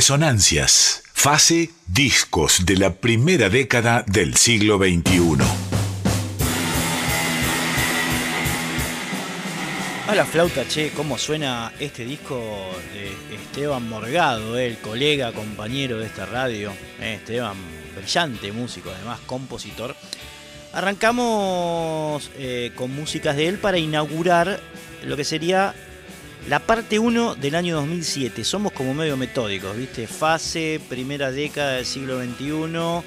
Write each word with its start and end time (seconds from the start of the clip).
Resonancias, 0.00 1.02
fase 1.12 1.68
discos 1.86 2.64
de 2.64 2.78
la 2.78 2.94
primera 2.94 3.50
década 3.50 4.02
del 4.06 4.34
siglo 4.34 4.78
XXI. 4.78 5.44
A 10.08 10.14
la 10.14 10.24
flauta, 10.24 10.66
che, 10.66 10.92
cómo 10.96 11.18
suena 11.18 11.74
este 11.78 12.06
disco 12.06 12.40
de 12.94 13.34
Esteban 13.34 13.86
Morgado, 13.90 14.58
eh, 14.58 14.68
el 14.68 14.78
colega, 14.78 15.32
compañero 15.32 15.98
de 15.98 16.06
esta 16.06 16.24
radio. 16.24 16.72
Eh, 16.98 17.16
Esteban, 17.16 17.58
brillante 17.94 18.52
músico, 18.52 18.90
además 18.90 19.20
compositor. 19.26 19.94
Arrancamos 20.72 22.30
eh, 22.38 22.72
con 22.74 22.90
músicas 22.90 23.36
de 23.36 23.48
él 23.48 23.58
para 23.58 23.76
inaugurar 23.76 24.60
lo 25.04 25.14
que 25.14 25.24
sería 25.24 25.74
la 26.48 26.58
parte 26.58 26.98
1 26.98 27.34
del 27.36 27.54
año 27.54 27.76
2007, 27.76 28.44
somos 28.44 28.72
como 28.72 28.94
medio 28.94 29.16
metódicos, 29.16 29.76
¿viste? 29.76 30.06
Fase, 30.06 30.80
primera 30.88 31.30
década 31.30 31.74
del 31.74 31.86
siglo 31.86 32.20
XXI. 32.20 33.06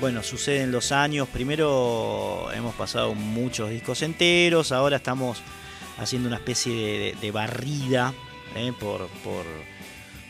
Bueno, 0.00 0.22
suceden 0.22 0.70
los 0.70 0.92
años. 0.92 1.28
Primero 1.28 2.48
hemos 2.54 2.74
pasado 2.76 3.14
muchos 3.14 3.70
discos 3.70 4.02
enteros, 4.02 4.70
ahora 4.70 4.98
estamos 4.98 5.42
haciendo 5.98 6.28
una 6.28 6.36
especie 6.36 7.16
de, 7.20 7.30
barrida 7.32 8.14
eh, 8.54 8.72
por, 8.78 9.08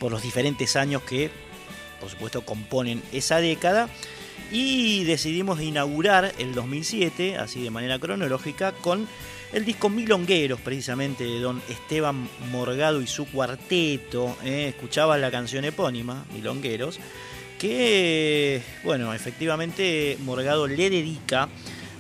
por, 0.01 0.11
los 0.11 0.23
diferentes 0.23 0.75
años 0.77 1.03
que, 1.03 1.31
por 2.01 2.09
supuesto, 2.09 2.43
componen 2.43 3.03
esa 3.13 3.41
década. 3.41 3.89
Y 4.51 5.05
decidimos 5.05 5.61
inaugurar 5.61 6.33
el 6.39 6.55
2007, 6.55 7.37
así 7.37 7.63
de 7.63 7.71
manera 7.71 7.99
cronológica, 7.99 8.73
con 8.73 9.07
el 9.53 9.65
disco 9.65 9.89
Milongueros, 9.89 10.61
precisamente, 10.61 11.25
de 11.25 11.41
don 11.41 11.63
Esteban 11.69 12.29
Morgado 12.51 13.01
y 13.01 13.07
su 13.07 13.27
cuarteto. 13.27 14.37
Eh, 14.45 14.69
escuchaba 14.69 15.17
la 15.19 15.31
canción 15.31 15.65
epónima, 15.65 16.25
Milongueros, 16.35 16.99
que, 17.59 18.63
bueno, 18.85 19.15
efectivamente 19.15 20.19
Morgado 20.21 20.67
le 20.67 20.91
dedica 20.91 21.49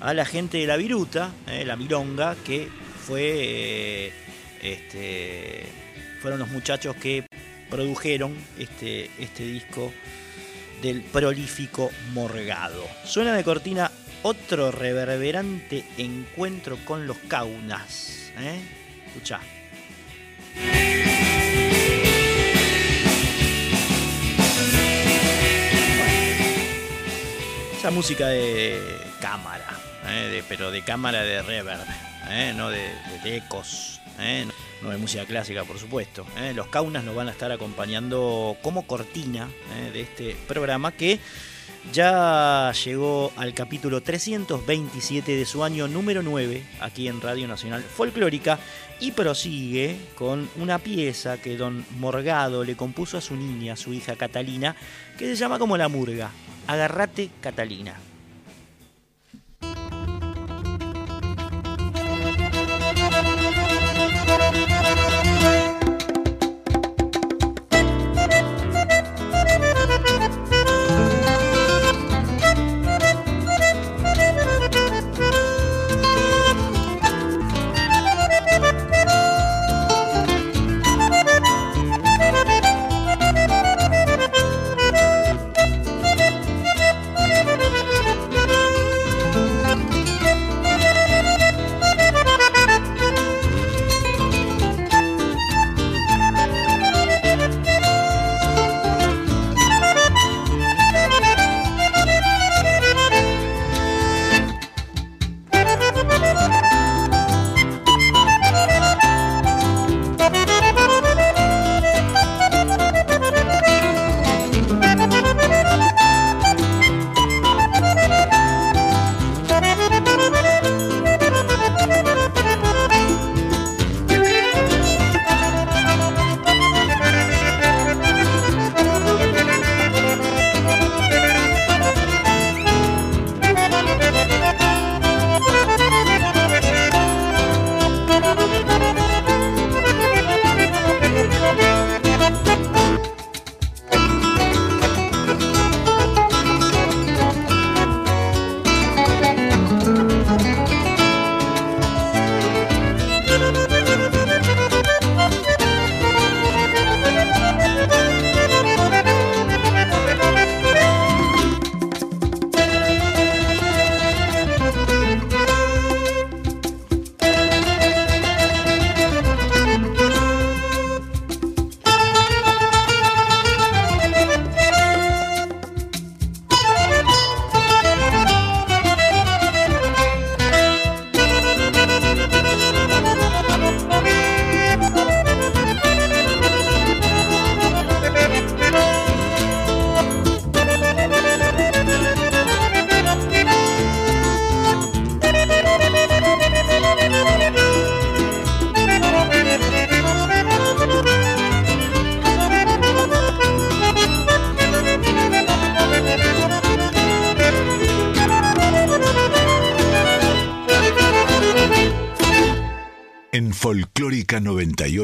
a 0.00 0.14
la 0.14 0.24
gente 0.24 0.58
de 0.58 0.66
la 0.66 0.76
Viruta, 0.76 1.32
eh, 1.46 1.64
la 1.64 1.76
Milonga, 1.76 2.36
que 2.44 2.68
fue, 3.06 3.32
eh, 4.06 4.12
este, 4.62 5.64
fueron 6.20 6.38
los 6.40 6.48
muchachos 6.48 6.96
que 6.96 7.26
produjeron 7.70 8.34
este, 8.58 9.10
este 9.18 9.44
disco 9.44 9.92
del 10.82 11.02
prolífico 11.02 11.90
Morgado. 12.12 12.84
Suena 13.04 13.34
de 13.34 13.42
cortina 13.42 13.90
otro 14.28 14.70
reverberante 14.70 15.84
encuentro 15.96 16.76
con 16.84 17.06
los 17.06 17.16
caunas. 17.16 18.30
¿eh? 18.38 18.60
Escucha. 19.06 19.40
esa 27.78 27.90
música 27.92 28.26
de 28.26 28.82
cámara, 29.20 29.64
¿eh? 30.08 30.42
pero 30.48 30.72
de 30.72 30.82
cámara 30.82 31.22
de 31.22 31.40
reverb, 31.42 31.86
¿eh? 32.28 32.52
no 32.54 32.70
de, 32.70 32.90
ecos. 33.24 34.00
¿eh? 34.18 34.46
no 34.82 34.90
de 34.90 34.96
música 34.98 35.24
clásica, 35.24 35.62
por 35.62 35.78
supuesto. 35.78 36.26
Los 36.56 36.66
Caunas 36.66 37.04
nos 37.04 37.14
van 37.14 37.28
a 37.28 37.30
estar 37.30 37.52
acompañando 37.52 38.56
como 38.62 38.84
cortina 38.84 39.48
de 39.92 40.00
este 40.00 40.36
programa 40.48 40.90
que 40.90 41.20
ya 41.92 42.72
llegó 42.84 43.32
al 43.36 43.54
capítulo 43.54 44.02
327 44.02 45.36
de 45.36 45.46
su 45.46 45.64
año 45.64 45.88
número 45.88 46.22
9 46.22 46.62
aquí 46.80 47.08
en 47.08 47.20
Radio 47.20 47.48
Nacional 47.48 47.82
Folclórica 47.82 48.58
y 49.00 49.12
prosigue 49.12 49.96
con 50.14 50.48
una 50.56 50.78
pieza 50.78 51.38
que 51.38 51.56
don 51.56 51.84
Morgado 51.98 52.64
le 52.64 52.76
compuso 52.76 53.18
a 53.18 53.20
su 53.20 53.36
niña, 53.36 53.76
su 53.76 53.92
hija 53.92 54.16
Catalina, 54.16 54.76
que 55.16 55.26
se 55.26 55.36
llama 55.36 55.58
como 55.58 55.76
La 55.76 55.88
Murga. 55.88 56.30
Agarrate 56.66 57.30
Catalina. 57.40 58.07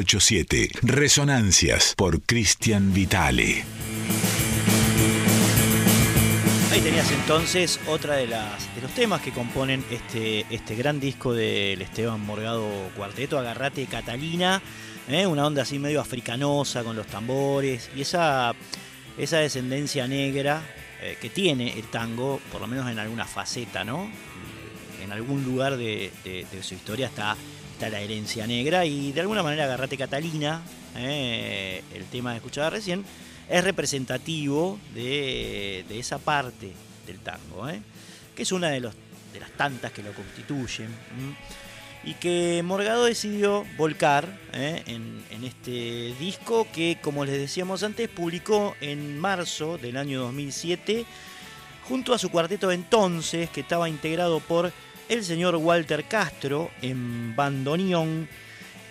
987. 0.04 0.68
Resonancias 0.82 1.94
por 1.96 2.20
Cristian 2.23 2.92
Vitale. 2.92 3.64
Ahí 6.70 6.80
tenías 6.80 7.11
entonces 7.11 7.80
otra 7.87 8.16
de 8.16 8.26
las 8.26 8.75
de 8.75 8.82
los 8.82 8.90
temas 8.92 9.23
que 9.23 9.30
componen 9.30 9.84
este, 9.90 10.44
este 10.50 10.75
gran 10.75 11.00
disco 11.00 11.32
del 11.32 11.80
Esteban 11.80 12.20
Morgado 12.20 12.68
Cuarteto, 12.96 13.38
Agarrate 13.38 13.87
Catalina, 13.87 14.61
¿eh? 15.08 15.26
una 15.26 15.46
onda 15.46 15.62
así 15.62 15.78
medio 15.78 16.00
africanosa 16.00 16.82
con 16.82 16.96
los 16.96 17.06
tambores 17.06 17.90
y 17.96 18.02
esa, 18.02 18.54
esa 19.16 19.38
descendencia 19.38 20.06
negra 20.06 20.62
eh, 21.00 21.16
que 21.20 21.30
tiene 21.30 21.78
el 21.78 21.84
tango, 21.84 22.40
por 22.52 22.61
lo 22.61 22.66
menos 22.66 22.90
en 22.90 22.99
alguna 22.99 23.25
faceta, 23.25 23.84
¿no? 23.84 24.11
En 25.02 25.12
algún 25.12 25.44
lugar 25.44 25.76
de 25.76 26.11
su 26.62 26.75
historia 26.75 27.06
está 27.06 27.37
la 27.88 28.00
herencia 28.00 28.46
negra 28.46 28.84
y 28.84 29.12
de 29.12 29.20
alguna 29.20 29.42
manera 29.42 29.64
Agarrate 29.64 29.96
Catalina, 29.96 30.62
eh, 30.96 31.82
el 31.94 32.04
tema 32.06 32.30
de 32.30 32.36
escuchaba 32.36 32.70
recién, 32.70 33.04
es 33.48 33.64
representativo 33.64 34.78
de, 34.94 35.84
esa 35.90 36.18
parte 36.18 36.72
del 37.06 37.18
tango, 37.20 37.68
eh, 37.68 37.80
que 38.34 38.42
es 38.42 38.52
una 38.52 38.70
de, 38.70 38.80
los, 38.80 38.94
de, 39.32 39.40
las 39.40 39.50
tantas 39.52 39.92
que 39.92 40.02
lo 40.02 40.12
constituyen. 40.12 40.88
Y 42.04 42.14
que 42.14 42.62
Morgado 42.62 43.04
decidió 43.04 43.64
volcar 43.78 44.28
eh, 44.52 44.82
en, 44.86 45.24
en 45.30 45.44
este 45.44 46.14
disco 46.18 46.66
que, 46.72 46.98
como 47.00 47.24
les 47.24 47.38
decíamos 47.38 47.82
antes, 47.82 48.08
publicó 48.08 48.76
en 48.80 49.18
marzo 49.18 49.78
del 49.78 49.96
año 49.96 50.20
2007 50.20 51.06
junto 51.88 52.14
a 52.14 52.18
su 52.18 52.30
cuarteto 52.30 52.72
entonces, 52.72 53.50
que 53.50 53.60
estaba 53.60 53.88
integrado 53.88 54.40
por 54.40 54.72
el 55.08 55.25
señor 55.25 55.56
Walter 55.56 56.04
Castro 56.04 56.70
en 56.82 57.34
bandoneón 57.37 58.28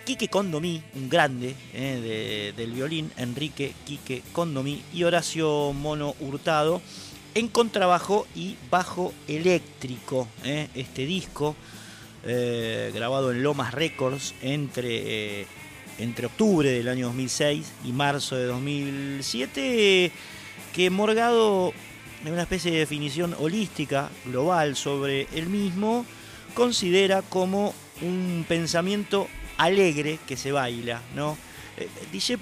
Quique 0.04 0.28
Condomí, 0.28 0.82
un 0.94 1.08
grande 1.08 1.54
eh, 1.72 2.52
del 2.56 2.72
violín, 2.72 3.10
Enrique 3.16 3.72
Quique 3.86 4.22
Condomí 4.32 4.82
y 4.92 5.04
Horacio 5.04 5.72
Mono 5.72 6.14
Hurtado 6.20 6.82
en 7.34 7.48
contrabajo 7.48 8.26
y 8.34 8.56
bajo 8.70 9.12
eléctrico. 9.26 10.28
Eh, 10.44 10.68
este 10.74 11.06
disco, 11.06 11.56
eh, 12.24 12.92
grabado 12.94 13.32
en 13.32 13.42
Lomas 13.42 13.72
Records 13.72 14.34
entre, 14.42 15.46
entre 15.98 16.26
octubre 16.26 16.70
del 16.70 16.88
año 16.88 17.06
2006 17.06 17.72
y 17.84 17.92
marzo 17.92 18.36
de 18.36 18.44
2007, 18.44 20.12
que 20.74 20.90
Morgado, 20.90 21.72
en 22.24 22.32
una 22.32 22.42
especie 22.42 22.72
de 22.72 22.78
definición 22.78 23.34
holística, 23.38 24.10
global 24.24 24.76
sobre 24.76 25.28
el 25.34 25.48
mismo, 25.48 26.06
considera 26.54 27.22
como 27.22 27.74
un 28.00 28.44
pensamiento 28.48 29.28
alegre 29.58 30.18
que 30.26 30.36
se 30.36 30.52
baila, 30.52 31.02
¿no? 31.14 31.36
Eh, 31.76 31.88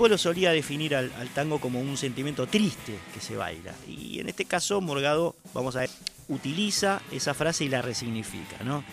lo 0.09 0.19
solía 0.19 0.53
definir 0.53 0.95
al, 0.95 1.11
tango 1.35 1.59
como 1.59 1.81
un 1.81 1.97
sentimiento 1.97 2.47
triste 2.47 2.95
que 3.15 3.21
se 3.21 3.35
baila. 3.35 3.75
Y 3.89 4.21
en 4.21 4.29
este 4.29 4.45
caso, 4.45 4.81
Morgado, 4.81 5.35
vamos 5.55 5.75
a 5.77 5.81
ver, 5.81 5.91
utiliza 6.29 7.01
esa 7.11 7.35
frase 7.35 7.65
y 7.65 7.69
la 7.69 7.83
resignifica, 7.83 8.63
¿no? 8.65 8.85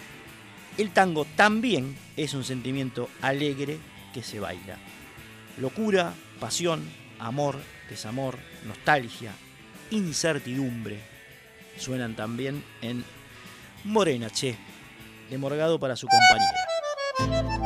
El 0.77 0.91
tango 0.91 1.25
también 1.35 1.97
es 2.15 2.33
un 2.33 2.45
sentimiento 2.45 3.09
alegre 3.21 3.77
que 4.13 4.23
se 4.23 4.39
baila. 4.39 4.77
Locura, 5.59 6.13
pasión, 6.39 6.89
amor, 7.19 7.57
desamor, 7.89 8.37
nostalgia, 8.65 9.33
incertidumbre 9.91 10.99
suenan 11.77 12.15
también 12.15 12.63
en 12.81 13.03
Morena 13.83 14.29
Che, 14.29 14.57
de 15.29 15.37
Morgado 15.37 15.79
para 15.79 15.95
su 15.95 16.07
compañera. 16.07 17.58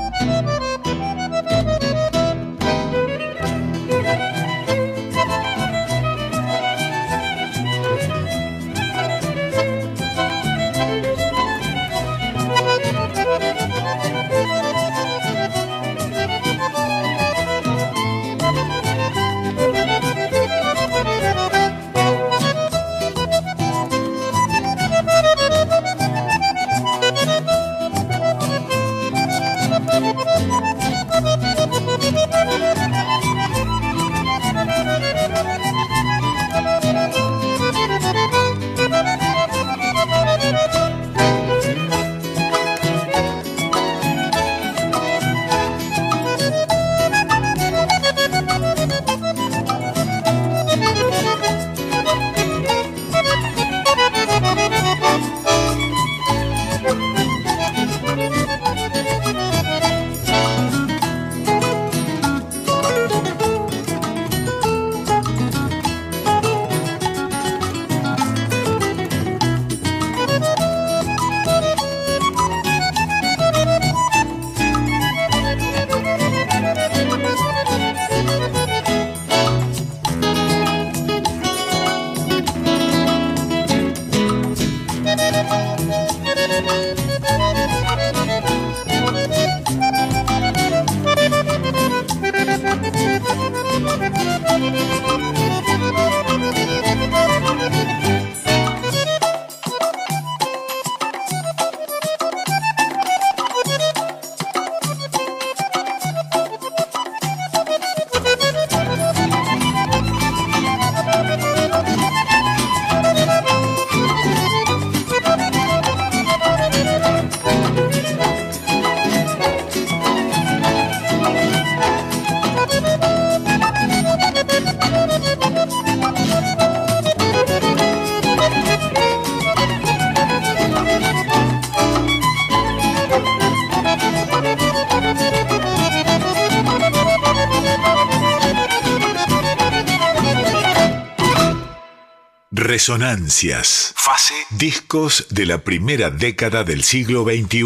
Resonancias. 142.74 143.94
Fase. 143.96 144.34
Discos 144.50 145.28
de 145.30 145.46
la 145.46 145.60
primera 145.60 146.10
década 146.10 146.64
del 146.64 146.82
siglo 146.82 147.24
XXI. 147.24 147.62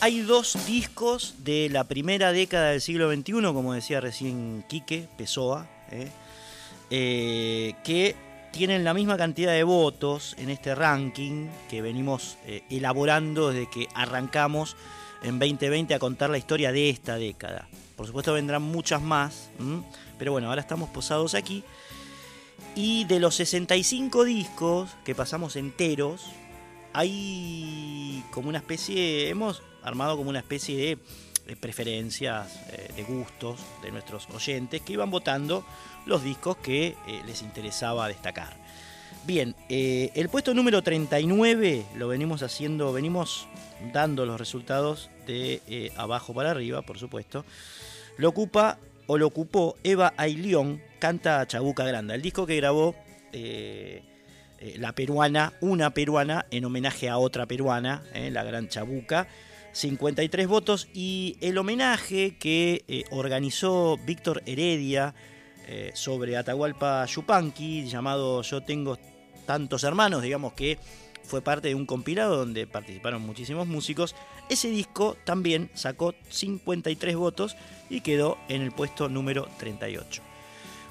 Hay 0.00 0.22
dos 0.22 0.58
discos 0.66 1.36
de 1.44 1.68
la 1.70 1.84
primera 1.84 2.32
década 2.32 2.70
del 2.70 2.80
siglo 2.80 3.08
XXI, 3.14 3.40
como 3.52 3.72
decía 3.72 4.00
recién 4.00 4.64
Quique 4.68 5.06
Pessoa, 5.16 5.68
¿eh? 5.92 6.08
Eh, 6.90 7.74
que 7.84 8.16
tienen 8.50 8.82
la 8.82 8.92
misma 8.92 9.16
cantidad 9.16 9.52
de 9.52 9.62
votos 9.62 10.34
en 10.38 10.50
este 10.50 10.74
ranking 10.74 11.46
que 11.70 11.82
venimos 11.82 12.36
eh, 12.46 12.64
elaborando 12.68 13.52
desde 13.52 13.70
que 13.70 13.86
arrancamos 13.94 14.76
en 15.22 15.38
2020 15.38 15.94
a 15.94 16.00
contar 16.00 16.30
la 16.30 16.38
historia 16.38 16.72
de 16.72 16.90
esta 16.90 17.14
década. 17.14 17.68
Por 17.94 18.08
supuesto 18.08 18.32
vendrán 18.32 18.62
muchas 18.62 19.00
más, 19.00 19.50
pero 20.18 20.32
bueno, 20.32 20.48
ahora 20.48 20.60
estamos 20.60 20.88
posados 20.90 21.34
aquí 21.34 21.64
y 22.74 23.04
de 23.04 23.20
los 23.20 23.34
65 23.36 24.24
discos 24.24 24.90
que 25.04 25.14
pasamos 25.14 25.56
enteros, 25.56 26.26
hay 26.92 28.22
como 28.30 28.50
una 28.50 28.58
especie, 28.58 29.28
hemos 29.28 29.62
armado 29.82 30.16
como 30.16 30.28
una 30.28 30.40
especie 30.40 30.98
de, 31.46 31.56
preferencias, 31.56 32.54
eh, 32.72 32.90
de 32.96 33.02
gustos 33.04 33.60
de 33.80 33.92
nuestros 33.92 34.28
oyentes 34.30 34.82
que 34.82 34.94
iban 34.94 35.10
votando 35.10 35.64
los 36.04 36.24
discos 36.24 36.56
que 36.58 36.96
eh, 37.06 37.22
les 37.24 37.42
interesaba 37.42 38.08
destacar. 38.08 38.56
Bien, 39.24 39.54
eh, 39.68 40.10
el 40.14 40.28
puesto 40.28 40.52
número 40.54 40.82
39 40.82 41.86
lo 41.96 42.08
venimos 42.08 42.42
haciendo, 42.42 42.92
venimos 42.92 43.46
dando 43.92 44.26
los 44.26 44.38
resultados 44.38 45.08
de 45.26 45.92
abajo 45.96 46.34
para 46.34 46.50
arriba, 46.50 46.82
por 46.82 46.98
supuesto. 46.98 47.44
Lo 48.18 48.28
ocupa 48.28 48.78
o 49.06 49.18
lo 49.18 49.26
ocupó 49.26 49.76
Eva 49.82 50.14
Ailión, 50.16 50.82
canta 50.98 51.46
Chabuca 51.46 51.84
Granda, 51.84 52.14
el 52.14 52.22
disco 52.22 52.46
que 52.46 52.56
grabó 52.56 52.94
eh, 53.32 54.02
eh, 54.58 54.76
la 54.78 54.92
peruana, 54.92 55.52
una 55.60 55.90
peruana, 55.90 56.46
en 56.50 56.64
homenaje 56.64 57.08
a 57.08 57.18
otra 57.18 57.46
peruana, 57.46 58.02
eh, 58.14 58.30
la 58.30 58.44
gran 58.44 58.68
Chabuca. 58.68 59.28
53 59.72 60.46
votos 60.46 60.88
y 60.94 61.36
el 61.42 61.58
homenaje 61.58 62.38
que 62.38 63.04
organizó 63.10 63.98
Víctor 64.06 64.42
Heredia 64.46 65.14
sobre 65.92 66.38
Atahualpa 66.38 67.04
Yupanqui, 67.04 67.86
llamado 67.86 68.40
Yo 68.40 68.62
tengo 68.62 68.98
tantos 69.44 69.84
hermanos, 69.84 70.22
digamos 70.22 70.54
que 70.54 70.78
fue 71.26 71.42
parte 71.42 71.68
de 71.68 71.74
un 71.74 71.84
compilado 71.84 72.36
donde 72.36 72.66
participaron 72.66 73.20
muchísimos 73.20 73.66
músicos. 73.66 74.14
Ese 74.48 74.68
disco 74.68 75.16
también 75.24 75.70
sacó 75.74 76.14
53 76.28 77.16
votos 77.16 77.56
y 77.90 78.00
quedó 78.00 78.38
en 78.48 78.62
el 78.62 78.72
puesto 78.72 79.08
número 79.08 79.48
38. 79.58 80.22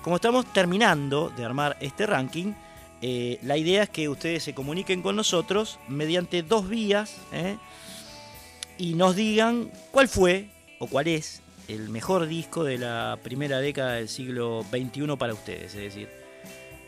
Como 0.03 0.17
estamos 0.17 0.51
terminando 0.53 1.31
de 1.35 1.45
armar 1.45 1.77
este 1.79 2.05
ranking, 2.05 2.53
eh, 3.01 3.39
la 3.43 3.57
idea 3.57 3.83
es 3.83 3.89
que 3.89 4.09
ustedes 4.09 4.43
se 4.43 4.53
comuniquen 4.53 5.01
con 5.01 5.15
nosotros 5.15 5.79
mediante 5.87 6.43
dos 6.43 6.67
vías. 6.69 7.17
¿eh? 7.31 7.57
y 8.77 8.93
nos 8.93 9.15
digan 9.15 9.71
cuál 9.91 10.07
fue 10.07 10.49
o 10.79 10.87
cuál 10.87 11.07
es 11.07 11.41
el 11.67 11.89
mejor 11.89 12.27
disco 12.27 12.63
de 12.63 12.77
la 12.77 13.17
primera 13.23 13.59
década 13.59 13.93
del 13.93 14.09
siglo 14.09 14.63
XXI 14.69 15.15
para 15.17 15.33
ustedes, 15.33 15.73
es 15.75 15.81
decir, 15.81 16.09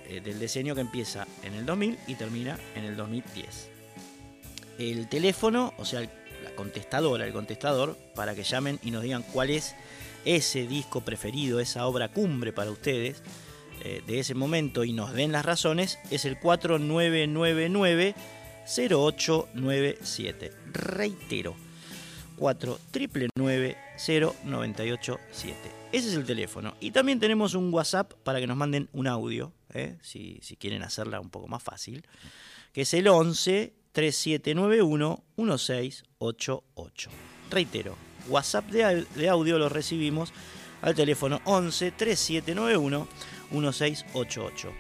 eh, 0.08 0.22
del 0.22 0.40
diseño 0.40 0.76
que 0.76 0.82
empieza 0.82 1.26
en 1.44 1.54
el 1.54 1.66
2000 1.66 1.98
y 2.08 2.16
termina 2.16 2.60
en 2.76 2.84
el 2.84 2.96
2010. 2.96 3.70
El 4.78 5.10
teléfono, 5.10 5.74
o 5.78 5.86
sea, 5.86 6.02
la 6.02 6.10
contestadora, 6.58 7.26
el 7.26 7.32
contestador, 7.32 7.96
para 8.16 8.36
que 8.36 8.44
llamen 8.44 8.80
y 8.84 8.92
nos 8.92 9.04
digan 9.04 9.24
cuál 9.32 9.52
es 9.52 9.76
ese 10.26 10.68
disco 10.68 11.00
preferido, 11.00 11.62
esa 11.62 11.88
obra 11.88 12.10
cumbre 12.10 12.52
para 12.52 12.72
ustedes 12.72 13.24
eh, 13.84 14.02
de 14.06 14.20
ese 14.20 14.36
momento 14.36 14.84
y 14.84 14.92
nos 14.92 15.14
den 15.14 15.32
las 15.32 15.46
razones, 15.46 16.00
es 16.12 16.26
el 16.26 16.38
4999 16.38 18.16
0897. 18.68 20.52
Reitero, 20.74 21.56
4999 22.38 23.78
0987. 23.98 25.56
Ese 25.92 26.10
es 26.10 26.16
el 26.16 26.26
teléfono. 26.26 26.76
Y 26.80 26.92
también 26.92 27.20
tenemos 27.20 27.54
un 27.54 27.74
WhatsApp 27.74 28.14
para 28.24 28.40
que 28.40 28.48
nos 28.48 28.58
manden 28.58 28.90
un 28.92 29.08
audio, 29.08 29.54
¿eh? 29.74 29.98
si, 30.02 30.40
quieren 30.60 30.84
hacerla 30.84 31.22
un 31.22 31.30
poco 31.30 31.48
más 31.48 31.64
fácil, 31.64 32.06
que 32.74 32.82
es 32.82 32.94
el 32.94 33.08
11 33.08 33.74
3791 33.94 35.24
1688. 36.20 37.10
Reitero, 37.50 37.96
WhatsApp 38.28 38.66
de, 38.70 39.30
audio 39.30 39.58
lo 39.58 39.70
recibimos 39.70 40.34
al 40.82 40.96
teléfono 40.96 41.42
11 41.46 41.92
3791 41.92 43.08
1688. 43.52 44.74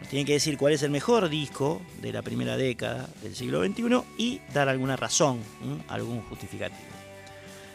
Nos 0.00 0.08
tienen 0.08 0.26
que 0.26 0.34
decir 0.34 0.58
cuál 0.58 0.74
es 0.74 0.82
el 0.82 0.90
mejor 0.90 1.28
disco 1.28 1.80
de 2.02 2.12
la 2.12 2.22
primera 2.22 2.56
década 2.56 3.08
del 3.22 3.34
siglo 3.34 3.64
XXI 3.64 4.02
y 4.18 4.40
dar 4.52 4.68
alguna 4.68 4.96
razón, 4.96 5.40
algún 5.88 6.20
justificativo. 6.22 6.96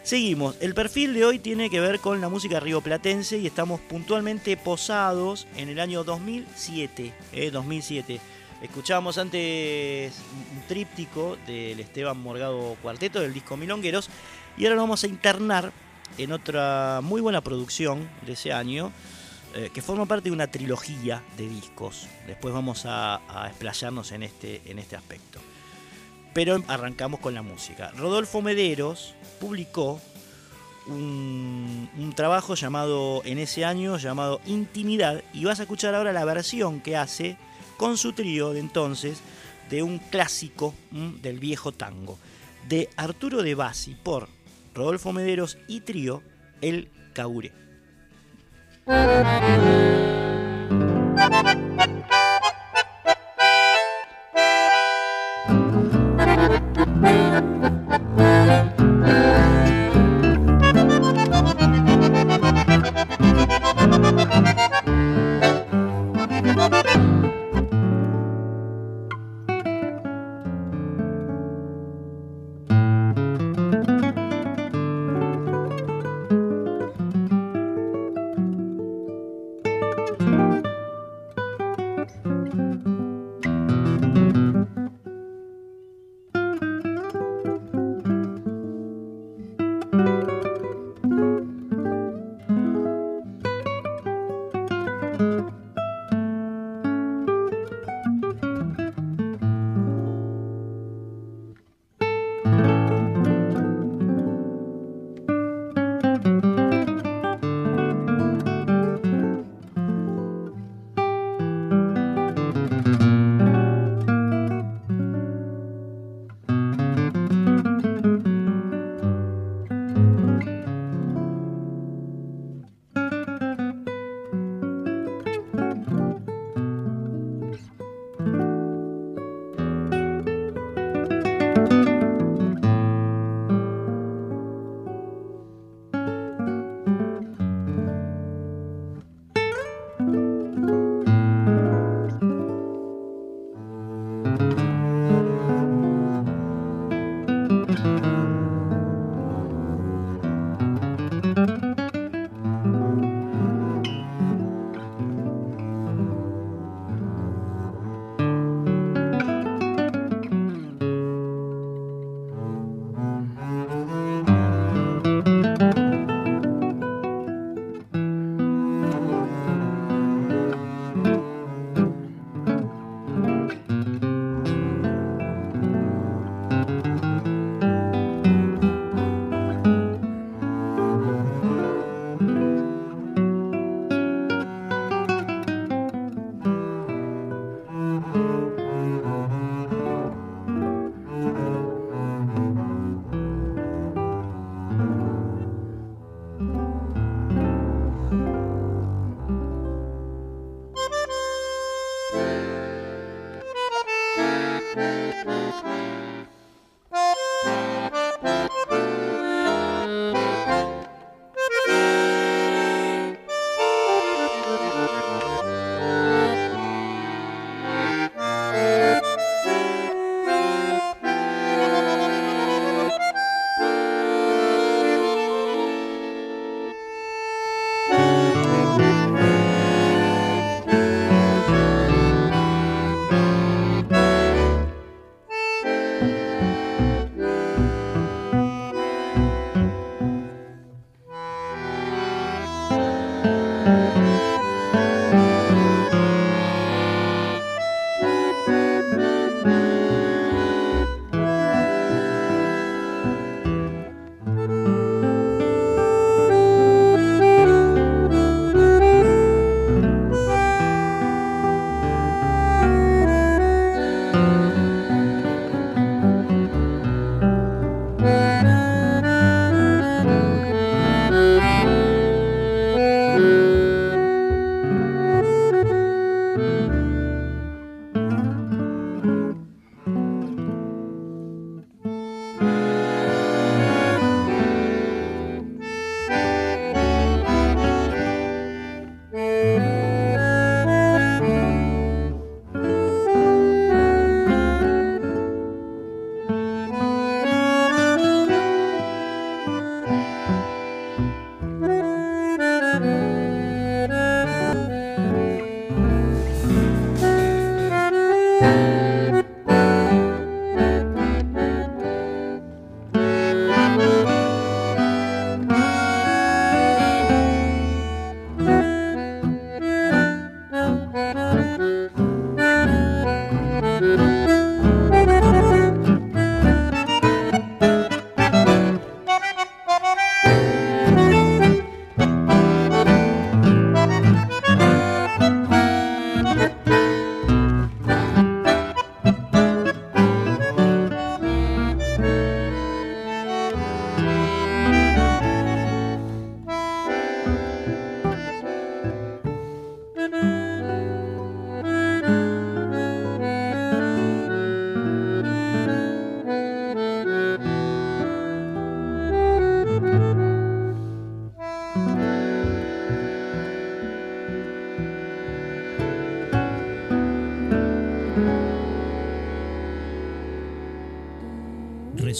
Seguimos, 0.03 0.55
el 0.61 0.73
perfil 0.73 1.13
de 1.13 1.25
hoy 1.25 1.37
tiene 1.37 1.69
que 1.69 1.79
ver 1.79 1.99
con 1.99 2.21
la 2.21 2.29
música 2.29 2.59
rioplatense 2.59 3.37
y 3.37 3.45
estamos 3.45 3.79
puntualmente 3.81 4.57
posados 4.57 5.47
en 5.55 5.69
el 5.69 5.79
año 5.79 6.03
2007. 6.03 7.13
2007. 7.51 8.19
Escuchábamos 8.61 9.17
antes 9.17 10.13
un 10.53 10.61
tríptico 10.67 11.35
del 11.47 11.79
Esteban 11.79 12.21
Morgado 12.21 12.77
Cuarteto 12.83 13.19
del 13.19 13.33
disco 13.33 13.57
Milongueros 13.57 14.07
y 14.55 14.65
ahora 14.65 14.75
nos 14.75 14.83
vamos 14.83 15.03
a 15.03 15.07
internar 15.07 15.71
en 16.19 16.31
otra 16.31 16.99
muy 17.01 17.21
buena 17.21 17.41
producción 17.41 18.07
de 18.23 18.33
ese 18.33 18.53
año 18.53 18.91
eh, 19.55 19.71
que 19.73 19.81
forma 19.81 20.05
parte 20.05 20.29
de 20.29 20.33
una 20.35 20.45
trilogía 20.45 21.23
de 21.37 21.49
discos. 21.49 22.07
Después 22.27 22.53
vamos 22.53 22.83
a, 22.85 23.19
explayarnos 23.47 24.11
en 24.11 24.21
este, 24.21 24.61
en 24.65 24.77
este 24.77 24.95
aspecto. 24.95 25.39
Pero 26.35 26.63
arrancamos 26.67 27.19
con 27.19 27.33
la 27.33 27.41
música. 27.41 27.91
Rodolfo 27.97 28.43
Mederos 28.43 29.15
publicó 29.39 29.99
un, 30.85 31.89
un, 31.97 32.13
trabajo 32.13 32.53
llamado 32.53 33.23
en 33.25 33.39
ese 33.39 33.65
año 33.65 33.97
llamado 33.97 34.39
Intimidad 34.45 35.23
y 35.33 35.45
vas 35.45 35.59
a 35.59 35.63
escuchar 35.63 35.95
ahora 35.95 36.13
la 36.13 36.25
versión 36.25 36.79
que 36.79 36.95
hace 36.95 37.37
con 37.81 37.97
su 37.97 38.13
trío 38.13 38.53
de 38.53 38.59
entonces 38.59 39.21
de 39.71 39.81
un 39.81 39.97
clásico 39.97 40.75
del 40.91 41.39
viejo 41.39 41.71
tango 41.71 42.19
de 42.69 42.89
Arturo 42.95 43.41
de 43.41 43.55
Bassi 43.55 43.95
por 43.95 44.29
Rodolfo 44.75 45.11
Mederos 45.13 45.57
y 45.67 45.81
trío 45.81 46.21
El 46.61 46.89
Caure. 47.13 47.51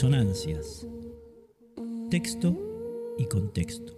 Resonancias. 0.02 0.88
Texto 2.10 2.58
y 3.20 3.28
contexto. 3.28 3.96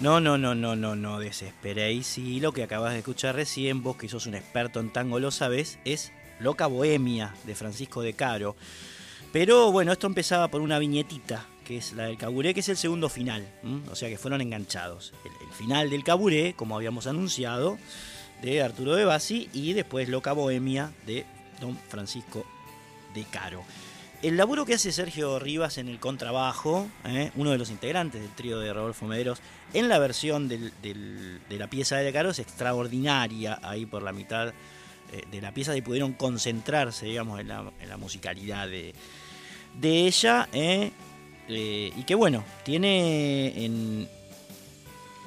No, 0.00 0.18
no, 0.18 0.36
no, 0.36 0.56
no, 0.56 0.74
no, 0.74 0.96
no 0.96 1.20
desesperéis. 1.20 2.18
Y 2.18 2.40
lo 2.40 2.50
que 2.50 2.64
acabas 2.64 2.92
de 2.92 2.98
escuchar 2.98 3.36
recién, 3.36 3.84
vos 3.84 3.94
que 3.94 4.08
sos 4.08 4.26
un 4.26 4.34
experto 4.34 4.80
en 4.80 4.92
tango 4.92 5.20
lo 5.20 5.30
sabés, 5.30 5.78
es 5.84 6.10
Loca 6.40 6.66
Bohemia 6.66 7.32
de 7.44 7.54
Francisco 7.54 8.02
de 8.02 8.14
Caro. 8.14 8.56
Pero 9.32 9.70
bueno, 9.70 9.92
esto 9.92 10.08
empezaba 10.08 10.48
por 10.48 10.60
una 10.60 10.80
viñetita, 10.80 11.46
que 11.64 11.76
es 11.76 11.92
la 11.92 12.06
del 12.06 12.18
Caburé, 12.18 12.52
que 12.52 12.60
es 12.60 12.68
el 12.68 12.76
segundo 12.76 13.08
final. 13.08 13.48
O 13.92 13.94
sea 13.94 14.08
que 14.08 14.18
fueron 14.18 14.40
enganchados. 14.40 15.14
El, 15.24 15.54
final 15.54 15.88
del 15.88 16.02
Caburé, 16.02 16.54
como 16.54 16.74
habíamos 16.74 17.06
anunciado, 17.06 17.78
de 18.42 18.60
Arturo 18.60 18.96
de 18.96 19.04
Bassi, 19.04 19.48
y 19.52 19.72
después 19.72 20.08
Loca 20.08 20.32
Bohemia 20.32 20.92
de 21.06 21.26
don 21.60 21.76
Francisco 21.76 22.44
de 23.14 23.24
Caro. 23.24 23.62
El 24.22 24.36
laburo 24.36 24.66
que 24.66 24.74
hace 24.74 24.92
Sergio 24.92 25.38
Rivas 25.38 25.78
en 25.78 25.88
el 25.88 25.98
contrabajo, 25.98 26.86
¿eh? 27.06 27.30
uno 27.36 27.52
de 27.52 27.58
los 27.58 27.70
integrantes 27.70 28.20
del 28.20 28.30
trío 28.32 28.58
de 28.58 28.72
Rodolfo 28.72 29.06
Mederos, 29.06 29.40
en 29.72 29.88
la 29.88 29.98
versión 29.98 30.46
de 30.48 31.40
la 31.48 31.70
pieza 31.70 31.96
de 31.96 32.12
Caro 32.12 32.30
es 32.30 32.38
extraordinaria, 32.38 33.58
ahí 33.62 33.86
por 33.86 34.02
la 34.02 34.12
mitad 34.12 34.52
eh, 35.12 35.24
de 35.30 35.40
la 35.40 35.52
pieza 35.52 35.74
y 35.74 35.80
pudieron 35.80 36.12
concentrarse, 36.12 37.06
digamos, 37.06 37.40
en 37.40 37.48
la, 37.48 37.96
musicalidad 37.98 38.68
de, 38.68 38.94
ella, 39.82 40.48
¿eh? 40.52 40.92
y 41.48 42.02
que 42.04 42.14
bueno, 42.14 42.44
tiene 42.62 43.64
en, 43.64 44.08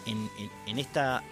en, 0.05 0.79
esta 0.79 1.23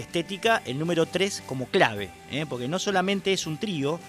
estética 0.00 0.62
el 0.66 0.78
número 0.78 1.06
3 1.06 1.44
como 1.46 1.66
clave, 1.66 2.10
porque 2.48 2.68
no 2.68 2.78
solamente 2.78 3.32
es 3.32 3.46
un 3.46 3.58
trío, 3.58 4.00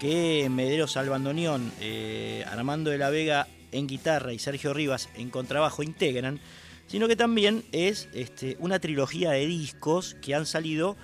que 0.00 0.48
Mederos 0.48 0.96
Albandoneón, 0.96 1.70
eh, 1.78 2.42
Armando 2.48 2.90
de 2.90 2.96
la 2.96 3.10
Vega 3.10 3.46
en 3.70 3.86
guitarra 3.86 4.32
y 4.32 4.38
Sergio 4.38 4.72
Rivas 4.72 5.10
en 5.14 5.28
contrabajo 5.28 5.82
integran, 5.82 6.40
sino 6.86 7.06
que 7.06 7.16
también 7.16 7.64
es 7.70 8.08
este, 8.14 8.56
una 8.60 8.78
trilogía 8.80 9.30
de 9.32 9.46
discos 9.46 10.16
que 10.22 10.34
han 10.34 10.46
salido 10.46 10.96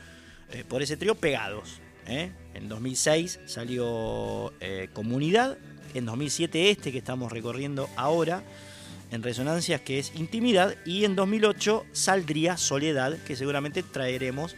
eh, 0.51 0.65
por 0.67 0.81
ese 0.81 0.97
trío 0.97 1.15
pegados. 1.15 1.83
¿eh? 2.07 2.33
En 2.55 2.71
2006 2.71 3.41
salió 3.45 4.53
Comunidad, 4.95 5.59
en 5.93 6.07
2007 6.07 6.71
este 6.71 6.91
que 6.91 6.99
estamos 6.99 7.31
recorriendo 7.31 7.91
ahora 7.97 8.43
en 9.11 9.23
Resonancias, 9.23 9.81
que 9.81 9.99
es 9.99 10.12
Intimidad, 10.14 10.77
y 10.85 11.05
en 11.05 11.16
2008 11.16 11.87
saldría 11.92 12.57
Soledad, 12.57 13.16
que 13.25 13.37
seguramente 13.37 13.83
traeremos 13.83 14.57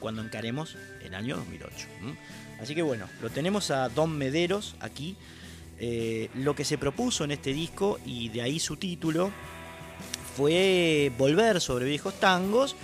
cuando 0.00 0.20
encaremos 0.20 0.76
el 1.04 1.14
año 1.14 1.36
2008. 1.36 1.86
Así 2.60 2.74
que 2.74 2.82
bueno, 2.82 3.08
lo 3.22 3.30
tenemos 3.30 3.70
a 3.70 3.88
Don 3.88 4.16
Mederos 4.16 4.76
aquí. 4.80 5.16
Eh, 5.82 6.28
lo 6.34 6.54
que 6.54 6.66
se 6.66 6.76
propuso 6.76 7.24
en 7.24 7.30
este 7.30 7.54
disco, 7.54 7.98
y 8.04 8.28
de 8.28 8.42
ahí 8.42 8.60
su 8.60 8.76
título, 8.76 9.30
fue 10.36 11.10
volver 11.16 11.60
sobre 11.60 11.86
viejos 11.86 12.20
tangos 12.20 12.76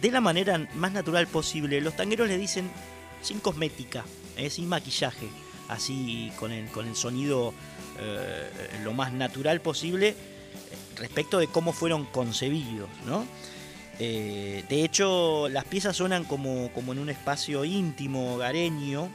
de 0.00 0.12
la 0.12 0.20
manera 0.20 0.68
más 0.76 0.92
natural 0.92 1.26
posible. 1.26 1.80
Los 1.80 1.96
tangueros 1.96 2.28
le 2.28 2.38
dicen 2.38 2.70
sin 3.22 3.40
cosmética, 3.40 4.04
eh, 4.36 4.50
sin 4.50 4.68
maquillaje, 4.68 5.28
así 5.68 6.30
con 6.38 6.52
el, 6.52 6.68
con 6.68 6.86
el 6.86 6.94
sonido 6.94 7.52
eh, 7.98 8.50
lo 8.82 8.92
más 8.92 9.12
natural 9.12 9.60
posible 9.60 10.14
respecto 10.96 11.38
de 11.38 11.48
cómo 11.48 11.72
fueron 11.72 12.04
concebidos, 12.06 12.88
¿no? 13.06 13.26
Eh, 13.98 14.64
de 14.68 14.84
hecho, 14.84 15.48
las 15.48 15.64
piezas 15.64 15.96
suenan 15.96 16.24
como, 16.24 16.70
como 16.72 16.92
en 16.92 16.98
un 16.98 17.10
espacio 17.10 17.64
íntimo, 17.64 18.34
hogareño. 18.34 19.08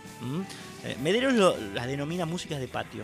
Eh, 0.84 0.96
Mederos 1.02 1.34
las 1.74 1.88
denomina 1.88 2.26
músicas 2.26 2.60
de 2.60 2.68
patio. 2.68 3.04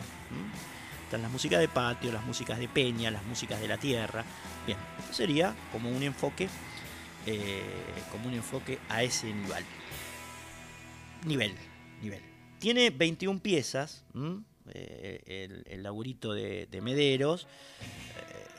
Están 1.03 1.21
las 1.21 1.31
músicas 1.31 1.59
de 1.59 1.67
patio, 1.67 2.11
las 2.11 2.25
músicas 2.25 2.59
de 2.59 2.67
peña, 2.67 3.11
las 3.11 3.23
músicas 3.25 3.59
de 3.59 3.67
la 3.67 3.77
tierra. 3.77 4.23
Bien, 4.65 4.77
sería 5.11 5.53
como 5.71 5.89
un 5.89 6.01
enfoque, 6.01 6.47
eh, 7.25 7.63
como 8.11 8.27
un 8.27 8.35
enfoque 8.35 8.79
a 8.89 9.03
ese 9.03 9.27
nivel. 9.27 9.65
Nivel, 11.25 11.55
nivel. 12.01 12.21
Tiene 12.59 12.89
21 12.89 13.39
piezas, 13.39 14.03
el, 14.73 15.63
el, 15.69 15.83
laburito 15.83 16.33
de, 16.33 16.67
de 16.67 16.81
Mederos. 16.81 17.47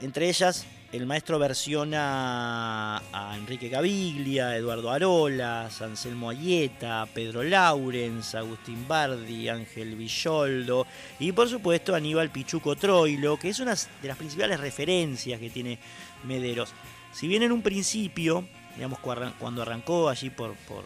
entre 0.00 0.28
ellas 0.28 0.66
el 0.92 1.04
maestro 1.04 1.38
versiona 1.38 2.98
a 3.12 3.36
Enrique 3.36 3.68
Gaviglia, 3.68 4.56
Eduardo 4.56 4.90
Arola, 4.90 5.68
Anselmo 5.80 6.30
Ayeta, 6.30 7.06
Pedro 7.12 7.42
Laurens, 7.42 8.34
Agustín 8.34 8.86
Bardi, 8.86 9.48
Ángel 9.48 9.96
Villoldo 9.96 10.86
y 11.18 11.32
por 11.32 11.48
supuesto 11.48 11.94
Aníbal 11.94 12.30
Pichuco 12.30 12.76
Troilo, 12.76 13.36
que 13.36 13.48
es 13.48 13.58
una 13.58 13.74
de 13.74 14.08
las 14.08 14.16
principales 14.16 14.60
referencias 14.60 15.40
que 15.40 15.50
tiene 15.50 15.78
Mederos. 16.24 16.72
Si 17.12 17.26
bien 17.26 17.42
en 17.42 17.52
un 17.52 17.62
principio, 17.62 18.48
digamos 18.76 19.00
cuando 19.00 19.62
arrancó 19.62 20.08
allí 20.08 20.30
por, 20.30 20.54
por 20.68 20.84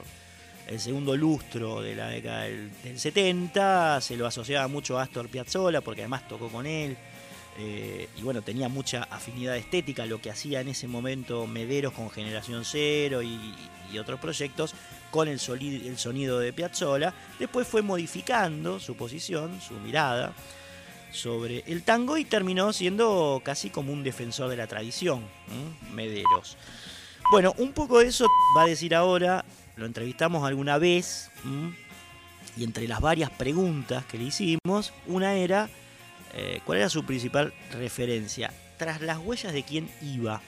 el 0.71 0.79
segundo 0.79 1.17
lustro 1.17 1.83
de 1.83 1.97
la 1.97 2.09
década 2.09 2.45
del, 2.45 2.71
del 2.83 2.99
70, 2.99 4.01
se 4.01 4.17
lo 4.17 4.27
asociaba 4.27 4.69
mucho 4.69 4.99
a 4.99 5.03
Astor 5.03 5.29
Piazzolla 5.29 5.81
porque 5.81 6.03
además 6.03 6.29
tocó 6.29 6.49
con 6.49 6.65
él. 6.65 6.97
Eh, 7.59 8.09
y 8.17 8.23
bueno, 8.23 8.41
tenía 8.41 8.69
mucha 8.69 9.03
afinidad 9.11 9.57
estética, 9.57 10.07
lo 10.07 10.21
que 10.21 10.31
hacía 10.31 10.61
en 10.61 10.69
ese 10.69 10.87
momento 10.87 11.47
Mederos 11.47 11.93
con 11.93 12.09
Generación 12.09 12.65
Cero 12.65 13.23
y, 13.23 13.39
otros 13.99 14.21
proyectos 14.21 14.73
con 15.11 15.27
el, 15.27 15.41
el, 15.51 15.99
sonido 15.99 16.39
de 16.39 16.53
Piazzolla. 16.53 17.13
Después 17.41 17.67
fue 17.67 17.83
modificando 17.83 18.79
su 18.79 18.95
posición, 18.95 19.61
su 19.61 19.75
mirada 19.75 20.33
sobre 21.13 21.65
el 21.67 21.83
tango 21.83 22.17
y 22.17 22.25
terminó 22.25 22.73
siendo 22.73 23.43
casi 23.45 23.69
como 23.69 23.93
un 23.93 24.05
defensor 24.05 24.49
de 24.49 24.57
la 24.57 24.69
tradición, 24.69 25.25
Mederos. 25.93 26.57
Bueno, 27.33 27.53
un 27.59 27.73
poco 27.73 27.99
de 27.99 28.07
eso 28.07 28.27
va 28.57 28.63
a 28.63 28.67
decir 28.67 28.95
ahora, 28.95 29.45
lo 29.81 29.87
entrevistamos 29.87 30.47
alguna 30.47 30.79
vez 30.79 31.31
y 32.57 32.65
entre 32.65 32.87
las 32.87 33.01
varias 33.01 33.31
preguntas 33.31 34.05
que 34.05 34.19
le 34.19 34.25
hicimos, 34.25 34.93
una 35.07 35.35
era 35.35 35.69
eh, 36.35 36.61
¿cuál 36.65 36.79
era 36.79 36.89
su 36.89 37.05
principal 37.05 37.53
referencia? 37.73 38.53
Tras 38.77 39.01
las 39.01 39.19
huellas 39.19 39.53
de 39.53 39.63
quién 39.63 39.91
iba. 40.03 40.41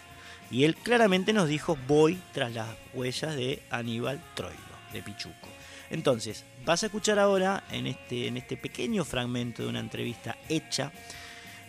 Y 0.51 0.65
él 0.65 0.77
claramente 0.77 1.33
nos 1.33 1.49
dijo, 1.49 1.79
voy 1.89 2.21
tras 2.33 2.53
las 2.53 2.69
huellas 2.95 3.35
de 3.35 3.63
Aníbal 3.71 4.21
Troilo, 4.35 4.59
de 4.93 5.03
Pichuco. 5.03 5.49
Entonces, 5.91 6.45
vas 6.65 6.83
a 6.83 6.87
escuchar 6.87 7.19
ahora 7.19 7.65
en 7.71 7.87
este, 7.87 8.27
en 8.27 8.37
este 8.37 8.57
pequeño 8.57 9.05
fragmento 9.05 9.63
de 9.63 9.69
una 9.69 9.81
entrevista 9.81 10.37
hecha 10.49 10.93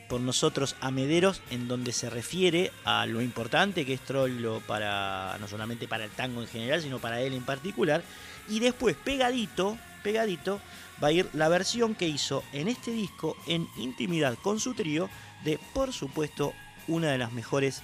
por 0.07 0.21
nosotros 0.21 0.75
a 0.81 0.91
Mederos, 0.91 1.41
en 1.49 1.67
donde 1.67 1.93
se 1.93 2.09
refiere 2.09 2.71
a 2.85 3.05
lo 3.05 3.21
importante 3.21 3.85
que 3.85 3.93
es 3.93 4.01
Troilo 4.01 4.61
para, 4.67 5.37
no 5.39 5.47
solamente 5.47 5.87
para 5.87 6.05
el 6.05 6.11
tango 6.11 6.41
en 6.41 6.47
general, 6.47 6.81
sino 6.81 6.99
para 6.99 7.21
él 7.21 7.33
en 7.33 7.43
particular. 7.43 8.03
Y 8.49 8.59
después, 8.59 8.95
pegadito, 8.95 9.77
pegadito, 10.03 10.59
va 11.03 11.07
a 11.09 11.11
ir 11.11 11.29
la 11.33 11.49
versión 11.49 11.95
que 11.95 12.07
hizo 12.07 12.43
en 12.51 12.67
este 12.67 12.91
disco 12.91 13.35
en 13.47 13.67
intimidad 13.77 14.37
con 14.41 14.59
su 14.59 14.73
trío 14.73 15.09
de, 15.43 15.59
por 15.73 15.93
supuesto, 15.93 16.53
una 16.87 17.11
de 17.11 17.17
las 17.17 17.31
mejores 17.31 17.81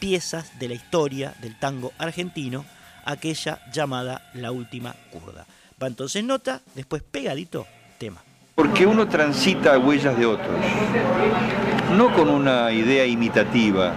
piezas 0.00 0.58
de 0.58 0.68
la 0.68 0.74
historia 0.74 1.34
del 1.40 1.58
tango 1.58 1.92
argentino, 1.98 2.64
aquella 3.04 3.60
llamada 3.72 4.30
La 4.34 4.50
Última 4.50 4.94
Curda. 5.10 5.46
Va 5.82 5.86
entonces 5.86 6.24
nota, 6.24 6.62
después 6.74 7.02
pegadito, 7.02 7.66
tema. 7.98 8.22
Porque 8.60 8.86
uno 8.86 9.08
transita 9.08 9.78
huellas 9.78 10.18
de 10.18 10.26
otros, 10.26 10.50
no 11.96 12.12
con 12.12 12.28
una 12.28 12.70
idea 12.70 13.06
imitativa, 13.06 13.94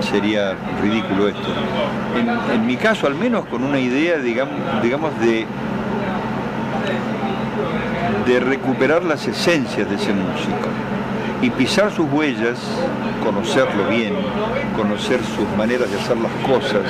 sería 0.00 0.56
ridículo 0.82 1.28
esto. 1.28 1.48
En, 2.52 2.66
mi 2.66 2.76
caso 2.76 3.06
al 3.06 3.14
menos 3.14 3.46
con 3.46 3.62
una 3.62 3.78
idea, 3.78 4.18
digamos, 4.18 5.20
de 5.20 5.46
de 8.26 8.40
recuperar 8.40 9.04
las 9.04 9.28
esencias 9.28 9.88
de 9.88 9.94
ese 9.94 10.12
músico 10.12 10.68
y 11.40 11.50
pisar 11.50 11.92
sus 11.92 12.10
huellas, 12.10 12.58
conocerlo 13.22 13.86
bien, 13.90 14.14
conocer 14.76 15.20
sus 15.22 15.48
maneras 15.56 15.88
de 15.88 16.00
hacer 16.00 16.16
las 16.16 16.32
cosas, 16.44 16.82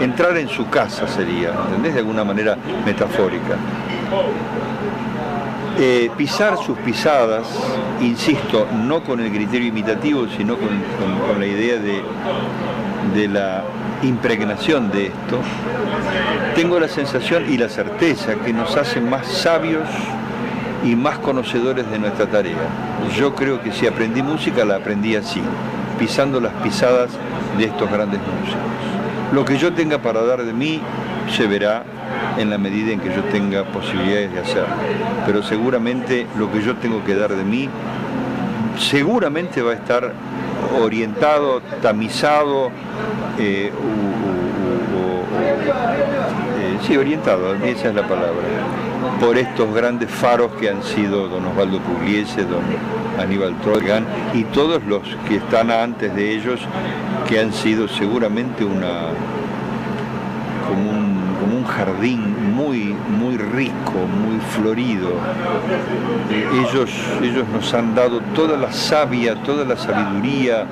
entrar 0.00 0.36
en 0.38 0.48
su 0.48 0.68
casa 0.70 1.06
sería, 1.06 1.52
¿entendés? 1.66 1.94
De 1.94 2.00
alguna 2.00 2.24
manera 2.24 2.56
metafórica. 2.84 3.54
Eh, 5.80 6.10
pisar 6.16 6.56
sus 6.58 6.76
pisadas, 6.78 7.46
insisto, 8.00 8.66
no 8.84 9.04
con 9.04 9.20
el 9.20 9.30
criterio 9.30 9.68
imitativo, 9.68 10.26
sino 10.36 10.56
con, 10.56 11.38
la 11.38 11.46
idea 11.46 11.76
de, 11.76 12.02
de 13.14 13.28
la 13.28 13.62
impregnación 14.02 14.90
de 14.90 15.06
esto, 15.06 15.38
tengo 16.56 16.80
la 16.80 16.88
sensación 16.88 17.44
y 17.48 17.58
la 17.58 17.68
certeza 17.68 18.34
que 18.44 18.52
nos 18.52 18.76
hacen 18.76 19.08
más 19.08 19.26
sabios 19.28 19.88
y 20.84 20.96
más 20.96 21.18
conocedores 21.18 21.88
de 21.90 22.00
nuestra 22.00 22.26
tarea. 22.26 22.56
Yo 23.16 23.36
creo 23.36 23.62
que 23.62 23.70
si 23.70 23.86
aprendí 23.86 24.20
música 24.20 24.64
la 24.64 24.76
aprendí 24.76 25.14
así, 25.14 25.40
pisando 25.98 26.40
las 26.40 26.54
pisadas 26.54 27.10
de 27.56 27.66
estos 27.66 27.88
grandes 27.88 28.20
músicos. 28.20 28.62
Lo 29.32 29.44
que 29.44 29.58
yo 29.58 29.72
tenga 29.72 29.98
para 29.98 30.22
dar 30.24 30.44
de 30.44 30.52
mí 30.52 30.80
se 31.36 31.46
verá 31.46 31.84
en 32.38 32.50
la 32.50 32.58
medida 32.58 32.92
en 32.92 33.00
que 33.00 33.14
yo 33.14 33.22
tenga 33.24 33.64
posibilidades 33.64 34.32
de 34.32 34.40
hacerlo. 34.40 34.74
Pero 35.26 35.42
seguramente 35.42 36.26
lo 36.38 36.50
que 36.50 36.62
yo 36.62 36.76
tengo 36.76 37.04
que 37.04 37.14
dar 37.14 37.34
de 37.34 37.44
mí, 37.44 37.68
seguramente 38.78 39.62
va 39.62 39.72
a 39.72 39.74
estar 39.74 40.12
orientado, 40.80 41.60
tamizado, 41.82 42.70
eh, 43.38 43.72
eh, 46.58 46.78
sí, 46.86 46.96
orientado, 46.96 47.54
esa 47.54 47.88
es 47.88 47.94
la 47.94 48.02
palabra, 48.02 48.44
por 49.20 49.38
estos 49.38 49.74
grandes 49.74 50.10
faros 50.10 50.52
que 50.60 50.68
han 50.68 50.82
sido 50.82 51.28
don 51.28 51.46
Osvaldo 51.46 51.80
Pugliese, 51.80 52.44
don 52.44 52.62
Aníbal 53.18 53.54
Trogan 53.60 54.04
y 54.32 54.44
todos 54.44 54.82
los 54.84 55.02
que 55.28 55.36
están 55.36 55.70
antes 55.70 56.14
de 56.14 56.34
ellos, 56.34 56.60
que 57.28 57.40
han 57.40 57.52
sido 57.52 57.88
seguramente 57.88 58.64
una 58.64 59.08
como 60.68 60.90
un, 60.90 61.07
jardín 61.64 62.54
muy, 62.54 62.94
muy 63.08 63.36
rico, 63.36 63.92
muy 63.92 64.38
florido. 64.52 65.10
Ellos, 66.30 66.90
ellos 67.22 67.44
nos 67.52 67.72
han 67.74 67.94
dado 67.94 68.20
toda 68.34 68.56
la 68.56 68.72
savia, 68.72 69.34
toda 69.42 69.64
la 69.64 69.76
sabiduría, 69.76 70.66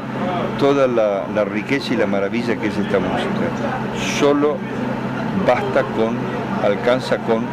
toda 0.59 0.87
la, 0.87 1.45
riqueza 1.45 1.95
y 1.95 1.97
la 1.97 2.07
maravilla 2.07 2.57
que 2.57 2.69
es 2.69 2.77
esta 2.77 2.99
música. 2.99 4.19
Solo 4.19 4.57
basta 5.47 5.83
con, 5.83 6.17
alcanza 6.65 7.19
con 7.19 7.45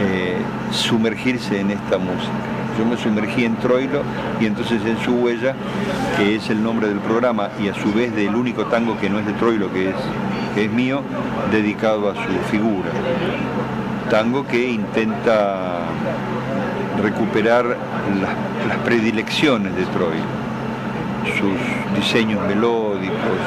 eh, 0.00 0.36
sumergirse 0.72 1.60
en 1.60 1.70
esta 1.70 1.98
música. 1.98 2.56
Yo 2.78 2.84
me 2.84 2.96
sumergí 2.98 3.44
en 3.46 3.56
Troilo 3.56 4.02
y 4.38 4.46
entonces 4.46 4.84
en 4.84 4.98
su 4.98 5.14
huella, 5.14 5.54
que 6.18 6.36
es 6.36 6.50
el 6.50 6.62
nombre 6.62 6.88
del 6.88 6.98
programa 6.98 7.48
y 7.62 7.68
a 7.68 7.74
su 7.74 7.90
vez 7.92 8.14
del 8.14 8.34
único 8.34 8.66
tango 8.66 8.98
que 8.98 9.08
no 9.08 9.18
es 9.18 9.26
de 9.26 9.32
Troilo, 9.34 9.72
que 9.72 9.90
es, 9.90 9.96
que 10.56 10.64
es 10.64 10.72
mío, 10.72 11.02
dedicado 11.52 12.08
a 12.08 12.14
su 12.14 12.32
figura. 12.50 12.88
Tango 14.08 14.46
que 14.46 14.70
intenta 14.70 15.82
recuperar 17.02 17.66
las, 18.66 18.78
predilecciones 18.78 19.76
de 19.76 19.84
Troilo, 19.84 20.24
sus 21.38 21.94
diseños 21.94 22.40
melódicos, 22.48 23.38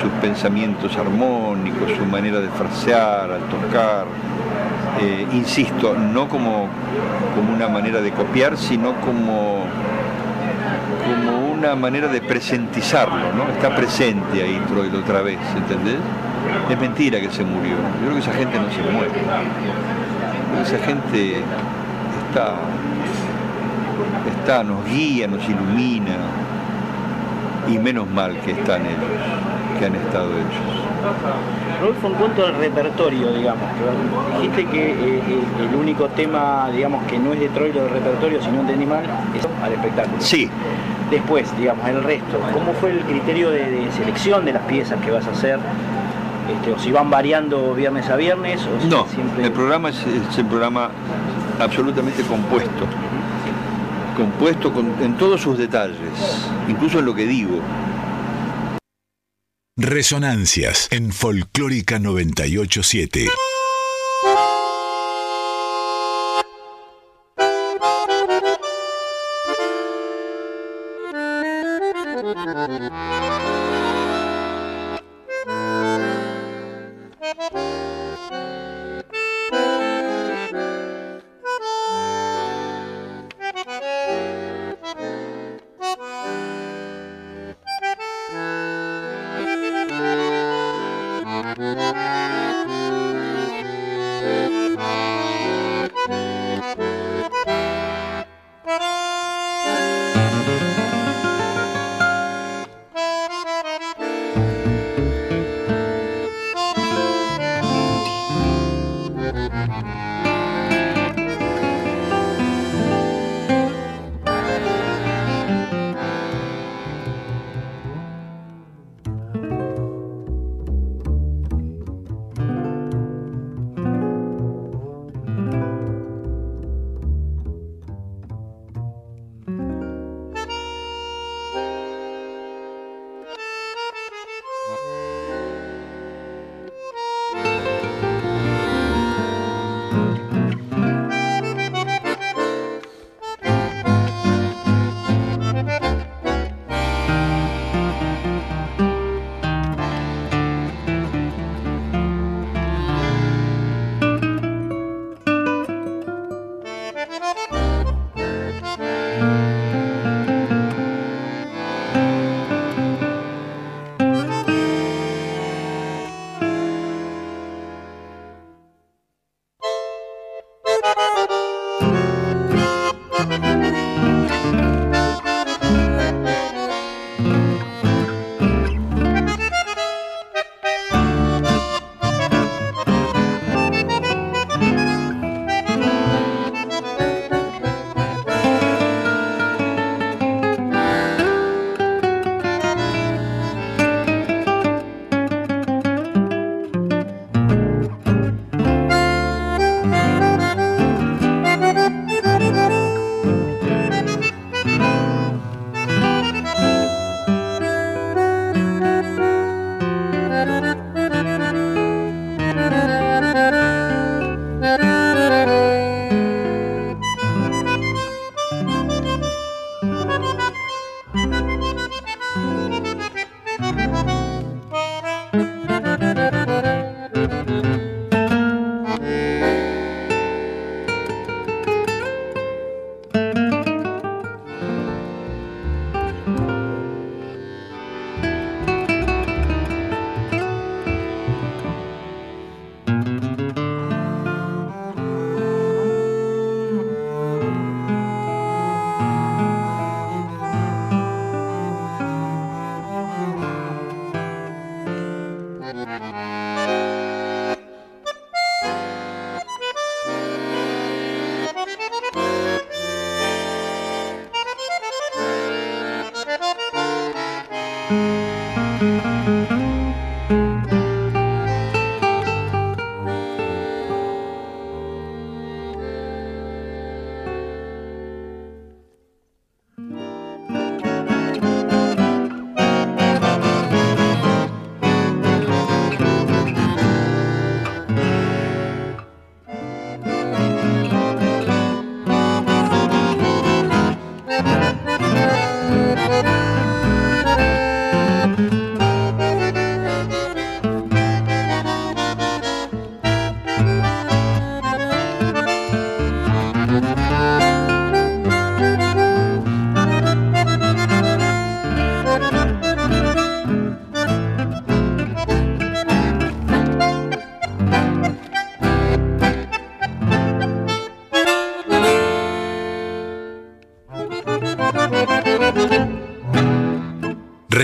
sus 0.00 0.10
pensamientos 0.22 0.96
armónicos, 0.96 1.90
su 1.98 2.06
manera 2.06 2.40
de 2.40 2.48
frasear, 2.48 3.30
al 3.32 3.42
tocar, 3.50 4.06
eh, 5.02 5.26
insisto, 5.34 5.94
no 5.94 6.28
como, 6.28 6.68
como 7.34 7.54
una 7.54 7.68
manera 7.68 8.00
de 8.00 8.10
copiar, 8.12 8.56
sino 8.56 8.94
como, 9.02 9.64
como 11.04 11.45
una 11.56 11.74
manera 11.74 12.08
de 12.08 12.20
presentizarlo, 12.20 13.32
¿no? 13.32 13.48
Está 13.50 13.74
presente 13.74 14.42
ahí 14.42 14.60
Troy 14.68 14.88
otra 14.88 15.22
vez, 15.22 15.38
¿entendés? 15.56 15.96
Es 16.70 16.78
mentira 16.78 17.20
que 17.20 17.30
se 17.30 17.44
murió. 17.44 17.76
Yo 17.76 18.00
creo 18.02 18.12
que 18.14 18.20
esa 18.20 18.32
gente 18.32 18.58
no 18.58 18.70
se 18.70 18.82
muere. 18.92 19.12
esa 20.62 20.78
gente 20.84 21.42
está, 22.28 22.54
está, 24.38 24.64
nos 24.64 24.84
guía, 24.84 25.26
nos 25.26 25.42
ilumina. 25.48 26.16
Y 27.68 27.78
menos 27.78 28.08
mal 28.08 28.38
que 28.44 28.52
están 28.52 28.82
ellos, 28.82 29.00
que 29.78 29.86
han 29.86 29.96
estado 29.96 30.30
ellos. 30.30 30.76
Rodolfo, 31.80 32.06
en 32.06 32.14
cuanto 32.14 32.46
al 32.46 32.54
repertorio, 32.54 33.32
digamos, 33.32 33.64
dijiste 34.36 34.66
que 34.66 34.90
eh, 34.90 35.22
eh, 35.28 35.68
el 35.68 35.74
único 35.74 36.06
tema, 36.10 36.70
digamos, 36.72 37.04
que 37.06 37.18
no 37.18 37.32
es 37.32 37.40
de 37.40 37.48
Troilo 37.48 37.82
del 37.82 37.90
repertorio, 37.90 38.40
sino 38.40 38.62
de 38.62 38.72
animal, 38.72 39.04
es 39.36 39.46
al 39.62 39.72
espectáculo. 39.72 40.20
Sí. 40.20 40.48
Después, 41.10 41.56
digamos, 41.56 41.88
el 41.88 42.02
resto, 42.02 42.40
¿cómo 42.52 42.72
fue 42.74 42.90
el 42.90 43.00
criterio 43.00 43.50
de, 43.50 43.88
selección 43.96 44.44
de 44.44 44.52
las 44.52 44.62
piezas 44.62 45.00
que 45.04 45.10
vas 45.10 45.26
a 45.26 45.30
hacer? 45.30 45.58
Este, 46.52 46.72
o 46.72 46.78
si 46.78 46.92
van 46.92 47.10
variando 47.10 47.74
viernes 47.74 48.08
a 48.08 48.16
viernes 48.16 48.60
o 48.66 48.86
no, 48.86 49.06
el 49.42 49.50
programa 49.50 49.88
es, 49.88 49.96
el 50.38 50.46
programa 50.46 50.90
absolutamente 51.58 52.22
compuesto 52.22 52.86
compuesto 54.16 54.72
en 55.02 55.16
todos 55.18 55.42
sus 55.42 55.58
detalles, 55.58 55.98
incluso 56.68 57.00
en 57.00 57.04
lo 57.04 57.14
que 57.14 57.26
digo. 57.26 57.60
Resonancias 59.76 60.88
en 60.90 61.12
Folclórica 61.12 61.98
987. 61.98 63.26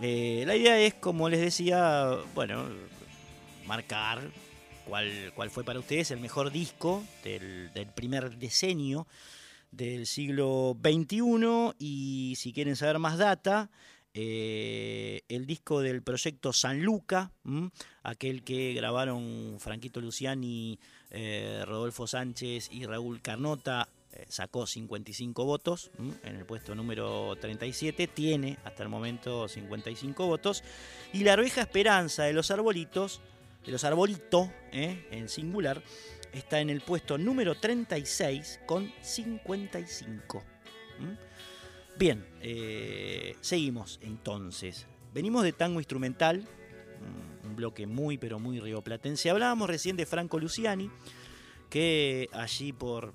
Eh, 0.00 0.44
la 0.46 0.56
idea 0.56 0.80
es, 0.80 0.94
como 0.94 1.28
les 1.28 1.40
decía, 1.40 2.16
bueno, 2.34 2.64
marcar 3.66 4.22
cuál, 4.86 5.32
cuál 5.34 5.50
fue 5.50 5.64
para 5.64 5.78
ustedes 5.78 6.10
el 6.10 6.20
mejor 6.20 6.50
disco 6.50 7.04
del, 7.22 7.70
primer 7.94 8.36
decenio 8.36 9.06
del 9.76 10.06
siglo 10.06 10.76
XXI 10.82 11.74
y 11.78 12.34
si 12.36 12.52
quieren 12.52 12.76
saber 12.76 12.98
más 12.98 13.18
data, 13.18 13.70
eh, 14.16 15.22
el 15.28 15.44
disco 15.44 15.80
del 15.80 16.02
proyecto 16.02 16.52
San 16.52 16.82
Luca, 16.82 17.32
aquel 18.04 18.44
que 18.44 18.72
grabaron 18.72 19.56
Franquito 19.58 20.00
Luciani, 20.00 20.78
eh, 21.10 21.64
Rodolfo 21.66 22.06
Sánchez 22.06 22.68
y 22.70 22.86
Raúl 22.86 23.20
Carnota, 23.20 23.88
eh, 24.12 24.24
sacó 24.28 24.68
55 24.68 25.44
votos 25.44 25.90
en 25.98 26.36
el 26.36 26.46
puesto 26.46 26.76
número 26.76 27.34
37, 27.40 28.06
tiene 28.06 28.56
hasta 28.64 28.84
el 28.84 28.88
momento 28.88 29.48
55 29.48 30.26
votos, 30.26 30.62
y 31.12 31.24
La 31.24 31.32
Arveja 31.32 31.62
Esperanza 31.62 32.22
de 32.22 32.32
los 32.32 32.52
Arbolitos 32.52 33.20
de 33.66 33.72
los 33.72 33.82
arbolitos, 33.84 34.50
en 34.72 35.28
singular, 35.30 35.82
está 36.34 36.60
en 36.60 36.68
el 36.68 36.80
puesto 36.80 37.16
número 37.16 37.54
36 37.54 38.60
con 38.66 38.92
55. 39.00 40.42
Bien, 41.96 42.26
eh, 42.40 43.36
seguimos 43.40 44.00
entonces. 44.02 44.86
Venimos 45.12 45.44
de 45.44 45.52
tango 45.52 45.78
instrumental, 45.78 46.44
un 47.44 47.56
bloque 47.56 47.86
muy 47.86 48.18
pero 48.18 48.38
muy 48.38 48.58
rioplatense. 48.58 49.30
Hablábamos 49.30 49.70
recién 49.70 49.96
de 49.96 50.06
Franco 50.06 50.38
Luciani, 50.38 50.90
que 51.70 52.28
allí 52.32 52.72
por, 52.72 53.14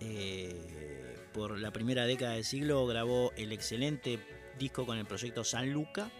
eh, 0.00 1.16
por 1.32 1.58
la 1.58 1.72
primera 1.72 2.04
década 2.04 2.34
del 2.34 2.44
siglo 2.44 2.86
grabó 2.86 3.32
el 3.36 3.52
excelente 3.52 4.18
disco 4.58 4.86
con 4.86 4.98
el 4.98 5.06
proyecto 5.06 5.44
San 5.44 5.72
Luca. 5.72 6.10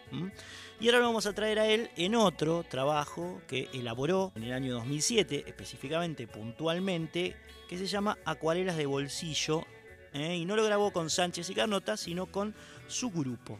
Y 0.80 0.86
ahora 0.86 1.00
lo 1.00 1.06
vamos 1.06 1.26
a 1.26 1.32
traer 1.32 1.58
a 1.58 1.66
él 1.66 1.90
en 1.96 2.14
otro 2.14 2.64
trabajo 2.64 3.40
que 3.46 3.68
elaboró 3.72 4.32
en 4.34 4.44
el 4.44 4.52
año 4.52 4.74
2007, 4.74 5.44
específicamente, 5.46 6.26
puntualmente, 6.26 7.36
que 7.68 7.78
se 7.78 7.86
llama 7.86 8.18
Acuarelas 8.24 8.76
de 8.76 8.86
Bolsillo. 8.86 9.64
¿eh? 10.12 10.36
Y 10.36 10.44
no 10.44 10.56
lo 10.56 10.64
grabó 10.64 10.92
con 10.92 11.10
Sánchez 11.10 11.48
y 11.50 11.54
Carnota, 11.54 11.96
sino 11.96 12.26
con 12.26 12.54
su 12.86 13.10
grupo. 13.10 13.58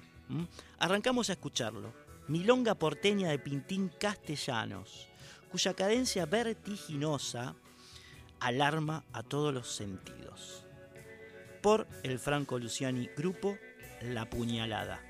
Arrancamos 0.79 1.31
a 1.31 1.35
escucharlo. 1.35 1.93
Milonga 2.29 2.75
porteña 2.75 3.31
de 3.31 3.39
Pintín 3.39 3.89
Castellanos, 4.01 5.07
cuya 5.51 5.75
cadencia 5.75 6.27
vertiginosa 6.27 7.55
alarma 8.41 9.05
a 9.13 9.23
todos 9.23 9.55
los 9.55 9.69
sentidos. 9.69 10.65
Por 11.63 11.87
el 12.03 12.19
Franco 12.19 12.59
Luciani 12.59 13.09
Grupo 13.17 13.57
la 14.01 14.27
puñalada. 14.27 15.01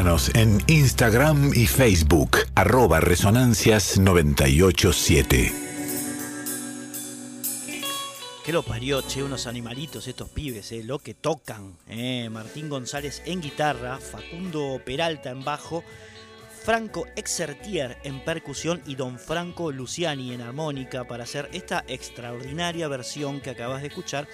En 0.00 0.64
Instagram 0.66 1.52
y 1.54 1.66
Facebook, 1.66 2.38
arroba 2.54 3.02
resonancias987. 3.02 5.52
Que 8.42 8.50
lo 8.50 8.62
parió, 8.62 9.02
che, 9.02 9.22
unos 9.22 9.46
animalitos 9.46 10.08
estos 10.08 10.30
pibes, 10.30 10.72
eh, 10.72 10.82
lo 10.84 11.00
que 11.00 11.12
tocan. 11.12 11.76
Eh. 11.86 12.30
Martín 12.32 12.70
González 12.70 13.20
en 13.26 13.42
guitarra, 13.42 13.98
Facundo 13.98 14.80
Peralta 14.86 15.28
en 15.28 15.44
bajo, 15.44 15.84
Franco 16.64 17.04
Exertier 17.14 17.98
en 18.02 18.24
percusión 18.24 18.80
y 18.86 18.94
Don 18.94 19.18
Franco 19.18 19.70
Luciani 19.70 20.32
en 20.32 20.40
armónica 20.40 21.04
para 21.04 21.24
hacer 21.24 21.50
esta 21.52 21.84
extraordinaria 21.88 22.88
versión 22.88 23.42
que 23.42 23.50
acabas 23.50 23.82
de 23.82 23.88
escuchar 23.88 24.26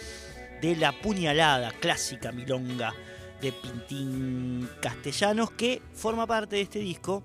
de 0.63 0.77
la 0.77 0.93
puñalada 0.93 1.73
clásica 1.73 2.31
milonga 2.31 2.95
de 3.41 3.53
Pintín 3.53 4.69
Castellanos 4.81 5.51
que 5.51 5.83
forma 5.95 6.27
parte 6.27 6.57
de 6.57 6.63
este 6.63 6.79
disco 6.79 7.23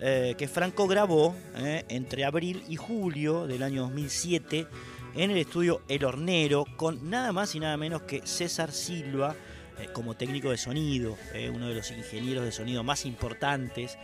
eh, 0.00 0.34
que 0.38 0.46
Franco 0.46 0.86
grabó 0.86 1.34
eh, 1.56 1.84
entre 1.88 2.24
abril 2.24 2.62
y 2.68 2.76
julio 2.76 3.46
del 3.46 3.62
año 3.62 3.82
2007 3.82 4.66
en 5.14 5.30
el 5.30 5.38
estudio 5.38 5.82
El 5.88 6.04
Hornero 6.04 6.64
con 6.76 7.10
nada 7.10 7.32
más 7.32 7.54
y 7.54 7.60
nada 7.60 7.76
menos 7.76 8.02
que 8.02 8.26
César 8.26 8.70
Silva 8.70 9.34
eh, 9.78 9.88
como 9.92 10.14
técnico 10.14 10.50
de 10.50 10.58
sonido, 10.58 11.16
uno 11.52 11.68
de 11.68 11.74
los 11.74 11.90
ingenieros 11.90 12.44
de 12.44 12.52
sonido 12.52 12.84
más 12.84 13.06
importantes 13.06 13.98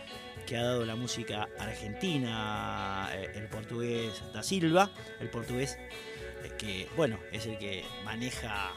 que 0.46 0.56
ha 0.56 0.64
dado 0.64 0.84
la 0.84 0.96
música 0.96 1.48
argentina, 1.58 3.10
el 3.34 3.46
portugués 3.46 4.22
da 4.32 4.42
Silva, 4.42 4.90
el 5.20 5.30
portugués 5.30 5.78
que, 6.58 6.88
bueno, 6.96 7.18
es 7.32 7.46
el 7.46 7.58
que 7.58 7.84
maneja 8.04 8.72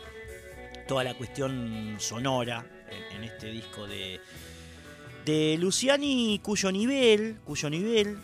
toda 0.88 1.04
la 1.04 1.14
cuestión 1.14 1.98
sonora 2.00 2.66
en, 3.12 3.24
este 3.24 3.48
disco 3.48 3.86
de, 3.88 4.20
de 5.26 5.58
Luciani, 5.60 6.40
cuyo 6.42 6.72
nivel, 6.72 7.38
cuyo 7.44 7.70
nivel 7.70 8.18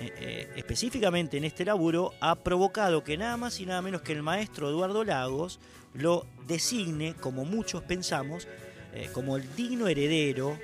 eh, 0.00 0.14
eh, 0.18 0.48
específicamente 0.56 1.36
en 1.36 1.44
este 1.44 1.62
laburo, 1.64 2.14
ha 2.20 2.36
provocado 2.36 3.04
que 3.04 3.18
nada 3.18 3.36
más 3.36 3.60
y 3.60 3.66
nada 3.66 3.82
menos 3.82 4.00
que 4.00 4.12
el 4.12 4.22
maestro 4.22 4.70
Eduardo 4.70 5.04
Lagos 5.04 5.60
lo 5.92 6.26
designe, 6.46 7.14
como 7.14 7.44
muchos 7.44 7.82
pensamos, 7.82 8.48
eh, 8.94 9.10
como 9.12 9.36
el 9.36 9.54
digno 9.54 9.88
heredero, 9.88 10.58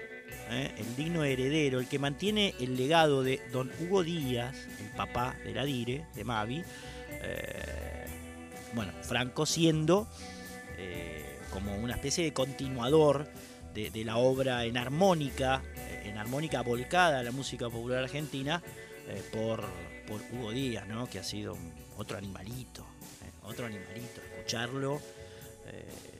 el 0.48 0.96
digno 0.96 1.24
heredero, 1.24 1.80
el 1.80 1.88
que 1.88 1.98
mantiene 1.98 2.54
el 2.60 2.76
legado 2.76 3.24
de 3.24 3.42
don 3.52 3.70
Hugo 3.80 4.04
Díaz, 4.04 4.56
el 4.80 4.90
papá 4.96 5.36
de 5.44 5.52
la 5.52 5.64
Dire, 5.64 6.06
de 6.14 6.24
Mavi, 6.24 6.62
bueno, 8.72 8.92
Franco 9.02 9.44
siendo 9.44 10.06
como 11.56 11.74
una 11.74 11.94
especie 11.94 12.22
de 12.22 12.34
continuador 12.34 13.26
de, 13.72 14.04
la 14.04 14.18
obra 14.18 14.66
en 14.66 14.76
armónica, 14.76 15.62
eh, 15.74 16.02
en 16.04 16.18
armónica 16.18 16.60
volcada 16.60 17.20
a 17.20 17.22
la 17.22 17.32
música 17.32 17.70
popular 17.70 18.04
argentina, 18.04 18.62
eh, 19.08 19.22
por, 19.32 19.64
Hugo 20.32 20.52
Díaz, 20.52 20.86
¿no? 20.86 21.08
que 21.08 21.18
ha 21.18 21.24
sido 21.24 21.56
otro 21.96 22.18
animalito, 22.18 22.82
eh, 22.82 23.30
otro 23.44 23.64
animalito. 23.64 24.20
Escucharlo 24.36 25.00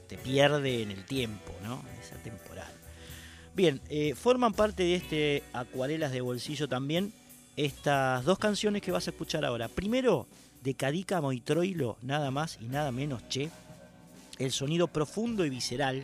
te 0.07 0.17
pierde 0.17 0.81
en 0.81 0.91
el 0.91 1.05
tiempo, 1.05 1.53
¿no? 1.63 1.83
es 2.01 2.11
atemporal. 2.13 2.73
Bien, 3.53 3.79
forman 4.15 4.53
parte 4.53 4.83
de 4.83 4.95
este 4.95 5.43
Acuarelas 5.53 6.11
de 6.11 6.21
Bolsillo 6.21 6.67
también 6.67 7.13
estas 7.55 8.25
dos 8.25 8.39
canciones 8.39 8.81
que 8.81 8.91
vas 8.91 9.07
a 9.07 9.11
escuchar 9.11 9.45
ahora. 9.45 9.67
Primero, 9.67 10.27
de 10.63 10.73
Cadica 10.73 11.21
Moitroilo, 11.21 11.97
nada 12.01 12.31
más 12.31 12.57
y 12.59 12.65
nada 12.65 12.91
menos, 12.91 13.27
che 13.29 13.49
el 14.39 14.51
sonido 14.51 14.87
profundo 14.87 15.45
y 15.45 15.49
visceral 15.49 16.03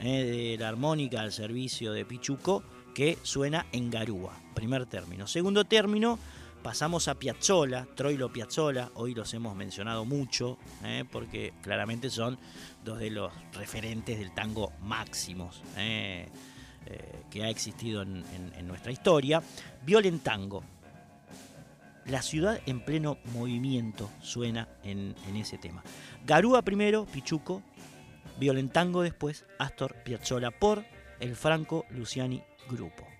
eh, 0.00 0.24
de 0.24 0.58
la 0.58 0.68
armónica 0.68 1.20
al 1.20 1.32
servicio 1.32 1.92
de 1.92 2.04
Pichuco 2.04 2.62
que 2.94 3.18
suena 3.22 3.66
en 3.72 3.90
Garúa, 3.90 4.36
primer 4.54 4.86
término. 4.86 5.26
Segundo 5.26 5.64
término, 5.64 6.18
pasamos 6.62 7.08
a 7.08 7.14
Piazzola, 7.16 7.86
Troilo 7.94 8.32
Piazzola, 8.32 8.90
hoy 8.94 9.14
los 9.14 9.32
hemos 9.34 9.56
mencionado 9.56 10.04
mucho, 10.04 10.58
eh, 10.84 11.04
porque 11.10 11.52
claramente 11.62 12.10
son 12.10 12.38
dos 12.84 12.98
de 12.98 13.10
los 13.10 13.32
referentes 13.52 14.18
del 14.18 14.32
tango 14.32 14.72
máximos 14.82 15.62
eh, 15.76 16.28
que 17.30 17.42
ha 17.42 17.48
existido 17.48 18.02
en, 18.02 18.22
nuestra 18.66 18.92
historia. 18.92 19.42
Violentango, 19.84 20.62
la 22.06 22.22
ciudad 22.22 22.60
en 22.66 22.84
pleno 22.84 23.18
movimiento 23.32 24.10
suena 24.20 24.68
en, 24.82 25.14
ese 25.36 25.58
tema. 25.58 25.82
Garúa 26.26 26.62
primero, 26.62 27.06
Pichuco, 27.06 27.62
Violentango 28.38 29.02
después, 29.02 29.44
Astor 29.58 29.94
Piazzolla 30.04 30.50
por 30.50 30.84
el 31.20 31.36
Franco 31.36 31.86
Luciani 31.90 32.42
Grupo. 32.68 33.13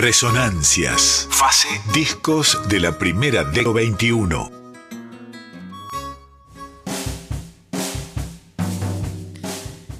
Resonancias. 0.00 1.28
Fase. 1.30 1.68
Discos 1.92 2.58
de 2.70 2.80
la 2.80 2.96
primera 2.96 3.44
década 3.44 3.74
21. 3.74 4.50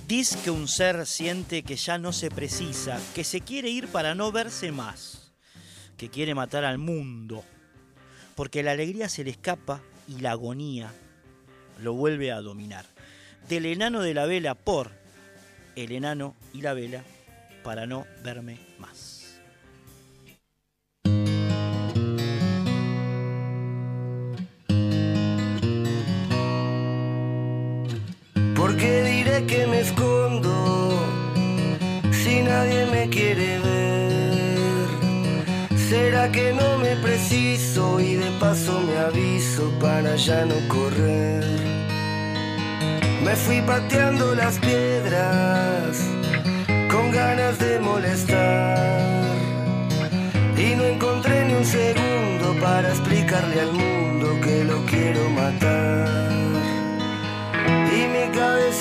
Diz 0.09 0.37
que 0.37 0.51
un 0.51 0.69
ser 0.69 1.05
siente 1.05 1.63
que 1.65 1.77
ya 1.77 1.99
no 1.99 2.15
se 2.15 2.31
precisa, 2.31 2.99
que 3.15 3.25
se 3.25 3.43
quiere 3.43 3.69
ir 3.69 3.89
para 3.89 4.15
no 4.15 4.33
verse 4.33 4.73
más, 4.73 5.33
que 5.99 6.09
quiere 6.09 6.35
matar 6.35 6.65
al 6.65 6.79
mundo, 6.79 7.45
porque 8.37 8.63
la 8.63 8.71
alegría 8.71 9.11
se 9.11 9.23
le 9.23 9.31
escapa 9.33 9.83
y 10.09 10.21
la 10.21 10.31
agonía 10.31 10.95
lo 11.83 11.93
vuelve 11.93 12.33
a 12.33 12.41
dominar. 12.41 12.87
Del 13.51 13.67
enano 13.67 14.01
de 14.01 14.15
la 14.15 14.25
vela 14.25 14.55
por 14.55 14.93
el 15.77 15.93
enano 15.93 16.37
y 16.55 16.63
la 16.63 16.73
vela 16.73 17.05
para 17.63 17.87
no 17.87 18.07
verme 18.25 18.59
más. 18.79 19.10
Diré 29.41 29.47
que 29.47 29.67
me 29.67 29.81
escondo 29.81 30.91
si 32.11 32.43
nadie 32.43 32.87
me 32.87 33.09
quiere 33.09 33.59
ver? 33.59 34.89
¿Será 35.79 36.31
que 36.31 36.53
no 36.53 36.79
me 36.79 36.97
preciso 36.97 38.01
y 38.01 38.15
de 38.15 38.31
paso 38.39 38.81
me 38.81 38.99
aviso 38.99 39.71
para 39.81 40.17
ya 40.17 40.45
no 40.45 40.57
correr? 40.69 41.45
Me 43.25 43.35
fui 43.35 43.61
pateando 43.63 44.35
las 44.35 44.59
piedras 44.59 45.99
con 46.91 47.11
ganas 47.11 47.59
de 47.59 47.79
molestar 47.79 49.37
y 50.57 50.75
no 50.77 50.85
encontré 50.85 51.47
ni 51.47 51.55
un 51.55 51.65
segundo 51.65 52.57
para 52.61 52.89
explicarle 52.89 53.61
al 53.61 53.73
mundo 53.73 54.39
que 54.43 54.65
lo 54.65 54.85
quiero 54.87 55.31
matar. 55.31 55.80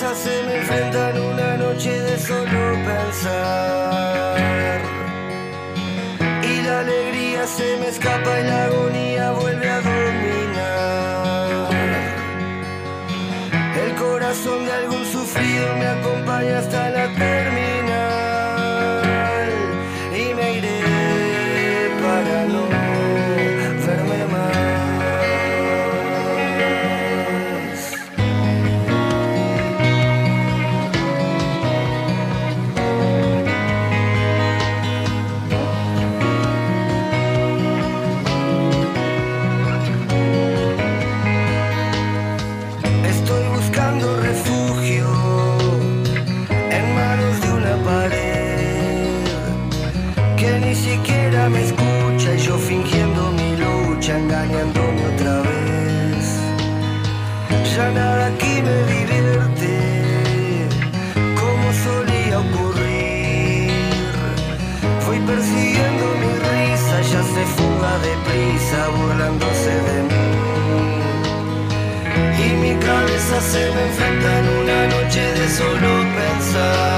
Se 0.00 0.42
me 0.44 0.56
enfrenta 0.56 1.10
en 1.10 1.20
una 1.20 1.56
noche 1.58 1.90
de 1.90 2.18
solo 2.18 2.72
pensar. 2.88 4.80
Y 6.42 6.62
la 6.62 6.80
alegría 6.80 7.46
se 7.46 7.76
me 7.76 7.88
escapa 7.88 8.40
y 8.40 8.44
la 8.44 8.64
agonía 8.64 9.32
vuelve 9.32 9.68
a 9.68 9.80
dominar. 9.82 10.90
El 13.84 13.94
corazón 13.94 14.64
de 14.64 14.72
algún 14.72 15.04
sufrido 15.04 15.76
me 15.76 15.86
acompaña 15.86 16.58
hasta 16.60 16.89
solo 75.50 76.04
pensar. 76.14 76.89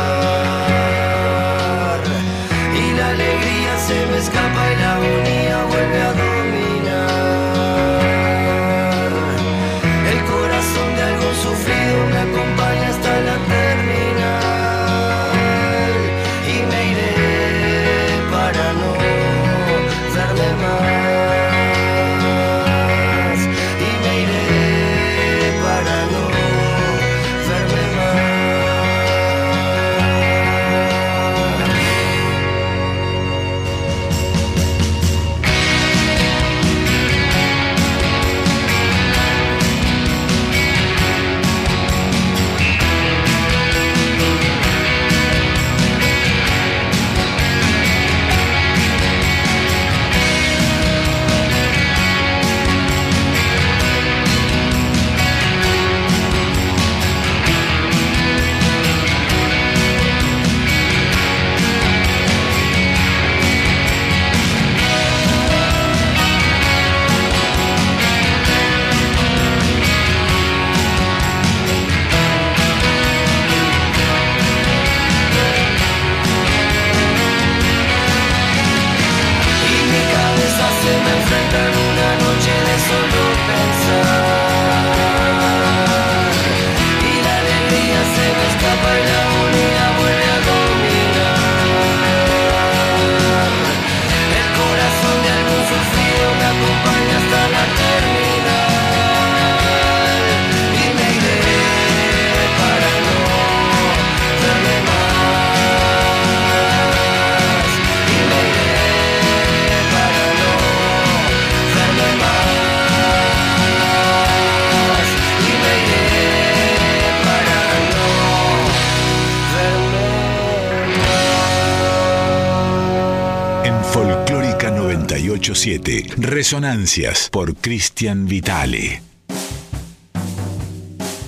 987, 125.12 126.14
Resonancias 126.16 127.28
por 127.30 127.54
Cristian 127.56 128.24
Vitale. 128.24 129.02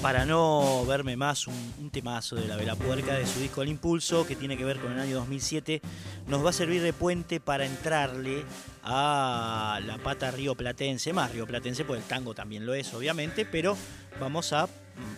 Para 0.00 0.24
no 0.24 0.86
verme 0.86 1.18
más, 1.18 1.46
un, 1.46 1.90
temazo 1.92 2.34
de 2.34 2.48
la 2.48 2.56
Vela 2.56 2.76
Puerca 2.76 3.12
de 3.14 3.26
su 3.26 3.40
disco 3.40 3.60
El 3.60 3.68
Impulso, 3.68 4.26
que 4.26 4.36
tiene 4.36 4.56
que 4.56 4.64
ver 4.64 4.78
con 4.78 4.92
el 4.92 5.00
año 5.00 5.16
2007, 5.16 5.82
nos 6.28 6.42
va 6.42 6.48
a 6.48 6.52
servir 6.54 6.80
de 6.80 6.94
puente 6.94 7.40
para 7.40 7.66
entrarle 7.66 8.44
a 8.82 9.78
la 9.84 9.98
pata 9.98 10.30
rioplatense, 10.30 11.12
más 11.12 11.32
rioplatense, 11.32 11.84
pues 11.84 12.00
el 12.00 12.08
tango 12.08 12.34
también 12.34 12.64
lo 12.64 12.72
es, 12.72 12.94
obviamente, 12.94 13.44
pero 13.44 13.76
vamos 14.18 14.54
a 14.54 14.66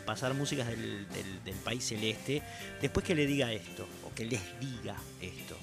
pasar 0.05 0.35
músicas 0.35 0.67
del 0.67 1.07
país 1.65 1.85
celeste 1.85 2.43
después 2.83 3.07
que 3.07 3.15
le 3.15 3.27
diga 3.27 3.53
esto, 3.53 3.87
o 4.05 4.13
que 4.13 4.25
les 4.25 4.41
diga 4.59 4.97
esto. 5.21 5.57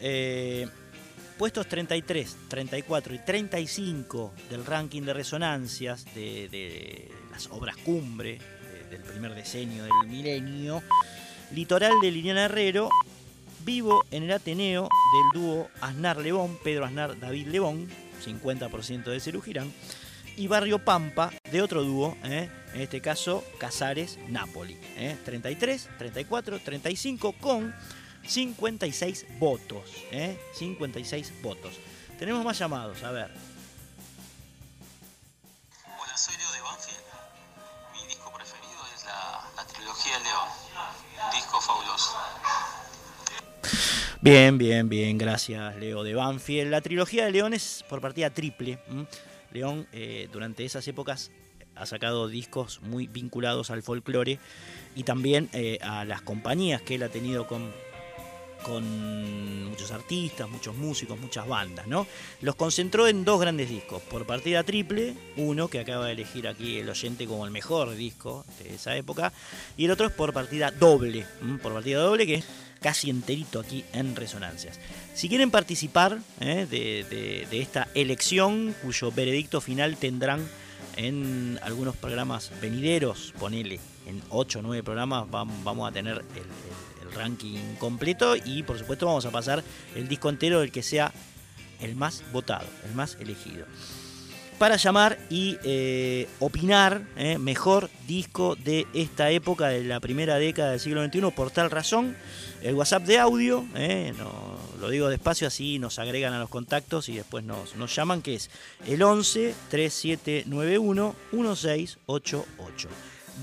Eh, 0.00 0.68
puestos 1.42 1.66
33, 1.66 2.36
34 2.46 3.14
y 3.16 3.18
35 3.18 4.32
del 4.48 4.64
ranking 4.64 5.02
de 5.02 5.12
resonancias 5.12 6.04
de, 6.14 7.10
las 7.32 7.48
obras 7.48 7.76
cumbre 7.78 8.38
de- 8.38 8.88
del 8.88 9.02
primer 9.02 9.34
decenio 9.34 9.82
del 9.82 9.92
milenio, 10.06 10.84
Litoral 11.52 11.94
de 12.00 12.12
Liliana 12.12 12.44
Herrero, 12.44 12.90
Vivo 13.64 14.04
en 14.12 14.22
el 14.22 14.30
Ateneo 14.30 14.82
del 14.84 15.42
dúo 15.42 15.68
Aznar 15.80 16.18
Lebón, 16.18 16.56
Pedro 16.62 16.84
Aznar, 16.84 17.18
David 17.18 17.48
Lebón, 17.48 17.88
50% 18.24 19.10
de 19.10 19.18
Cerú 19.18 19.42
Girán, 19.42 19.72
y 20.36 20.46
Barrio 20.46 20.78
Pampa 20.78 21.32
de 21.50 21.60
otro 21.60 21.82
dúo, 21.82 22.16
¿eh? 22.22 22.48
en 22.72 22.80
este 22.82 23.00
caso 23.00 23.42
Casares 23.58 24.16
Napoli. 24.28 24.78
¿eh? 24.96 25.16
33, 25.24 25.88
34, 25.98 26.60
35 26.60 27.32
con 27.32 27.74
56 28.26 29.26
votos. 29.38 29.90
¿eh? 30.10 30.38
56 30.54 31.42
votos. 31.42 31.74
Tenemos 32.18 32.44
más 32.44 32.58
llamados, 32.58 33.02
a 33.02 33.10
ver. 33.10 33.30
Hola, 35.84 36.16
soy 36.16 36.36
Leo 36.36 36.52
de 36.52 36.60
Banfield. 36.60 36.98
Mi 37.92 38.06
disco 38.06 38.32
preferido 38.32 38.80
es 38.94 39.04
la, 39.04 39.50
la 39.56 39.66
trilogía 39.66 40.14
del 40.14 40.22
León. 40.24 40.48
Un 41.24 41.36
disco 41.36 41.60
fabuloso. 41.60 42.16
Bien, 44.20 44.56
bien, 44.56 44.88
bien, 44.88 45.18
gracias 45.18 45.74
Leo 45.76 46.04
de 46.04 46.14
Banfield. 46.14 46.70
La 46.70 46.80
trilogía 46.80 47.24
de 47.24 47.32
León 47.32 47.54
es 47.54 47.84
por 47.88 48.00
partida 48.00 48.30
triple. 48.30 48.78
León 49.50 49.88
eh, 49.92 50.28
durante 50.32 50.64
esas 50.64 50.86
épocas 50.86 51.32
ha 51.74 51.86
sacado 51.86 52.28
discos 52.28 52.80
muy 52.82 53.06
vinculados 53.06 53.70
al 53.70 53.82
folclore 53.82 54.38
y 54.94 55.02
también 55.04 55.48
eh, 55.52 55.78
a 55.82 56.04
las 56.04 56.22
compañías 56.22 56.82
que 56.82 56.94
él 56.94 57.02
ha 57.02 57.08
tenido 57.08 57.46
con, 57.46 57.72
con 58.62 59.68
muchos 59.70 59.90
artistas, 59.90 60.48
muchos 60.48 60.74
músicos, 60.76 61.18
muchas 61.18 61.46
bandas, 61.46 61.86
¿no? 61.86 62.06
Los 62.40 62.54
concentró 62.54 63.08
en 63.08 63.24
dos 63.24 63.40
grandes 63.40 63.68
discos, 63.68 64.02
por 64.02 64.26
partida 64.26 64.62
triple, 64.64 65.14
uno 65.36 65.68
que 65.68 65.80
acaba 65.80 66.06
de 66.06 66.12
elegir 66.12 66.46
aquí 66.48 66.78
el 66.78 66.88
oyente 66.88 67.26
como 67.26 67.44
el 67.44 67.50
mejor 67.50 67.94
disco 67.94 68.44
de 68.62 68.74
esa 68.74 68.96
época, 68.96 69.32
y 69.76 69.86
el 69.86 69.90
otro 69.90 70.06
es 70.06 70.12
por 70.12 70.32
partida 70.32 70.70
doble, 70.70 71.26
por 71.62 71.72
partida 71.72 71.98
doble 72.00 72.26
que 72.26 72.34
es 72.36 72.44
casi 72.80 73.10
enterito 73.10 73.60
aquí 73.60 73.84
en 73.92 74.16
Resonancias. 74.16 74.78
Si 75.14 75.28
quieren 75.28 75.50
participar 75.50 76.18
¿eh? 76.40 76.66
de, 76.68 77.46
esta 77.52 77.88
elección, 77.94 78.74
cuyo 78.82 79.12
veredicto 79.12 79.60
final 79.60 79.96
tendrán 79.96 80.46
en 80.96 81.58
algunos 81.62 81.96
programas 81.96 82.50
venideros, 82.60 83.32
ponele, 83.38 83.78
en 84.06 84.20
8 84.30 84.58
o 84.58 84.62
9 84.62 84.82
programas 84.82 85.28
vam- 85.30 85.62
vamos 85.62 85.88
a 85.88 85.92
tener 85.92 86.18
el- 86.18 86.91
ranking 87.14 87.76
completo 87.78 88.34
y 88.36 88.62
por 88.62 88.78
supuesto 88.78 89.06
vamos 89.06 89.26
a 89.26 89.30
pasar 89.30 89.62
el 89.94 90.08
disco 90.08 90.28
entero 90.28 90.60
del 90.60 90.72
que 90.72 90.82
sea 90.82 91.12
el 91.80 91.96
más 91.96 92.22
votado, 92.32 92.66
el 92.84 92.94
más 92.94 93.16
elegido. 93.20 93.66
Para 94.58 94.76
llamar 94.76 95.18
y 95.28 95.58
eh, 95.64 96.28
opinar, 96.38 97.02
¿eh? 97.16 97.36
mejor 97.38 97.90
disco 98.06 98.54
de 98.54 98.86
esta 98.94 99.30
época, 99.30 99.68
de 99.68 99.82
la 99.82 99.98
primera 99.98 100.36
década 100.36 100.70
del 100.70 100.80
siglo 100.80 101.04
XXI, 101.04 101.32
por 101.34 101.50
tal 101.50 101.68
razón, 101.70 102.16
el 102.62 102.74
WhatsApp 102.74 103.02
de 103.02 103.18
audio, 103.18 103.66
¿eh? 103.74 104.12
no, 104.16 104.52
lo 104.82 104.90
digo 104.90 105.08
despacio 105.08 105.46
así 105.46 105.78
nos 105.78 106.00
agregan 106.00 106.32
a 106.32 106.40
los 106.40 106.48
contactos 106.48 107.08
y 107.08 107.14
después 107.14 107.44
nos, 107.44 107.76
nos 107.76 107.94
llaman, 107.94 108.20
que 108.20 108.34
es 108.34 108.50
el 108.86 109.02
11 109.02 109.54
3791 109.70 111.16
1688. 111.32 112.88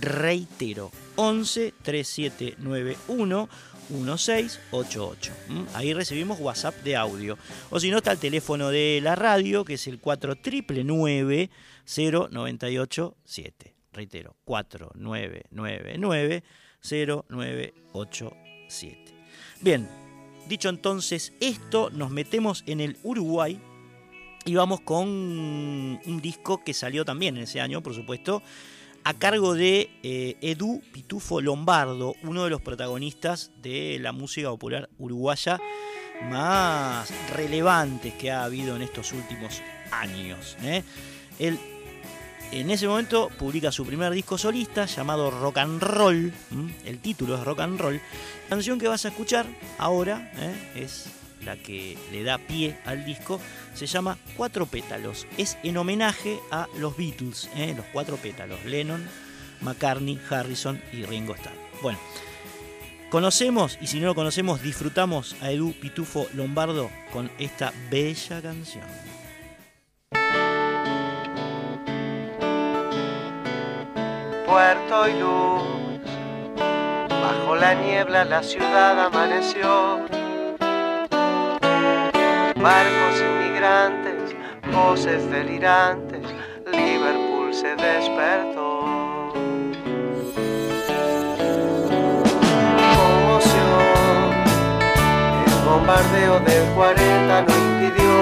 Reitero, 0.02 0.92
11 1.20 1.74
3791 1.84 3.50
1688. 3.90 5.34
¿m? 5.50 5.66
Ahí 5.74 5.94
recibimos 5.94 6.40
WhatsApp 6.40 6.82
de 6.84 6.96
audio. 6.96 7.38
O 7.70 7.78
si 7.80 7.92
no, 7.92 7.98
está 7.98 8.14
el 8.14 8.20
teléfono 8.20 8.70
de 8.70 9.02
la 9.04 9.16
radio, 9.16 9.66
que 9.66 9.74
es 9.74 9.86
el 9.88 10.00
4999 10.00 11.50
0987. 11.86 13.76
Reitero, 13.92 14.38
4999 14.46 16.44
0987. 16.82 18.98
Bien, 19.60 19.90
dicho 20.48 20.70
entonces 20.70 21.34
esto, 21.42 21.90
nos 21.90 22.12
metemos 22.12 22.64
en 22.66 22.80
el 22.80 22.96
Uruguay 23.04 23.60
y 24.46 24.56
vamos 24.56 24.80
con 24.82 25.10
un 25.10 26.20
disco 26.22 26.64
que 26.64 26.74
salió 26.74 27.04
también 27.04 27.36
en 27.36 27.44
ese 27.44 27.60
año, 27.60 27.84
por 27.84 27.94
supuesto, 27.94 28.42
a 29.04 29.14
cargo 29.14 29.56
de 29.56 29.90
eh, 30.04 30.38
Edu 30.42 30.82
Pitufo 30.92 31.42
Lombardo, 31.42 32.16
uno 32.24 32.44
de 32.44 32.50
los 32.50 32.62
protagonistas 32.62 33.52
de 33.62 33.98
la 34.00 34.12
música 34.12 34.50
popular 34.50 34.90
uruguaya 34.98 35.60
más 36.30 37.12
relevantes 37.34 38.14
que 38.14 38.32
ha 38.32 38.44
habido 38.44 38.76
en 38.76 38.82
estos 38.82 39.14
últimos 39.14 39.62
años. 39.92 40.58
¿eh? 40.64 40.84
Él 41.40 41.60
en 42.52 42.72
ese 42.72 42.88
momento 42.88 43.30
publica 43.38 43.72
su 43.72 43.86
primer 43.86 44.12
disco 44.12 44.38
solista 44.38 44.86
llamado 44.86 45.30
Rock 45.30 45.60
and 45.60 45.82
Roll. 45.82 46.34
El 46.86 47.00
título 47.00 47.36
es 47.36 47.44
Rock 47.44 47.60
and 47.60 47.80
Roll. 47.80 47.96
La 47.96 48.50
canción 48.50 48.80
que 48.80 48.88
vas 48.88 49.06
a 49.06 49.10
escuchar 49.10 49.46
ahora 49.78 50.32
¿eh? 50.36 50.72
es 50.76 51.06
la 51.44 51.56
que 51.58 51.98
le 52.12 52.24
da 52.24 52.38
pie 52.38 52.78
al 52.86 53.06
disco. 53.06 53.40
Se 53.74 53.86
llama 53.86 54.18
Cuatro 54.36 54.66
Pétalos. 54.66 55.28
Es 55.38 55.58
en 55.64 55.78
homenaje 55.78 56.40
a 56.52 56.68
los 56.78 56.98
Beatles, 56.98 57.50
¿eh? 57.56 57.74
los 57.76 57.86
cuatro 57.94 58.18
pétalos. 58.18 58.64
Lennon, 58.66 59.08
McCartney, 59.62 60.20
Harrison 60.30 60.82
y 60.92 61.04
Ringo 61.04 61.36
Starr. 61.36 61.56
Bueno, 61.82 62.00
conocemos 63.10 63.78
y 63.82 63.88
si 63.88 64.00
no 64.00 64.08
lo 64.08 64.16
conocemos, 64.16 64.62
disfrutamos 64.62 65.36
a 65.42 65.52
Edu 65.52 65.74
Pitufo 65.74 66.28
Lombardo 66.34 66.90
con 67.12 67.32
esta 67.40 67.74
bella 67.90 68.42
canción. 68.42 68.84
puerto 74.60 75.08
y 75.08 75.20
luz. 75.20 75.64
Bajo 77.10 77.56
la 77.56 77.74
niebla 77.76 78.26
la 78.26 78.44
ciudad 78.44 79.06
amaneció. 79.06 80.19
Barcos 82.62 83.22
inmigrantes, 83.22 84.36
voces 84.74 85.32
delirantes, 85.32 86.20
Liverpool 86.70 87.54
se 87.54 87.70
despertó. 87.78 89.32
Conmoción, 92.98 93.64
el 95.46 95.54
bombardeo 95.70 96.40
del 96.42 96.66
40 96.76 97.42
no 97.44 97.54
impidió 97.56 98.14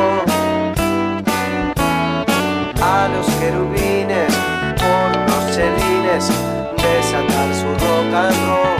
a 2.79 3.07
los 3.07 3.27
querubines 3.39 4.31
por 4.77 5.17
unos 5.19 5.55
chelines 5.55 6.31
desatar 6.77 7.55
su 7.55 7.65
rock. 7.65 8.76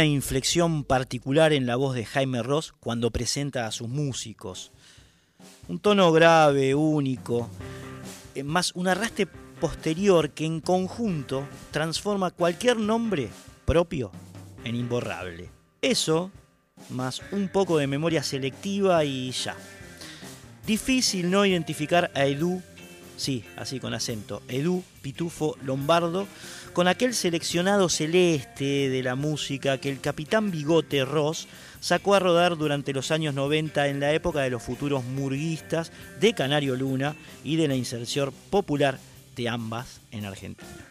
Una 0.00 0.06
inflexión 0.06 0.82
particular 0.84 1.52
en 1.52 1.66
la 1.66 1.76
voz 1.76 1.94
de 1.94 2.06
Jaime 2.06 2.42
Ross 2.42 2.72
cuando 2.80 3.10
presenta 3.10 3.66
a 3.66 3.70
sus 3.70 3.86
músicos. 3.86 4.72
Un 5.68 5.78
tono 5.78 6.10
grave, 6.10 6.74
único, 6.74 7.50
eh, 8.34 8.42
más 8.42 8.72
un 8.74 8.88
arrastre 8.88 9.26
posterior 9.60 10.30
que 10.30 10.46
en 10.46 10.62
conjunto 10.62 11.46
transforma 11.70 12.30
cualquier 12.30 12.78
nombre 12.78 13.28
propio 13.66 14.10
en 14.64 14.74
imborrable. 14.74 15.50
Eso, 15.82 16.30
más 16.88 17.20
un 17.30 17.50
poco 17.50 17.76
de 17.76 17.86
memoria 17.86 18.22
selectiva 18.22 19.04
y 19.04 19.32
ya. 19.32 19.54
Difícil 20.66 21.30
no 21.30 21.44
identificar 21.44 22.10
a 22.14 22.24
Edu, 22.24 22.62
sí, 23.18 23.44
así 23.58 23.80
con 23.80 23.92
acento, 23.92 24.40
Edu 24.48 24.82
Pitufo 25.02 25.58
Lombardo, 25.62 26.26
con 26.72 26.88
aquel 26.88 27.14
seleccionado 27.14 27.88
celeste 27.88 28.88
de 28.88 29.02
la 29.02 29.16
música 29.16 29.78
que 29.78 29.90
el 29.90 30.00
capitán 30.00 30.50
Bigote 30.50 31.04
Ross 31.04 31.48
sacó 31.80 32.14
a 32.14 32.20
rodar 32.20 32.56
durante 32.56 32.92
los 32.92 33.10
años 33.10 33.34
90 33.34 33.88
en 33.88 34.00
la 34.00 34.12
época 34.12 34.40
de 34.40 34.50
los 34.50 34.62
futuros 34.62 35.04
murguistas 35.04 35.90
de 36.20 36.32
Canario 36.34 36.76
Luna 36.76 37.16
y 37.42 37.56
de 37.56 37.68
la 37.68 37.74
inserción 37.74 38.32
popular 38.50 38.98
de 39.36 39.48
ambas 39.48 40.00
en 40.12 40.24
Argentina. 40.24 40.86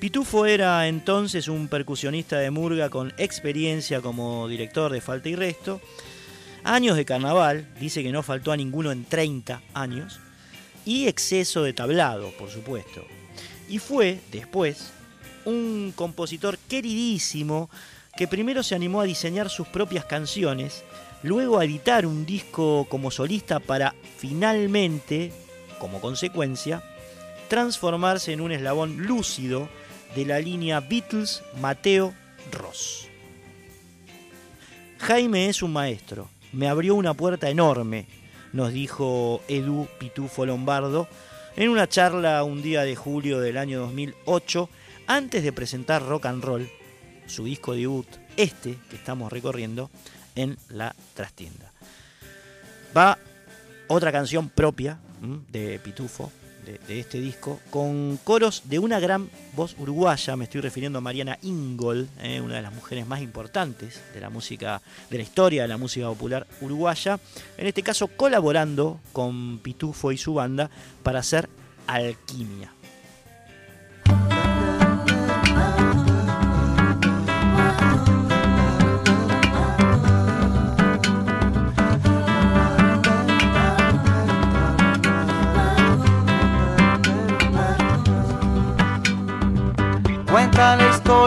Pitufo 0.00 0.46
era 0.46 0.88
entonces 0.88 1.48
un 1.48 1.68
percusionista 1.68 2.38
de 2.38 2.50
murga 2.50 2.88
con 2.88 3.12
experiencia 3.18 4.00
como 4.00 4.48
director 4.48 4.90
de 4.90 5.00
Falta 5.00 5.28
y 5.28 5.36
Resto, 5.36 5.80
años 6.64 6.96
de 6.96 7.04
carnaval, 7.04 7.68
dice 7.78 8.02
que 8.02 8.12
no 8.12 8.22
faltó 8.22 8.52
a 8.52 8.56
ninguno 8.56 8.92
en 8.92 9.04
30 9.04 9.60
años, 9.74 10.20
y 10.86 11.06
exceso 11.06 11.62
de 11.62 11.74
tablado, 11.74 12.32
por 12.38 12.48
supuesto. 12.48 13.04
Y 13.70 13.78
fue, 13.78 14.20
después, 14.32 14.90
un 15.44 15.92
compositor 15.94 16.58
queridísimo 16.58 17.70
que 18.16 18.26
primero 18.26 18.64
se 18.64 18.74
animó 18.74 19.00
a 19.00 19.04
diseñar 19.04 19.48
sus 19.48 19.68
propias 19.68 20.04
canciones, 20.04 20.82
luego 21.22 21.56
a 21.56 21.64
editar 21.64 22.04
un 22.04 22.26
disco 22.26 22.88
como 22.90 23.12
solista 23.12 23.60
para 23.60 23.94
finalmente, 24.18 25.32
como 25.78 26.00
consecuencia, 26.00 26.82
transformarse 27.46 28.32
en 28.32 28.40
un 28.40 28.50
eslabón 28.50 29.06
lúcido 29.06 29.68
de 30.16 30.26
la 30.26 30.40
línea 30.40 30.80
Beatles 30.80 31.44
Mateo 31.60 32.12
Ross. 32.50 33.06
Jaime 34.98 35.48
es 35.48 35.62
un 35.62 35.72
maestro, 35.72 36.28
me 36.52 36.66
abrió 36.66 36.96
una 36.96 37.14
puerta 37.14 37.48
enorme, 37.48 38.06
nos 38.52 38.72
dijo 38.72 39.42
Edu 39.46 39.86
Pitufo 40.00 40.44
Lombardo 40.44 41.06
en 41.56 41.68
una 41.68 41.88
charla 41.88 42.42
un 42.44 42.62
día 42.62 42.82
de 42.82 42.96
julio 42.96 43.40
del 43.40 43.56
año 43.56 43.80
2008 43.80 44.68
antes 45.06 45.42
de 45.42 45.52
presentar 45.52 46.04
Rock 46.04 46.26
and 46.26 46.44
Roll, 46.44 46.70
su 47.26 47.44
disco 47.44 47.74
debut, 47.74 48.06
este 48.36 48.76
que 48.88 48.96
estamos 48.96 49.32
recorriendo, 49.32 49.90
en 50.36 50.56
la 50.68 50.94
trastienda. 51.14 51.72
Va 52.96 53.18
otra 53.88 54.12
canción 54.12 54.48
propia 54.48 54.98
de 55.50 55.78
Pitufo, 55.80 56.30
de, 56.64 57.00
este 57.00 57.20
disco, 57.20 57.60
con 57.70 58.18
coros 58.24 58.62
de 58.64 58.78
una 58.78 59.00
gran 59.00 59.28
voz 59.54 59.74
uruguaya, 59.78 60.36
me 60.36 60.44
estoy 60.44 60.60
refiriendo 60.60 60.98
a 60.98 61.02
Mariana 61.02 61.38
Ingol, 61.42 62.08
eh, 62.20 62.40
una 62.40 62.56
de 62.56 62.62
las 62.62 62.74
mujeres 62.74 63.06
más 63.06 63.20
importantes 63.20 64.00
de 64.14 64.20
la 64.20 64.30
música, 64.30 64.82
de 65.10 65.16
la 65.18 65.22
historia 65.22 65.62
de 65.62 65.68
la 65.68 65.76
música 65.76 66.06
popular 66.06 66.46
uruguaya, 66.60 67.18
en 67.56 67.66
este 67.66 67.82
caso 67.82 68.08
colaborando 68.08 69.00
con 69.12 69.58
Pitufo 69.58 70.12
y 70.12 70.18
su 70.18 70.34
banda 70.34 70.70
para 71.02 71.20
hacer 71.20 71.48
Alquimia. 71.86 72.72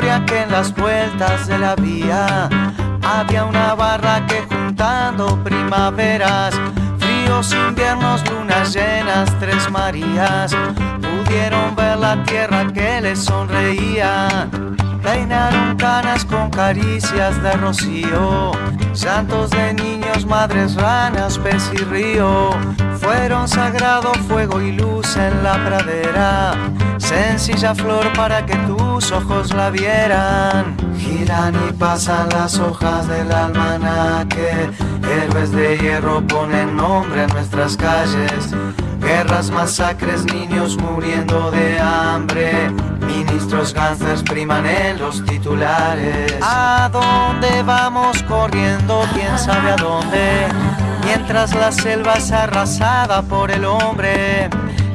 Que 0.01 0.41
en 0.41 0.51
las 0.51 0.73
vueltas 0.75 1.45
de 1.47 1.59
la 1.59 1.75
vía 1.75 2.49
había 3.03 3.45
una 3.45 3.75
barra 3.75 4.25
que 4.25 4.41
juntando 4.41 5.37
primaveras, 5.43 6.59
fríos 6.97 7.53
inviernos, 7.53 8.23
lunas 8.27 8.73
llenas, 8.73 9.29
tres 9.39 9.69
Marías, 9.69 10.55
pudieron 10.99 11.75
ver 11.75 11.99
la 11.99 12.23
tierra 12.23 12.73
que 12.73 13.01
les 13.01 13.19
sonreía. 13.19 14.49
Peinaron 15.03 15.75
canas 15.75 16.25
con 16.25 16.49
caricias 16.49 17.41
de 17.43 17.53
rocío, 17.53 18.51
santos 18.93 19.51
de 19.51 19.75
niños, 19.75 20.25
madres 20.25 20.73
ranas, 20.73 21.37
pez 21.37 21.69
y 21.71 21.77
río. 21.77 22.49
Fueron 23.03 23.49
sagrado 23.49 24.13
fuego 24.29 24.61
y 24.61 24.71
luz 24.71 25.17
en 25.17 25.43
la 25.43 25.53
pradera, 25.65 26.53
sencilla 26.97 27.75
flor 27.75 28.13
para 28.13 28.45
que 28.45 28.55
tus 28.55 29.11
ojos 29.11 29.53
la 29.53 29.69
vieran. 29.69 30.77
Giran 30.97 31.53
y 31.67 31.73
pasan 31.73 32.29
las 32.29 32.57
hojas 32.59 33.09
del 33.09 33.29
almanaque, 33.29 34.69
héroes 35.03 35.51
de 35.51 35.77
hierro 35.79 36.25
ponen 36.25 36.77
nombre 36.77 37.23
en 37.23 37.29
nuestras 37.31 37.75
calles. 37.75 38.55
Guerras, 39.01 39.51
masacres, 39.51 40.23
niños 40.23 40.77
muriendo 40.77 41.51
de 41.51 41.77
hambre. 41.81 42.71
Ministros 43.05 43.73
gánsteres 43.73 44.23
priman 44.23 44.65
en 44.65 44.97
los 44.99 45.25
titulares. 45.25 46.35
¿A 46.41 46.89
dónde 46.89 47.63
vamos 47.63 48.23
corriendo? 48.23 49.03
¿Quién 49.13 49.37
sabe 49.37 49.71
a 49.71 49.75
dónde? 49.75 50.82
Mientras 51.05 51.53
la 51.55 51.71
selva 51.71 52.13
es 52.13 52.31
arrasada 52.31 53.21
por 53.21 53.51
el 53.51 53.65
hombre. 53.65 54.49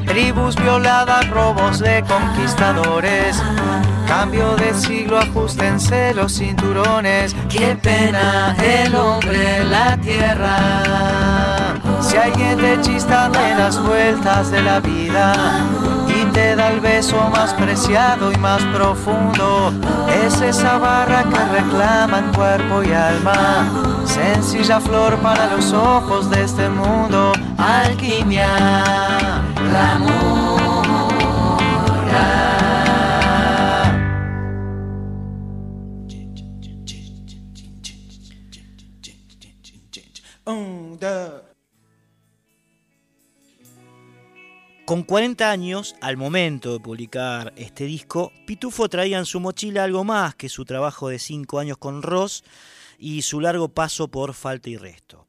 Tribus 0.05 0.55
violadas, 0.55 1.29
robos 1.29 1.79
de 1.79 2.03
conquistadores. 2.03 3.41
Cambio 4.07 4.55
de 4.55 4.73
siglo, 4.73 5.19
ajustense 5.19 6.13
los 6.15 6.33
cinturones. 6.33 7.35
Qué 7.47 7.75
pena 7.75 8.55
el 8.61 8.95
hombre, 8.95 9.63
la 9.65 9.97
tierra. 9.97 11.75
Si 12.01 12.17
alguien 12.17 12.57
te 12.57 12.81
chista 12.81 13.29
de 13.29 13.55
las 13.55 13.79
vueltas 13.81 14.49
de 14.49 14.61
la 14.63 14.79
vida 14.79 15.33
te 16.39 16.55
da 16.55 16.69
el 16.69 16.79
beso 16.79 17.17
más 17.31 17.53
preciado 17.53 18.31
y 18.31 18.37
más 18.37 18.63
profundo, 18.73 19.73
es 20.23 20.39
esa 20.39 20.77
barra 20.77 21.23
que 21.23 21.59
reclama 21.59 22.19
en 22.19 22.33
cuerpo 22.33 22.81
y 22.81 22.93
alma. 22.93 24.05
Sencilla 24.05 24.79
flor 24.79 25.17
para 25.17 25.47
los 25.53 25.73
ojos 25.73 26.29
de 26.29 26.43
este 26.43 26.69
mundo, 26.69 27.33
alquimia, 27.57 28.47
la 29.73 29.99
Con 44.89 45.03
40 45.03 45.51
años, 45.51 45.95
al 46.01 46.17
momento 46.17 46.73
de 46.73 46.79
publicar 46.79 47.53
este 47.57 47.83
disco, 47.83 48.31
Pitufo 48.47 48.89
traía 48.89 49.19
en 49.19 49.27
su 49.27 49.39
mochila 49.39 49.83
algo 49.83 50.03
más 50.03 50.33
que 50.33 50.49
su 50.49 50.65
trabajo 50.65 51.09
de 51.09 51.19
5 51.19 51.59
años 51.59 51.77
con 51.77 52.01
Ross 52.01 52.43
y 52.97 53.21
su 53.21 53.39
largo 53.39 53.69
paso 53.69 54.07
por 54.07 54.33
Falta 54.33 54.67
y 54.67 54.77
Resto. 54.77 55.27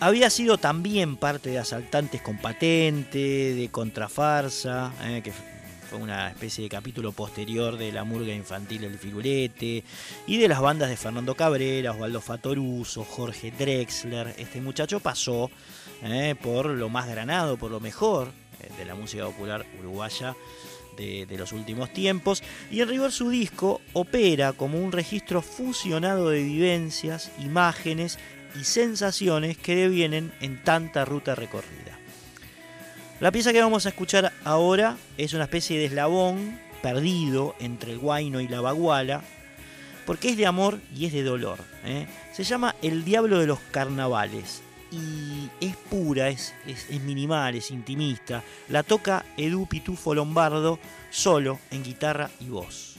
Había 0.00 0.30
sido 0.30 0.58
también 0.58 1.16
parte 1.16 1.50
de 1.50 1.60
Asaltantes 1.60 2.22
con 2.22 2.38
Patente, 2.38 3.54
de 3.54 3.68
Contrafarsa, 3.70 4.92
eh, 5.04 5.20
que 5.22 5.30
fue 5.30 6.00
una 6.00 6.30
especie 6.30 6.64
de 6.64 6.70
capítulo 6.70 7.12
posterior 7.12 7.76
de 7.76 7.92
la 7.92 8.02
murga 8.02 8.34
infantil 8.34 8.82
El 8.82 8.98
Figurete, 8.98 9.84
y 10.26 10.38
de 10.38 10.48
las 10.48 10.60
bandas 10.60 10.88
de 10.88 10.96
Fernando 10.96 11.36
Cabrera, 11.36 11.92
Osvaldo 11.92 12.20
Fatoruso, 12.20 13.04
Jorge 13.04 13.52
Drexler. 13.52 14.34
Este 14.38 14.60
muchacho 14.60 14.98
pasó 14.98 15.52
eh, 16.04 16.34
por 16.40 16.66
lo 16.66 16.90
más 16.90 17.08
granado, 17.08 17.56
por 17.56 17.70
lo 17.70 17.80
mejor 17.80 18.28
eh, 18.60 18.68
de 18.76 18.84
la 18.84 18.94
música 18.94 19.24
popular 19.24 19.64
uruguaya 19.80 20.36
de, 20.96 21.26
los 21.38 21.52
últimos 21.52 21.92
tiempos. 21.92 22.42
Y 22.70 22.80
en 22.80 22.88
rigor 22.88 23.10
su 23.10 23.30
disco 23.30 23.80
opera 23.94 24.52
como 24.52 24.78
un 24.78 24.92
registro 24.92 25.40
fusionado 25.40 26.28
de 26.28 26.42
vivencias, 26.42 27.32
imágenes 27.38 28.18
y 28.60 28.64
sensaciones 28.64 29.56
que 29.56 29.74
devienen 29.74 30.32
en 30.40 30.62
tanta 30.62 31.06
ruta 31.06 31.34
recorrida. 31.34 31.98
La 33.20 33.32
pieza 33.32 33.52
que 33.52 33.62
vamos 33.62 33.86
a 33.86 33.88
escuchar 33.88 34.32
ahora 34.44 34.98
es 35.16 35.32
una 35.32 35.44
especie 35.44 35.78
de 35.78 35.86
eslabón 35.86 36.60
perdido 36.82 37.54
entre 37.60 37.92
el 37.92 37.98
guayno 37.98 38.40
y 38.40 38.48
la 38.48 38.60
baguala, 38.60 39.22
porque 40.04 40.28
es 40.28 40.36
de 40.36 40.46
amor 40.46 40.80
y 40.94 41.06
es 41.06 41.14
de 41.14 41.22
dolor. 41.22 41.60
¿eh? 41.84 42.06
Se 42.34 42.44
llama 42.44 42.76
El 42.82 43.04
Diablo 43.04 43.38
de 43.38 43.46
los 43.46 43.58
Carnavales 43.70 44.63
y 44.94 45.50
es 45.60 45.76
pura, 45.76 46.28
es, 46.28 46.54
es, 46.66 46.88
es, 46.88 47.00
minimal, 47.02 47.54
es 47.54 47.70
intimista. 47.70 48.42
La 48.68 48.82
toca 48.82 49.24
Edu 49.36 49.66
Pitufo 49.66 50.14
Lombardo 50.14 50.78
solo 51.10 51.58
en 51.70 51.82
guitarra 51.82 52.30
y 52.40 52.48
voz. 52.48 52.94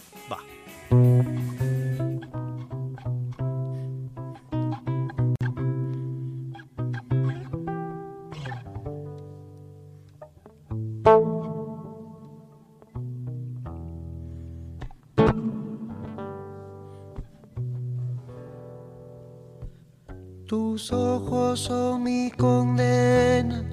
Tus 20.47 20.91
ojos 20.93 21.59
son 21.59 22.03
mi 22.03 22.29
condena. 22.29 23.63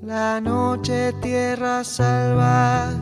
La 0.00 0.40
noche 0.40 1.12
tierra 1.20 1.84
salvaje. 1.84 2.96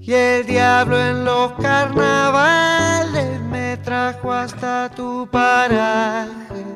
Y 0.00 0.12
el 0.12 0.44
diablo 0.44 1.00
en 1.00 1.24
los 1.24 1.52
carnavales 1.52 3.40
me 3.40 3.78
trajo 3.78 4.30
hasta 4.30 4.90
tu 4.90 5.26
paraje. 5.30 6.66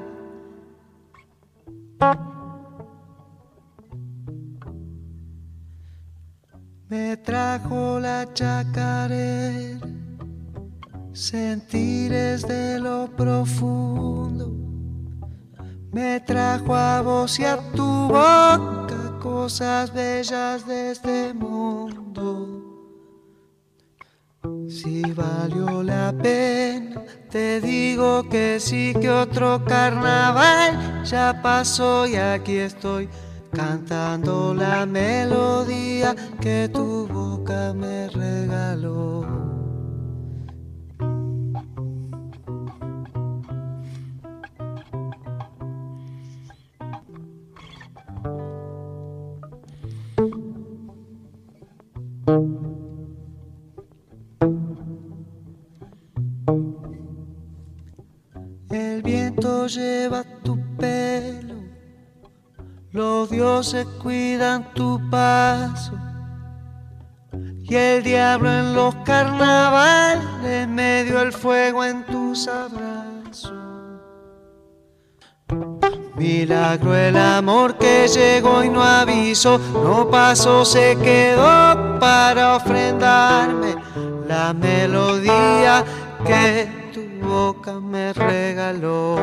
Me 6.88 7.18
trajo 7.18 8.00
la 8.00 8.32
chacarera 8.32 9.95
sentires 11.16 12.46
de 12.46 12.78
lo 12.78 13.08
profundo. 13.16 14.52
Me 15.90 16.20
trajo 16.20 16.74
a 16.74 17.00
vos 17.00 17.38
y 17.40 17.44
a 17.44 17.56
tu 17.72 18.08
boca 18.08 19.18
cosas 19.22 19.92
bellas 19.94 20.66
de 20.66 20.90
este 20.90 21.32
mundo. 21.32 22.62
Si 24.68 25.00
valió 25.14 25.82
la 25.82 26.12
pena, 26.12 27.02
te 27.30 27.62
digo 27.62 28.28
que 28.28 28.60
sí 28.60 28.92
que 29.00 29.08
otro 29.08 29.64
carnaval 29.64 31.02
ya 31.04 31.40
pasó 31.42 32.06
y 32.06 32.16
aquí 32.16 32.58
estoy 32.58 33.08
cantando 33.52 34.52
la 34.52 34.84
melodía 34.84 36.14
que 36.40 36.68
tu 36.68 37.08
boca 37.08 37.72
me 37.72 38.08
regaló. 38.08 39.45
Lleva 59.66 60.24
tu 60.42 60.58
pelo, 60.76 61.54
los 62.92 63.30
dioses 63.30 63.86
cuidan 64.02 64.72
tu 64.74 65.00
paso. 65.10 65.92
Y 67.68 67.74
el 67.74 68.02
diablo 68.04 68.50
en 68.50 68.74
los 68.74 68.94
carnavales 68.96 70.68
me 70.68 71.04
dio 71.04 71.20
el 71.20 71.32
fuego 71.32 71.84
en 71.84 72.04
tus 72.06 72.46
abrazos. 72.46 73.52
Milagro 76.16 76.94
el 76.94 77.16
amor 77.16 77.76
que 77.76 78.08
llegó 78.08 78.64
y 78.64 78.70
no 78.70 78.82
avisó, 78.82 79.58
no 79.58 80.08
pasó, 80.08 80.64
se 80.64 80.96
quedó 80.96 81.98
para 81.98 82.56
ofrendarme 82.56 83.76
la 84.26 84.54
melodía 84.54 85.84
que 86.24 86.85
boca 87.26 87.80
me 87.80 88.12
regaló. 88.12 89.16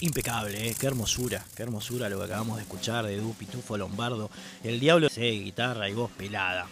Impecable, 0.00 0.68
¿eh? 0.68 0.74
qué 0.78 0.86
hermosura, 0.86 1.44
qué 1.54 1.62
hermosura 1.62 2.08
lo 2.08 2.18
que 2.18 2.24
acabamos 2.24 2.56
de 2.56 2.62
escuchar 2.62 3.04
de 3.04 3.18
Du 3.18 3.34
Pitufo 3.34 3.76
Lombardo. 3.76 4.30
El 4.64 4.80
diablo 4.80 5.08
de 5.14 5.30
guitarra 5.32 5.90
y 5.90 5.92
voz 5.92 6.10
pelada 6.12 6.66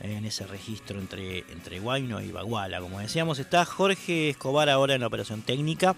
eh, 0.00 0.14
en 0.16 0.24
ese 0.24 0.46
registro 0.46 0.98
entre, 0.98 1.40
entre 1.50 1.80
Guayno 1.80 2.22
y 2.22 2.32
Baguala. 2.32 2.80
Como 2.80 3.00
decíamos, 3.00 3.38
está 3.38 3.66
Jorge 3.66 4.30
Escobar 4.30 4.70
ahora 4.70 4.94
en 4.94 5.02
la 5.02 5.08
operación 5.08 5.42
técnica. 5.42 5.96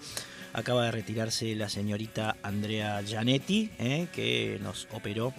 Acaba 0.51 0.85
de 0.85 0.91
retirarse 0.91 1.55
la 1.55 1.69
señorita 1.69 2.35
Andrea 2.41 3.01
Gianetti, 3.01 3.71
eh, 3.77 4.07
que 4.11 4.59
nos 4.61 4.87
operó 4.91 5.33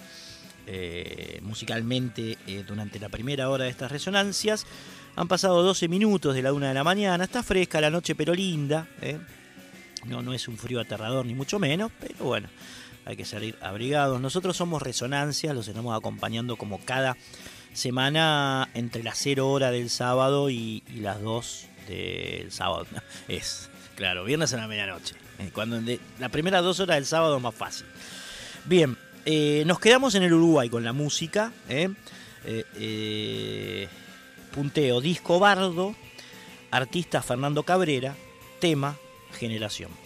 eh, 0.66 1.38
musicalmente 1.42 2.36
eh, 2.46 2.64
durante 2.66 2.98
la 2.98 3.08
primera 3.08 3.48
hora 3.50 3.64
de 3.64 3.70
estas 3.70 3.90
resonancias. 3.90 4.66
Han 5.16 5.28
pasado 5.28 5.62
12 5.62 5.88
minutos 5.88 6.34
de 6.34 6.42
la 6.42 6.52
una 6.52 6.68
de 6.68 6.74
la 6.74 6.84
mañana. 6.84 7.24
Está 7.24 7.42
fresca 7.42 7.80
la 7.80 7.90
noche, 7.90 8.14
pero 8.14 8.34
linda. 8.34 8.86
¿eh? 9.00 9.18
No, 10.04 10.22
no 10.22 10.34
es 10.34 10.46
un 10.48 10.58
frío 10.58 10.80
aterrador, 10.80 11.24
ni 11.26 11.34
mucho 11.34 11.58
menos, 11.58 11.90
pero 11.98 12.24
bueno, 12.26 12.48
hay 13.04 13.16
que 13.16 13.24
salir 13.24 13.56
abrigados. 13.60 14.20
Nosotros 14.20 14.56
somos 14.56 14.82
Resonancias, 14.82 15.54
los 15.54 15.66
estamos 15.68 15.96
acompañando 15.96 16.56
como 16.56 16.78
cada 16.84 17.16
semana 17.72 18.68
entre 18.74 19.02
las 19.02 19.18
0 19.18 19.48
horas 19.48 19.72
del 19.72 19.90
sábado 19.90 20.48
y, 20.50 20.82
las 20.94 21.20
2 21.22 21.66
del 21.88 22.52
sábado. 22.52 22.86
Es, 23.28 23.68
claro, 23.96 24.24
viernes 24.24 24.52
a 24.54 24.56
la 24.58 24.68
medianoche. 24.68 25.14
Cuando 25.52 25.80
de- 25.80 26.00
las 26.18 26.30
primeras 26.30 26.62
dos 26.62 26.80
horas 26.80 26.96
del 26.96 27.06
sábado 27.06 27.36
es 27.36 27.42
más 27.42 27.54
fácil. 27.54 27.86
Bien, 28.64 28.96
eh, 29.26 29.64
nos 29.66 29.80
quedamos 29.80 30.14
en 30.14 30.22
el 30.22 30.32
Uruguay 30.32 30.70
con 30.70 30.84
la 30.84 30.92
música. 30.92 31.52
¿eh? 31.68 31.90
Eh, 32.44 33.88
punteo, 34.54 35.00
disco 35.00 35.40
bardo, 35.40 35.96
artista 36.70 37.20
Fernando 37.22 37.64
Cabrera, 37.64 38.14
tema, 38.60 38.96
generación. 39.32 40.05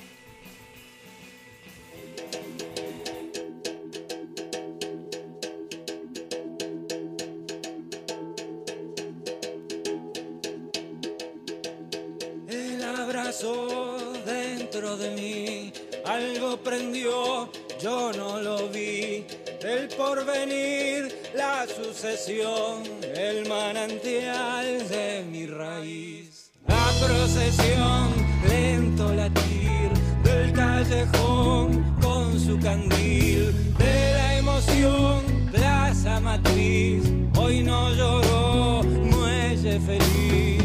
Yo 17.82 18.12
no 18.12 18.40
lo 18.40 18.68
vi. 18.68 19.24
El 19.62 19.88
porvenir, 19.96 21.30
la 21.34 21.66
sucesión, 21.66 22.82
el 23.14 23.48
manantial 23.48 24.88
de 24.88 25.24
mi 25.30 25.46
raíz. 25.46 26.50
La 26.66 26.90
procesión, 27.04 28.10
lento 28.48 29.12
latir 29.14 29.90
del 30.22 30.52
callejón 30.52 31.96
con 32.00 32.38
su 32.38 32.58
candil. 32.58 33.54
De 33.78 34.12
la 34.12 34.38
emoción, 34.38 35.22
plaza 35.50 36.20
matriz, 36.20 37.02
hoy 37.36 37.62
no 37.62 37.90
lloró, 37.94 38.82
muelle 38.82 39.80
feliz. 39.80 40.59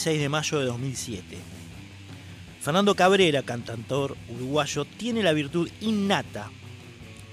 26 0.00 0.18
de 0.18 0.28
mayo 0.30 0.58
de 0.60 0.64
2007. 0.64 1.36
Fernando 2.62 2.94
Cabrera, 2.94 3.42
cantautor 3.42 4.16
uruguayo, 4.30 4.86
tiene 4.86 5.22
la 5.22 5.34
virtud 5.34 5.68
innata, 5.82 6.50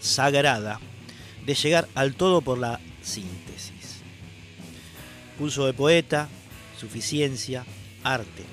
sagrada, 0.02 0.82
de 1.46 1.56
llegar 1.56 1.88
al 1.96 2.16
todo 2.16 2.42
por 2.42 2.58
la 2.58 2.82
síntesis. 3.02 4.02
Pulso 5.38 5.66
de 5.66 5.72
poeta, 5.72 6.28
suficiencia, 6.78 7.64
arte. 8.04 8.44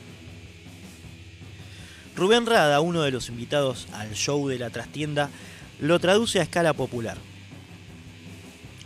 Rubén 2.14 2.46
Rada, 2.46 2.80
uno 2.80 3.02
de 3.02 3.10
los 3.10 3.28
invitados 3.28 3.88
al 3.94 4.14
show 4.14 4.46
de 4.46 4.60
la 4.60 4.70
trastienda, 4.70 5.28
lo 5.80 5.98
traduce 5.98 6.38
a 6.38 6.44
escala 6.44 6.72
popular. 6.72 7.18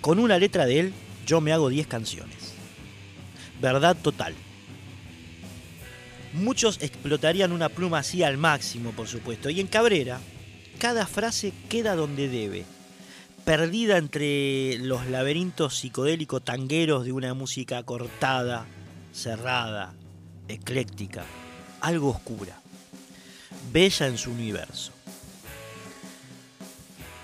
Con 0.00 0.20
una 0.20 0.38
letra 0.38 0.64
de 0.64 0.80
él, 0.80 0.92
yo 1.26 1.42
me 1.42 1.52
hago 1.52 1.68
10 1.68 1.86
canciones. 1.86 2.55
Verdad 3.60 3.94
total. 3.94 4.34
Muchos 6.39 6.78
explotarían 6.81 7.52
una 7.52 7.69
pluma 7.69 7.98
así 7.98 8.23
al 8.23 8.39
máximo, 8.39 8.93
por 8.93 9.09
supuesto. 9.09 9.51
Y 9.51 9.60
en 9.60 9.66
Cabrera, 9.66 10.20
cada 10.78 11.06
frase 11.06 11.52
queda 11.69 11.97
donde 11.97 12.28
debe, 12.28 12.65
perdida 13.44 13.98
entre 13.98 14.78
los 14.78 15.06
laberintos 15.06 15.78
psicodélicos 15.78 16.44
tangueros 16.44 17.05
de 17.05 17.12
una 17.12 17.35
música 17.35 17.82
cortada, 17.82 18.66
cerrada, 19.12 19.94
ecléctica, 20.47 21.24
algo 21.81 22.10
oscura, 22.10 22.60
bella 23.73 24.06
en 24.06 24.19
su 24.19 24.31
universo. 24.31 24.93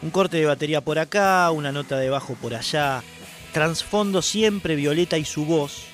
Un 0.02 0.10
corte 0.10 0.38
de 0.38 0.46
batería 0.46 0.80
por 0.80 0.98
acá, 0.98 1.50
una 1.52 1.70
nota 1.70 1.98
de 1.98 2.10
bajo 2.10 2.34
por 2.34 2.54
allá, 2.54 3.02
trasfondo 3.52 4.22
siempre 4.22 4.74
Violeta 4.74 5.18
y 5.18 5.24
su 5.24 5.46
voz, 5.46 5.84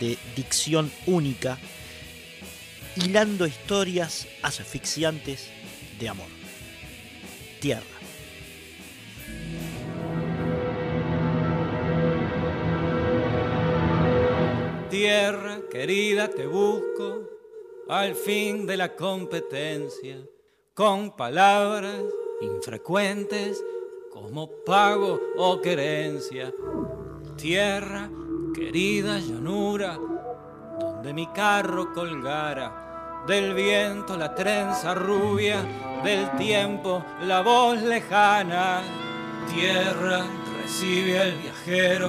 de 0.00 0.16
dicción 0.34 0.90
única, 1.06 1.58
hilando 2.96 3.46
historias 3.46 4.26
asfixiantes 4.42 5.48
de 5.98 6.08
amor. 6.08 6.28
Tierra. 7.60 7.84
Tierra 14.90 15.60
querida, 15.70 16.28
te 16.28 16.46
busco 16.46 17.28
al 17.88 18.14
fin 18.14 18.66
de 18.66 18.76
la 18.76 18.96
competencia, 18.96 20.16
con 20.74 21.16
palabras 21.16 22.02
infrecuentes 22.40 23.64
como 24.10 24.50
pago 24.64 25.20
o 25.36 25.60
querencia. 25.60 26.52
Tierra 27.36 28.10
querida, 28.54 29.18
llanura, 29.18 29.98
donde 30.78 31.14
mi 31.14 31.26
carro 31.28 31.92
colgara, 31.92 32.79
del 33.26 33.54
viento 33.54 34.16
la 34.16 34.34
trenza 34.34 34.94
rubia, 34.94 35.62
del 36.02 36.30
tiempo 36.36 37.04
la 37.22 37.40
voz 37.42 37.80
lejana. 37.82 38.82
Tierra 39.54 40.24
recibe 40.62 41.20
al 41.20 41.32
viajero, 41.32 42.08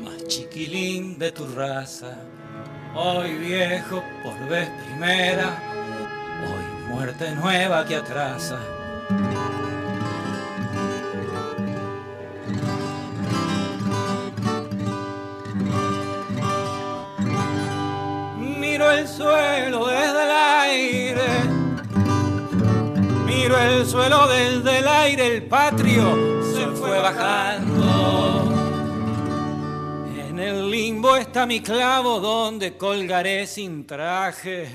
más 0.00 0.26
chiquilín 0.26 1.18
de 1.18 1.32
tu 1.32 1.46
raza. 1.54 2.16
Hoy 2.94 3.34
viejo 3.34 4.02
por 4.22 4.38
vez 4.48 4.68
primera, 4.84 5.62
hoy 6.42 6.92
muerte 6.92 7.30
nueva 7.34 7.84
que 7.84 7.96
atrasa. 7.96 8.58
El 19.00 19.08
suelo 19.08 19.86
desde 19.86 20.24
el 20.24 20.30
aire, 20.30 21.22
miro 23.24 23.58
el 23.58 23.86
suelo 23.86 24.28
desde 24.28 24.78
el 24.78 24.88
aire, 24.88 25.36
el 25.36 25.42
patrio 25.44 26.42
se 26.42 26.66
fue 26.76 26.98
bajando. 26.98 28.52
En 30.28 30.38
el 30.38 30.70
limbo 30.70 31.16
está 31.16 31.46
mi 31.46 31.60
clavo 31.60 32.20
donde 32.20 32.76
colgaré 32.76 33.46
sin 33.46 33.86
traje, 33.86 34.68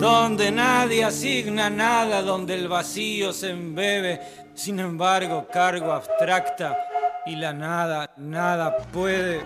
donde 0.00 0.50
nadie 0.50 1.04
asigna 1.04 1.70
nada, 1.70 2.22
donde 2.22 2.54
el 2.54 2.66
vacío 2.66 3.32
se 3.32 3.50
embebe, 3.50 4.20
sin 4.54 4.80
embargo 4.80 5.46
cargo 5.52 5.92
abstracta 5.92 6.76
y 7.24 7.36
la 7.36 7.52
nada, 7.52 8.10
nada 8.16 8.76
puede. 8.92 9.42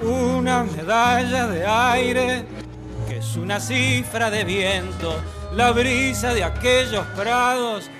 Una 0.00 0.64
medalla 0.64 1.46
de 1.46 1.66
aire 1.66 2.44
que 3.08 3.18
es 3.18 3.36
una 3.36 3.58
cifra 3.58 4.30
de 4.30 4.44
viento, 4.44 5.14
la 5.54 5.72
brisa 5.72 6.34
de 6.34 6.44
aquellos 6.44 7.06
prados. 7.16 7.90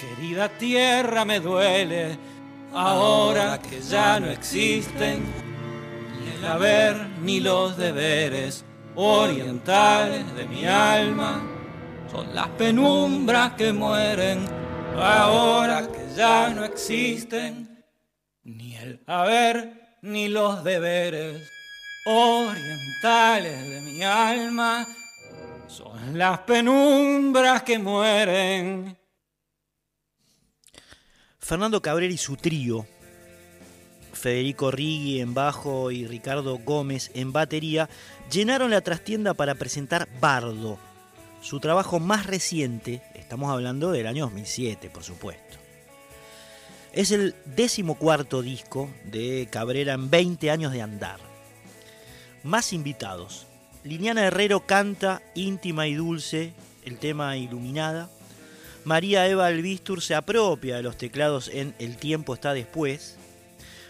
Querida 0.00 0.48
tierra 0.48 1.26
me 1.26 1.40
duele, 1.40 2.18
ahora 2.72 3.60
que 3.60 3.82
ya 3.82 4.18
no 4.18 4.30
existen 4.30 5.24
ni 6.18 6.38
el 6.38 6.44
haber 6.46 6.96
ni 7.20 7.40
los 7.40 7.76
deberes 7.76 8.64
orientales 8.94 10.34
de 10.34 10.46
mi 10.46 10.64
alma. 10.64 11.42
Son 12.10 12.34
las 12.34 12.48
penumbras 12.48 13.52
que 13.52 13.74
mueren, 13.74 14.46
ahora 14.98 15.86
que 15.86 16.14
ya 16.16 16.48
no 16.48 16.64
existen 16.64 17.84
ni 18.42 18.74
el 18.76 19.02
haber 19.06 19.98
ni 20.00 20.28
los 20.28 20.64
deberes 20.64 21.55
orientales 22.06 23.68
de 23.68 23.80
mi 23.80 24.02
alma 24.02 24.86
son 25.66 26.16
las 26.16 26.38
penumbras 26.40 27.62
que 27.64 27.78
mueren. 27.78 28.96
Fernando 31.38 31.82
Cabrera 31.82 32.12
y 32.12 32.16
su 32.16 32.36
trío, 32.36 32.86
Federico 34.12 34.70
Rigui 34.70 35.20
en 35.20 35.34
bajo 35.34 35.90
y 35.90 36.06
Ricardo 36.06 36.58
Gómez 36.58 37.10
en 37.14 37.32
batería, 37.32 37.88
llenaron 38.30 38.70
la 38.70 38.80
trastienda 38.80 39.34
para 39.34 39.54
presentar 39.54 40.08
Bardo, 40.20 40.78
su 41.42 41.60
trabajo 41.60 42.00
más 42.00 42.26
reciente, 42.26 43.02
estamos 43.14 43.50
hablando 43.52 43.92
del 43.92 44.06
año 44.06 44.24
2007, 44.24 44.90
por 44.90 45.04
supuesto. 45.04 45.58
Es 46.92 47.10
el 47.10 47.34
decimocuarto 47.44 48.42
disco 48.42 48.88
de 49.04 49.48
Cabrera 49.50 49.94
en 49.94 50.08
20 50.08 50.50
años 50.50 50.72
de 50.72 50.82
andar. 50.82 51.25
Más 52.46 52.72
invitados. 52.72 53.44
Liliana 53.82 54.24
Herrero 54.24 54.66
canta 54.66 55.20
íntima 55.34 55.88
y 55.88 55.94
dulce 55.94 56.52
el 56.84 56.96
tema 56.96 57.36
Iluminada. 57.36 58.08
María 58.84 59.26
Eva 59.26 59.46
Albistur 59.46 60.00
se 60.00 60.14
apropia 60.14 60.76
de 60.76 60.84
los 60.84 60.96
teclados 60.96 61.50
en 61.52 61.74
El 61.80 61.96
tiempo 61.96 62.34
está 62.34 62.54
después. 62.54 63.16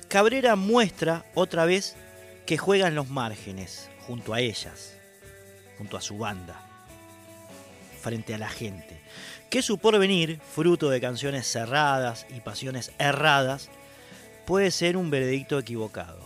Cabrera 0.09 0.57
muestra 0.57 1.27
otra 1.35 1.67
vez 1.67 1.97
que 2.47 2.57
juega 2.57 2.89
en 2.89 2.95
los 2.95 3.11
márgenes, 3.11 3.91
junto 4.07 4.33
a 4.33 4.41
ellas, 4.41 4.97
junto 5.77 5.99
a 5.99 6.01
su 6.01 6.17
banda, 6.17 6.59
frente 8.01 8.33
a 8.33 8.39
la 8.39 8.49
gente. 8.49 9.03
Que 9.51 9.61
su 9.61 9.77
porvenir, 9.77 10.41
fruto 10.41 10.89
de 10.89 11.03
canciones 11.03 11.47
cerradas 11.47 12.27
y 12.35 12.41
pasiones 12.41 12.91
erradas, 12.99 13.69
puede 14.47 14.71
ser 14.71 14.97
un 14.97 15.11
veredicto 15.11 15.59
equivocado. 15.59 16.26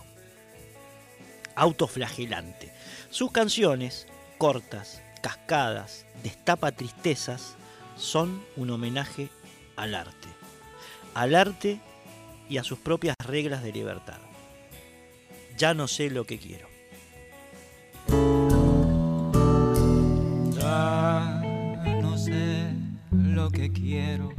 Autoflagelante. 1.61 2.73
Sus 3.11 3.31
canciones, 3.31 4.07
cortas, 4.39 5.03
cascadas, 5.21 6.07
destapa 6.23 6.71
tristezas, 6.71 7.55
son 7.95 8.43
un 8.57 8.71
homenaje 8.71 9.29
al 9.75 9.93
arte. 9.93 10.27
Al 11.13 11.35
arte 11.35 11.79
y 12.49 12.57
a 12.57 12.63
sus 12.63 12.79
propias 12.79 13.15
reglas 13.23 13.61
de 13.61 13.73
libertad. 13.73 14.17
Ya 15.55 15.75
no 15.75 15.87
sé 15.87 16.09
lo 16.09 16.25
que 16.25 16.39
quiero. 16.39 16.67
Ya 20.59 21.41
no 22.01 22.17
sé 22.17 22.73
lo 23.11 23.51
que 23.51 23.71
quiero, 23.71 24.33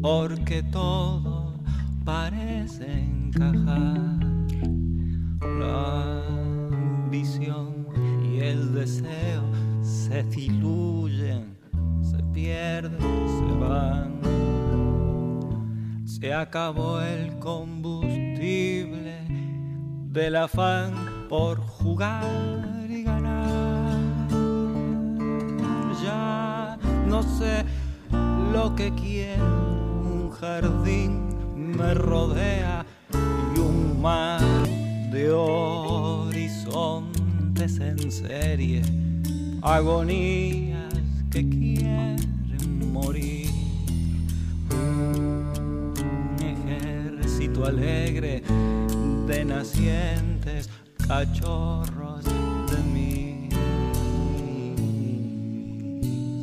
porque 0.00 0.62
todo 0.62 1.58
parece 2.04 2.84
encajar. 2.92 4.37
La 5.58 6.22
visión 7.10 7.88
y 8.22 8.40
el 8.40 8.74
deseo 8.74 9.42
se 9.82 10.22
diluyen, 10.22 11.58
se 12.00 12.22
pierden, 12.32 13.00
se 13.00 13.54
van. 13.58 14.20
Se 16.04 16.32
acabó 16.32 17.00
el 17.00 17.38
combustible 17.38 19.24
del 20.12 20.36
afán 20.36 21.26
por 21.28 21.58
jugar 21.58 22.24
y 22.88 23.02
ganar. 23.02 23.98
Ya 26.02 26.78
no 27.06 27.22
sé 27.22 27.64
lo 28.52 28.74
que 28.76 28.92
quiero, 28.94 29.44
un 29.44 30.30
jardín 30.30 31.28
me 31.56 31.94
rodea 31.94 32.84
y 33.54 33.58
un 33.58 34.00
mar 34.00 34.67
de 35.10 35.30
horizontes 35.30 36.98
en 37.80 38.12
serie, 38.12 38.82
agonías 39.62 40.94
que 41.30 41.48
quieren 41.48 42.92
morir. 42.92 43.48
Un 44.70 45.94
ejército 46.40 47.64
alegre 47.64 48.42
de 49.26 49.44
nacientes 49.44 50.68
cachorros 51.06 52.24
de 52.24 52.82
mí. 52.92 53.48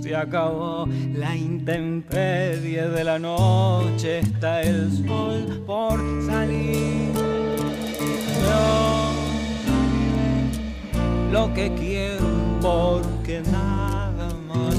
Se 0.02 0.16
acabó 0.16 0.88
la 1.14 1.36
intemperie 1.36 2.88
de 2.88 3.04
la 3.04 3.20
noche, 3.20 4.20
está 4.20 4.62
el 4.62 4.92
sol 5.06 5.64
por 5.68 6.00
salir. 6.26 7.45
Lo 11.32 11.54
que 11.54 11.72
quiero 11.74 12.26
porque 12.62 13.42
nada 13.52 14.30
más 14.48 14.76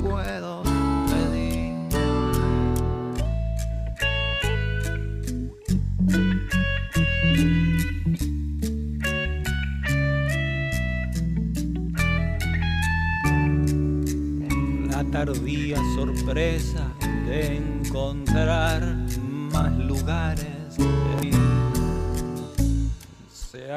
puedo 0.00 0.62
pedir. 1.08 1.74
la 14.90 15.04
tardía 15.10 15.76
sorpresa 15.96 16.92
de 17.26 17.56
encontrar 17.56 18.82
más 19.52 19.72
lugares. 19.78 20.53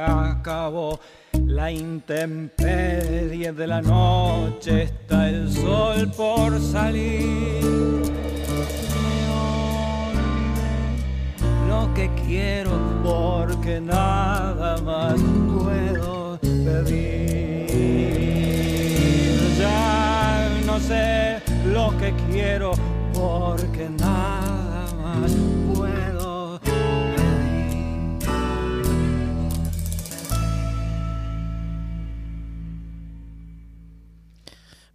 Acabó 0.06 1.00
la 1.46 1.72
intemperie 1.72 3.52
de 3.52 3.68
la 3.68 3.82
noche, 3.82 4.84
está 4.84 5.30
el 5.30 5.52
sol 5.52 6.12
por 6.16 6.60
salir. 6.62 7.62
Lo 11.68 11.94
que 11.94 12.10
quiero 12.26 12.72
porque 13.04 13.80
nada 13.82 14.78
más 14.82 15.16
puedo 15.54 16.40
pedir. 16.42 17.68
Ya 19.60 20.50
no 20.66 20.80
sé 20.80 21.42
lo 21.66 21.98
que 21.98 22.14
quiero 22.32 22.72
porque 23.14 23.90
nada 23.90 24.86
más 25.02 25.57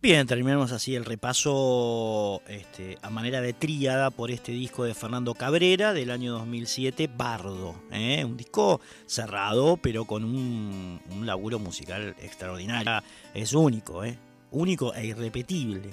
Bien, 0.03 0.27
terminamos 0.27 0.73
así 0.73 0.97
el 0.97 1.05
repaso 1.05 2.43
este, 2.49 2.99
a 3.03 3.11
manera 3.11 3.41
de 3.41 3.53
tríada 3.53 4.11
por 4.11 4.33
este 4.33 4.51
disco 4.51 4.83
de 4.83 4.95
Fernando 4.95 5.33
Cabrera 5.35 5.93
del 5.93 6.11
año 6.11 6.33
2007, 6.33 7.09
Bardo. 7.17 7.77
¿eh? 7.93 8.25
Un 8.25 8.37
disco 8.37 8.81
cerrado, 9.07 9.77
pero 9.77 10.05
con 10.05 10.25
un, 10.25 11.01
un 11.09 11.25
laburo 11.25 11.61
musical 11.61 12.17
extraordinario. 12.21 13.01
Es 13.33 13.53
único, 13.53 14.03
¿eh? 14.05 14.19
único 14.51 14.93
e 14.93 15.07
irrepetible. 15.07 15.91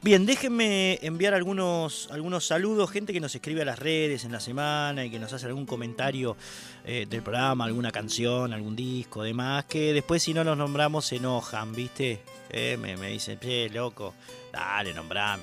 Bien, 0.00 0.24
déjenme 0.24 1.00
enviar 1.02 1.34
algunos, 1.34 2.08
algunos 2.12 2.46
saludos, 2.46 2.88
gente 2.88 3.12
que 3.12 3.18
nos 3.18 3.34
escribe 3.34 3.62
a 3.62 3.64
las 3.64 3.80
redes 3.80 4.24
en 4.24 4.30
la 4.30 4.38
semana 4.38 5.04
y 5.04 5.10
que 5.10 5.18
nos 5.18 5.32
hace 5.32 5.46
algún 5.46 5.66
comentario 5.66 6.36
eh, 6.84 7.06
del 7.10 7.20
programa, 7.20 7.64
alguna 7.64 7.90
canción, 7.90 8.52
algún 8.52 8.76
disco, 8.76 9.24
demás, 9.24 9.64
que 9.64 9.92
después 9.92 10.22
si 10.22 10.32
no 10.32 10.44
los 10.44 10.56
nombramos 10.56 11.04
se 11.04 11.16
enojan, 11.16 11.74
¿viste? 11.74 12.20
Eh, 12.48 12.78
me, 12.80 12.96
me 12.96 13.08
dicen, 13.08 13.40
che, 13.40 13.68
loco, 13.70 14.14
dale, 14.52 14.94
nombrame. 14.94 15.42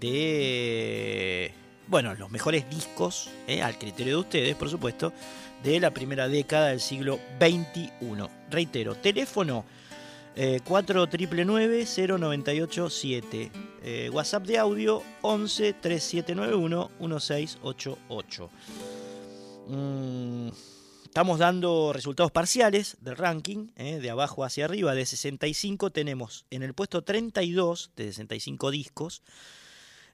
de 0.00 1.52
bueno, 1.88 2.14
los 2.14 2.30
mejores 2.30 2.68
discos, 2.68 3.30
eh, 3.46 3.62
al 3.62 3.78
criterio 3.78 4.14
de 4.14 4.20
ustedes, 4.20 4.56
por 4.56 4.68
supuesto, 4.68 5.12
de 5.66 5.80
la 5.80 5.90
primera 5.90 6.28
década 6.28 6.68
del 6.68 6.80
siglo 6.80 7.18
XXI. 7.40 7.90
Reitero, 8.48 8.94
teléfono 8.94 9.64
eh, 10.36 10.60
4999-0987. 10.64 13.50
Eh, 13.82 14.08
WhatsApp 14.12 14.46
de 14.46 14.58
audio 14.58 15.02
11 15.22 15.72
3791 15.72 16.90
1688. 17.00 18.50
Mm, 19.66 20.50
estamos 21.04 21.40
dando 21.40 21.92
resultados 21.92 22.30
parciales 22.30 22.96
del 23.00 23.16
ranking, 23.16 23.70
eh, 23.74 23.98
de 23.98 24.10
abajo 24.10 24.44
hacia 24.44 24.66
arriba, 24.66 24.94
de 24.94 25.04
65 25.04 25.90
tenemos 25.90 26.46
en 26.50 26.62
el 26.62 26.74
puesto 26.74 27.02
32 27.02 27.90
de 27.96 28.04
65 28.04 28.70
discos. 28.70 29.20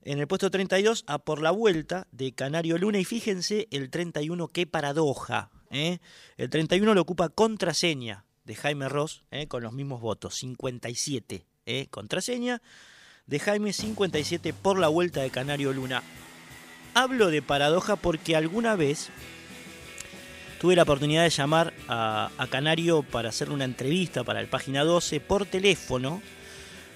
En 0.05 0.19
el 0.19 0.27
puesto 0.27 0.51
32, 0.51 1.05
a 1.07 1.19
por 1.19 1.41
la 1.41 1.53
vuelta 1.53 2.09
de 2.11 2.33
Canario 2.33 2.77
Luna. 2.77 2.99
Y 2.99 3.05
fíjense 3.05 3.69
el 3.71 3.89
31, 3.89 4.49
qué 4.49 4.67
paradoja. 4.67 5.51
¿eh? 5.71 5.99
El 6.37 6.51
31 6.51 6.95
lo 6.95 7.01
ocupa 7.01 7.29
contraseña 7.29 8.25
de 8.45 8.57
Jaime 8.57 8.89
Ross, 8.89 9.23
¿eh? 9.31 9.47
con 9.47 9.63
los 9.63 9.73
mismos 9.73 10.01
votos, 10.01 10.35
57. 10.35 11.47
¿eh? 11.67 11.87
Contraseña 11.91 12.63
de 13.27 13.39
Jaime 13.39 13.73
57 13.73 14.53
por 14.53 14.81
la 14.81 14.89
vuelta 14.89 15.23
de 15.23 15.31
Canario 15.31 15.73
Luna. 15.73 16.03
Hablo 16.95 17.29
de 17.29 17.41
paradoja 17.41 17.95
porque 17.95 18.35
alguna 18.35 18.75
vez 18.75 19.11
tuve 20.61 20.75
la 20.75 20.83
oportunidad 20.83 21.23
de 21.23 21.31
llamar 21.31 21.73
a, 21.87 22.33
a 22.39 22.47
Canario 22.49 23.05
para 23.05 23.29
hacerle 23.29 23.55
una 23.55 23.65
entrevista 23.65 24.25
para 24.25 24.41
el 24.41 24.49
página 24.49 24.83
12 24.83 25.21
por 25.21 25.47
teléfono 25.47 26.21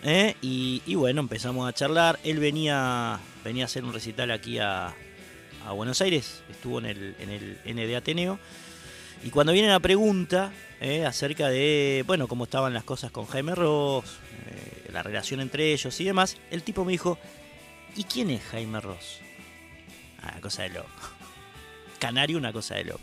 ¿eh? 0.05 0.35
y, 0.41 0.95
bueno, 0.95 1.21
empezamos 1.21 1.69
a 1.69 1.73
charlar. 1.73 2.19
Él 2.25 2.39
venía, 2.39 3.19
venía 3.45 3.65
a 3.65 3.67
hacer 3.67 3.85
un 3.85 3.93
recital 3.93 4.31
aquí 4.31 4.59
a, 4.59 4.95
Buenos 5.75 6.01
Aires, 6.01 6.45
estuvo 6.49 6.79
en 6.79 6.87
el, 6.87 7.17
en 7.19 7.29
el 7.29 7.59
N 7.65 7.87
de 7.87 7.97
Ateneo. 7.97 8.39
Y 9.25 9.31
cuando 9.31 9.53
viene 9.53 9.67
la 9.67 9.81
pregunta 9.81 10.53
¿eh? 10.81 11.05
acerca 11.05 11.49
de, 11.49 12.05
bueno, 12.07 12.29
cómo 12.29 12.45
estaban 12.45 12.73
las 12.73 12.85
cosas 12.85 13.11
con 13.11 13.27
Jaime 13.27 13.55
Ross, 13.57 14.05
eh, 14.47 14.91
la 14.93 15.03
relación 15.03 15.41
entre 15.41 15.73
ellos 15.73 16.01
y 16.01 16.05
demás, 16.05 16.37
el 16.53 16.63
tipo 16.63 16.85
me 16.85 16.93
dijo, 16.93 17.19
¿y 17.97 18.05
quién 18.05 18.31
es 18.31 18.45
Jaime 18.45 18.81
Ross? 18.81 19.19
Ah, 20.23 20.39
cosa 20.41 20.63
de 20.63 20.69
loco. 20.69 20.89
Canario, 21.99 22.39
una 22.39 22.53
cosa 22.53 22.77
de 22.77 22.85
loco. 22.85 23.01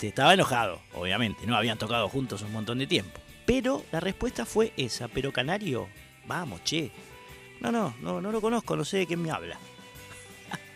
Estaba 0.00 0.34
enojado, 0.34 0.80
obviamente, 0.94 1.46
no 1.46 1.56
habían 1.56 1.78
tocado 1.78 2.08
juntos 2.08 2.42
un 2.42 2.52
montón 2.52 2.78
de 2.78 2.86
tiempo. 2.86 3.18
Pero 3.46 3.84
la 3.92 4.00
respuesta 4.00 4.44
fue 4.44 4.72
esa, 4.76 5.08
pero 5.08 5.32
Canario, 5.32 5.88
vamos, 6.26 6.62
che. 6.64 6.90
No, 7.60 7.70
no, 7.72 7.94
no, 8.02 8.20
no 8.20 8.32
lo 8.32 8.40
conozco, 8.40 8.76
no 8.76 8.84
sé 8.84 8.98
de 8.98 9.06
quién 9.06 9.22
me 9.22 9.30
habla. 9.30 9.58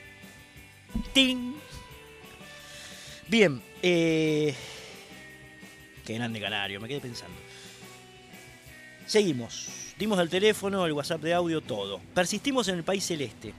¡Ting! 1.12 1.54
Bien, 3.28 3.60
eh... 3.82 4.54
Qué 6.06 6.14
grande 6.14 6.40
Canario, 6.40 6.80
me 6.80 6.88
quedé 6.88 7.00
pensando. 7.00 7.36
Seguimos. 9.06 9.94
Dimos 9.98 10.18
el 10.20 10.30
teléfono, 10.30 10.86
el 10.86 10.92
WhatsApp 10.92 11.20
de 11.20 11.34
audio, 11.34 11.60
todo. 11.60 12.00
Persistimos 12.14 12.68
en 12.68 12.76
el 12.76 12.84
país 12.84 13.04
celeste. 13.04 13.52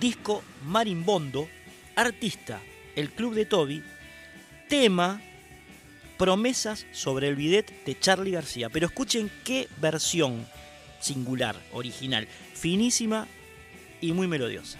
Disco 0.00 0.42
Marimbondo. 0.66 1.48
Artista, 1.96 2.60
el 2.96 3.10
Club 3.10 3.34
de 3.34 3.46
Toby. 3.46 3.82
Tema, 4.68 5.20
promesas 6.20 6.84
sobre 6.92 7.28
el 7.28 7.34
bidet 7.34 7.72
de 7.86 7.98
Charlie 7.98 8.32
García. 8.32 8.68
Pero 8.68 8.86
escuchen 8.86 9.30
qué 9.42 9.68
versión 9.80 10.46
singular, 11.00 11.56
original, 11.72 12.28
finísima 12.52 13.26
y 14.02 14.12
muy 14.12 14.26
melodiosa. 14.26 14.78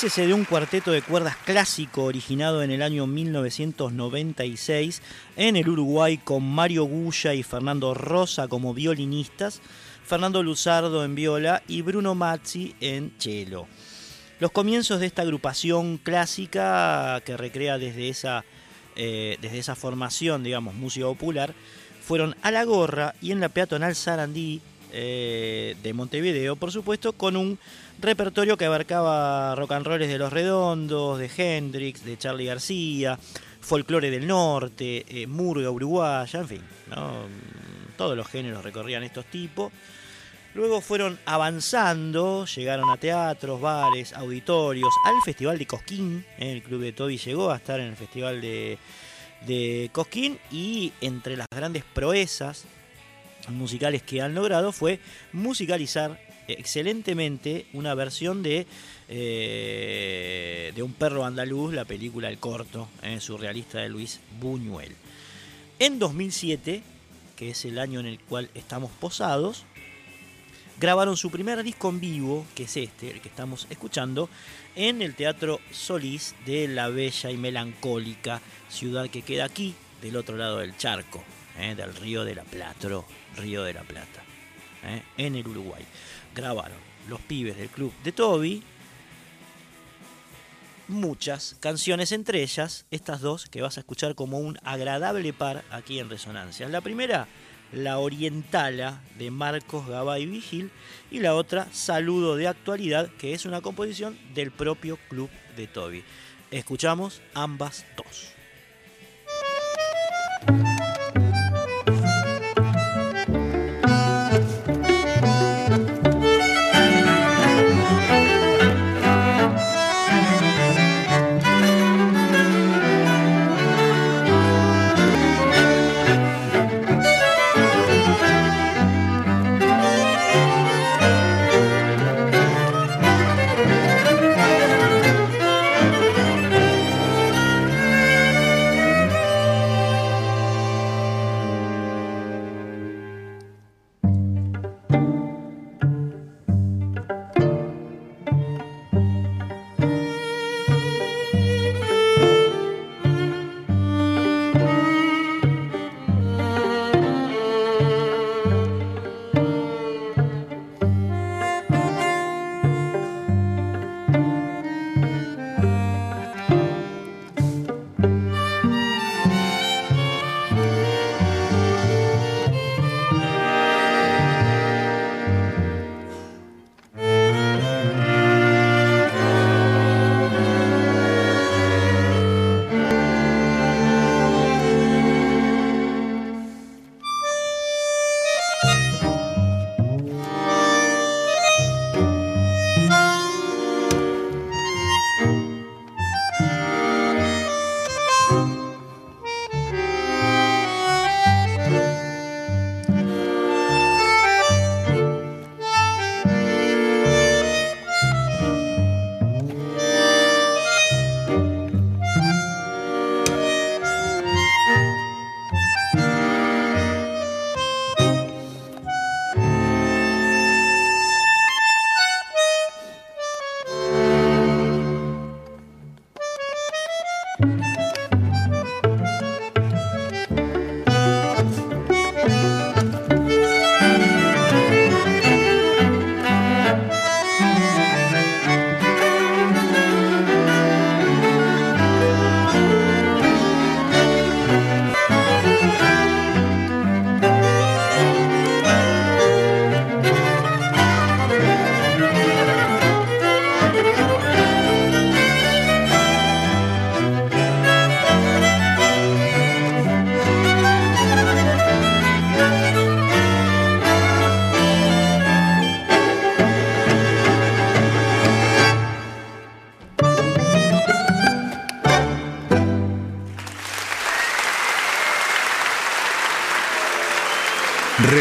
Dícese 0.00 0.28
de 0.28 0.32
un 0.32 0.44
cuarteto 0.44 0.92
de 0.92 1.02
cuerdas 1.02 1.36
clásico 1.38 2.04
originado 2.04 2.62
en 2.62 2.70
el 2.70 2.82
año 2.82 3.08
1996 3.08 5.02
en 5.36 5.56
el 5.56 5.68
Uruguay 5.68 6.18
con 6.18 6.48
Mario 6.48 6.84
Gulla 6.84 7.34
y 7.34 7.42
Fernando 7.42 7.94
Rosa 7.94 8.46
como 8.46 8.74
violinistas, 8.74 9.60
Fernando 10.06 10.44
Luzardo 10.44 11.04
en 11.04 11.16
viola 11.16 11.64
y 11.66 11.82
Bruno 11.82 12.14
Mazzi 12.14 12.76
en 12.80 13.12
cello. 13.18 13.66
Los 14.38 14.52
comienzos 14.52 15.00
de 15.00 15.06
esta 15.06 15.22
agrupación 15.22 15.98
clásica 15.98 17.20
que 17.24 17.36
recrea 17.36 17.76
desde 17.76 18.08
esa, 18.08 18.44
eh, 18.94 19.36
desde 19.42 19.58
esa 19.58 19.74
formación, 19.74 20.44
digamos, 20.44 20.76
música 20.76 21.06
popular, 21.06 21.54
fueron 22.06 22.36
a 22.42 22.52
la 22.52 22.62
gorra 22.62 23.16
y 23.20 23.32
en 23.32 23.40
la 23.40 23.48
peatonal 23.48 23.96
Sarandí 23.96 24.60
eh, 24.92 25.76
de 25.82 25.92
Montevideo, 25.92 26.56
por 26.56 26.72
supuesto, 26.72 27.12
con 27.12 27.36
un 27.36 27.58
repertorio 28.00 28.56
que 28.56 28.64
abarcaba 28.64 29.54
rock 29.54 29.72
and 29.72 29.86
de 29.86 30.18
Los 30.18 30.32
Redondos, 30.32 31.18
de 31.18 31.30
Hendrix, 31.36 32.04
de 32.04 32.16
Charlie 32.16 32.46
García, 32.46 33.18
folclore 33.60 34.10
del 34.10 34.26
norte, 34.26 35.04
eh, 35.08 35.26
murga 35.26 35.70
uruguaya, 35.70 36.40
en 36.40 36.48
fin, 36.48 36.62
¿no? 36.88 37.22
todos 37.96 38.16
los 38.16 38.28
géneros 38.28 38.62
recorrían 38.62 39.02
estos 39.02 39.26
tipos. 39.26 39.72
Luego 40.54 40.80
fueron 40.80 41.18
avanzando, 41.26 42.46
llegaron 42.46 42.88
a 42.90 42.96
teatros, 42.96 43.60
bares, 43.60 44.12
auditorios, 44.12 44.92
al 45.04 45.14
Festival 45.24 45.58
de 45.58 45.66
Cosquín, 45.66 46.24
¿eh? 46.38 46.52
el 46.52 46.62
Club 46.62 46.80
de 46.80 46.92
Toby 46.92 47.18
llegó 47.18 47.50
a 47.50 47.56
estar 47.56 47.80
en 47.80 47.88
el 47.88 47.96
Festival 47.96 48.40
de, 48.40 48.78
de 49.46 49.90
Cosquín 49.92 50.38
y 50.50 50.92
entre 51.00 51.36
las 51.36 51.48
grandes 51.50 51.84
proezas 51.84 52.64
musicales 53.48 54.02
que 54.02 54.20
han 54.20 54.34
logrado 54.34 54.72
fue 54.72 55.00
musicalizar 55.32 56.18
excelentemente 56.48 57.66
una 57.72 57.94
versión 57.94 58.42
de, 58.42 58.66
eh, 59.08 60.72
de 60.74 60.82
Un 60.82 60.92
perro 60.92 61.24
andaluz, 61.24 61.72
la 61.74 61.84
película 61.84 62.28
El 62.28 62.38
corto, 62.38 62.88
eh, 63.02 63.20
surrealista 63.20 63.78
de 63.78 63.88
Luis 63.88 64.20
Buñuel. 64.40 64.94
En 65.78 65.98
2007, 65.98 66.82
que 67.36 67.50
es 67.50 67.64
el 67.64 67.78
año 67.78 68.00
en 68.00 68.06
el 68.06 68.18
cual 68.18 68.50
estamos 68.54 68.90
posados, 68.98 69.64
grabaron 70.80 71.16
su 71.16 71.30
primer 71.30 71.62
disco 71.62 71.88
en 71.88 72.00
vivo, 72.00 72.46
que 72.54 72.64
es 72.64 72.76
este, 72.76 73.10
el 73.10 73.20
que 73.20 73.28
estamos 73.28 73.66
escuchando, 73.70 74.28
en 74.74 75.02
el 75.02 75.14
Teatro 75.14 75.60
Solís 75.70 76.34
de 76.46 76.68
la 76.68 76.88
bella 76.88 77.30
y 77.30 77.36
melancólica 77.36 78.40
ciudad 78.68 79.08
que 79.08 79.22
queda 79.22 79.44
aquí, 79.44 79.74
del 80.02 80.16
otro 80.16 80.36
lado 80.36 80.58
del 80.58 80.76
charco, 80.76 81.22
eh, 81.58 81.74
del 81.74 81.94
Río 81.94 82.24
de 82.24 82.34
la 82.34 82.44
Plata, 82.44 82.88
Río 83.36 83.64
de 83.64 83.72
la 83.72 83.82
Plata, 83.82 84.22
eh, 84.84 85.02
en 85.16 85.34
el 85.34 85.46
Uruguay. 85.46 85.84
Grabaron 86.38 86.78
los 87.08 87.20
pibes 87.22 87.56
del 87.56 87.68
club 87.68 87.92
de 88.04 88.12
Toby 88.12 88.62
muchas 90.86 91.56
canciones, 91.58 92.12
entre 92.12 92.44
ellas 92.44 92.86
estas 92.92 93.20
dos 93.20 93.46
que 93.46 93.60
vas 93.60 93.76
a 93.76 93.80
escuchar 93.80 94.14
como 94.14 94.38
un 94.38 94.56
agradable 94.62 95.32
par 95.32 95.64
aquí 95.72 95.98
en 95.98 96.08
Resonancia. 96.08 96.68
La 96.68 96.80
primera, 96.80 97.26
La 97.72 97.98
Orientala 97.98 99.00
de 99.18 99.32
Marcos 99.32 99.88
Gabay 99.88 100.26
Vigil 100.26 100.70
y 101.10 101.18
la 101.18 101.34
otra, 101.34 101.66
Saludo 101.72 102.36
de 102.36 102.46
Actualidad, 102.46 103.10
que 103.18 103.34
es 103.34 103.44
una 103.44 103.60
composición 103.60 104.16
del 104.32 104.52
propio 104.52 104.96
club 105.08 105.28
de 105.56 105.66
Toby. 105.66 106.04
Escuchamos 106.52 107.20
ambas 107.34 107.84
dos. 107.96 108.37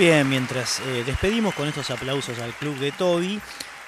Bien, 0.00 0.26
mientras 0.26 0.80
eh, 0.80 1.04
despedimos 1.04 1.54
con 1.54 1.68
estos 1.68 1.90
aplausos 1.90 2.38
al 2.38 2.54
club 2.54 2.74
de 2.78 2.90
Toby, 2.90 3.38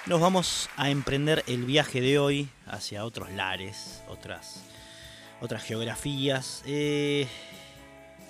nos 0.04 0.20
vamos 0.20 0.68
a 0.76 0.90
emprender 0.90 1.42
el 1.46 1.64
viaje 1.64 2.02
de 2.02 2.18
hoy 2.18 2.50
hacia 2.66 3.06
otros 3.06 3.30
lares, 3.32 4.02
otras, 4.08 4.62
otras 5.40 5.62
geografías. 5.62 6.64
Eh, 6.66 7.26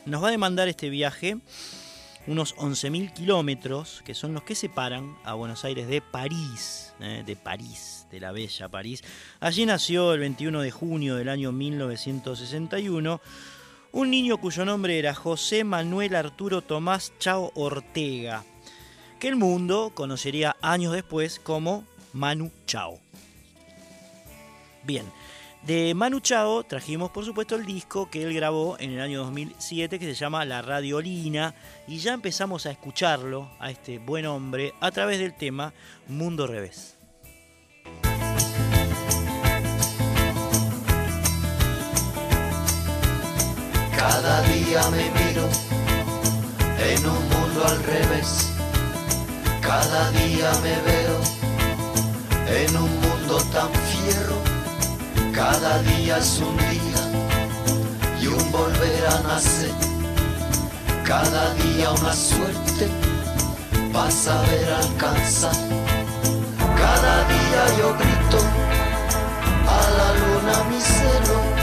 nos 0.06 0.22
va 0.22 0.28
a 0.28 0.30
demandar 0.30 0.68
este 0.68 0.90
viaje 0.90 1.38
unos 2.28 2.54
11.000 2.54 3.12
kilómetros, 3.14 4.00
que 4.04 4.14
son 4.14 4.32
los 4.32 4.44
que 4.44 4.54
separan 4.54 5.16
a 5.24 5.34
Buenos 5.34 5.64
Aires 5.64 5.88
de 5.88 6.00
París, 6.00 6.94
eh, 7.00 7.24
de 7.26 7.34
París, 7.34 8.06
de 8.12 8.20
la 8.20 8.30
bella 8.30 8.68
París. 8.68 9.02
Allí 9.40 9.66
nació 9.66 10.14
el 10.14 10.20
21 10.20 10.60
de 10.60 10.70
junio 10.70 11.16
del 11.16 11.28
año 11.28 11.50
1961 11.50 13.20
un 13.92 14.10
niño 14.10 14.38
cuyo 14.38 14.64
nombre 14.64 14.98
era 14.98 15.14
José 15.14 15.64
Manuel 15.64 16.16
Arturo 16.16 16.62
Tomás 16.62 17.12
Chao 17.18 17.52
Ortega, 17.54 18.42
que 19.20 19.28
el 19.28 19.36
mundo 19.36 19.92
conocería 19.94 20.56
años 20.62 20.94
después 20.94 21.38
como 21.38 21.84
Manu 22.14 22.50
Chao. 22.66 22.98
Bien, 24.82 25.04
de 25.66 25.94
Manu 25.94 26.20
Chao 26.20 26.64
trajimos 26.64 27.10
por 27.10 27.26
supuesto 27.26 27.54
el 27.54 27.66
disco 27.66 28.08
que 28.08 28.22
él 28.22 28.32
grabó 28.32 28.76
en 28.80 28.92
el 28.92 29.00
año 29.00 29.24
2007 29.24 29.98
que 29.98 30.06
se 30.06 30.14
llama 30.14 30.46
La 30.46 30.62
Radiolina 30.62 31.54
y 31.86 31.98
ya 31.98 32.14
empezamos 32.14 32.64
a 32.64 32.70
escucharlo 32.70 33.50
a 33.60 33.70
este 33.70 33.98
buen 33.98 34.24
hombre 34.24 34.72
a 34.80 34.90
través 34.90 35.18
del 35.18 35.34
tema 35.34 35.74
Mundo 36.08 36.46
Revés. 36.46 36.91
Cada 44.02 44.42
día 44.42 44.82
me 44.90 45.04
miro 45.16 45.46
en 46.90 47.06
un 47.06 47.22
mundo 47.32 47.64
al 47.64 47.78
revés. 47.84 48.48
Cada 49.60 50.10
día 50.10 50.50
me 50.64 50.74
veo 50.90 51.18
en 52.60 52.76
un 52.78 52.92
mundo 53.00 53.36
tan 53.54 53.70
fiero. 53.90 54.36
Cada 55.32 55.80
día 55.82 56.18
es 56.18 56.40
un 56.40 56.56
día 56.72 57.02
y 58.20 58.26
un 58.26 58.50
volver 58.50 59.06
a 59.06 59.20
nacer. 59.20 59.70
Cada 61.04 61.54
día 61.54 61.92
una 61.92 62.12
suerte 62.12 62.88
para 63.92 64.10
saber 64.10 64.68
alcanzar. 64.82 65.56
Cada 66.76 67.14
día 67.34 67.62
yo 67.78 67.94
grito 68.00 68.38
a 69.76 69.80
la 69.98 70.08
luna 70.20 70.64
mi 70.70 70.80
celo 70.80 71.61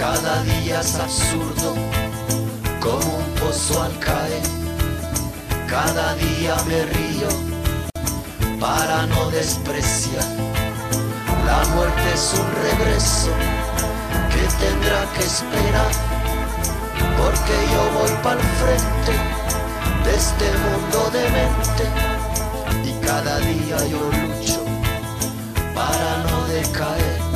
cada 0.00 0.42
día 0.44 0.80
es 0.80 0.94
absurdo, 0.94 1.74
como 2.80 3.16
un 3.18 3.30
pozo 3.38 3.82
al 3.82 3.98
caer. 3.98 4.42
Cada 5.68 6.14
día 6.14 6.56
me 6.66 6.86
río 6.86 7.28
para 8.58 9.04
no 9.08 9.30
despreciar. 9.30 10.24
La 11.44 11.62
muerte 11.74 12.08
es 12.14 12.34
un 12.40 12.48
regreso 12.66 13.30
que 14.32 14.44
tendrá 14.64 15.00
que 15.12 15.22
esperar, 15.32 15.92
porque 17.18 17.54
yo 17.72 17.82
voy 17.98 18.12
para 18.22 18.40
el 18.40 18.52
frente 18.62 19.12
de 20.04 20.16
este 20.16 20.46
mundo 20.64 21.10
de 21.12 21.24
mente 21.38 21.84
y 22.88 23.06
cada 23.06 23.38
día 23.40 23.76
yo 23.86 24.00
lucho 24.18 24.64
para 25.74 26.10
no 26.30 26.46
decaer 26.48 27.29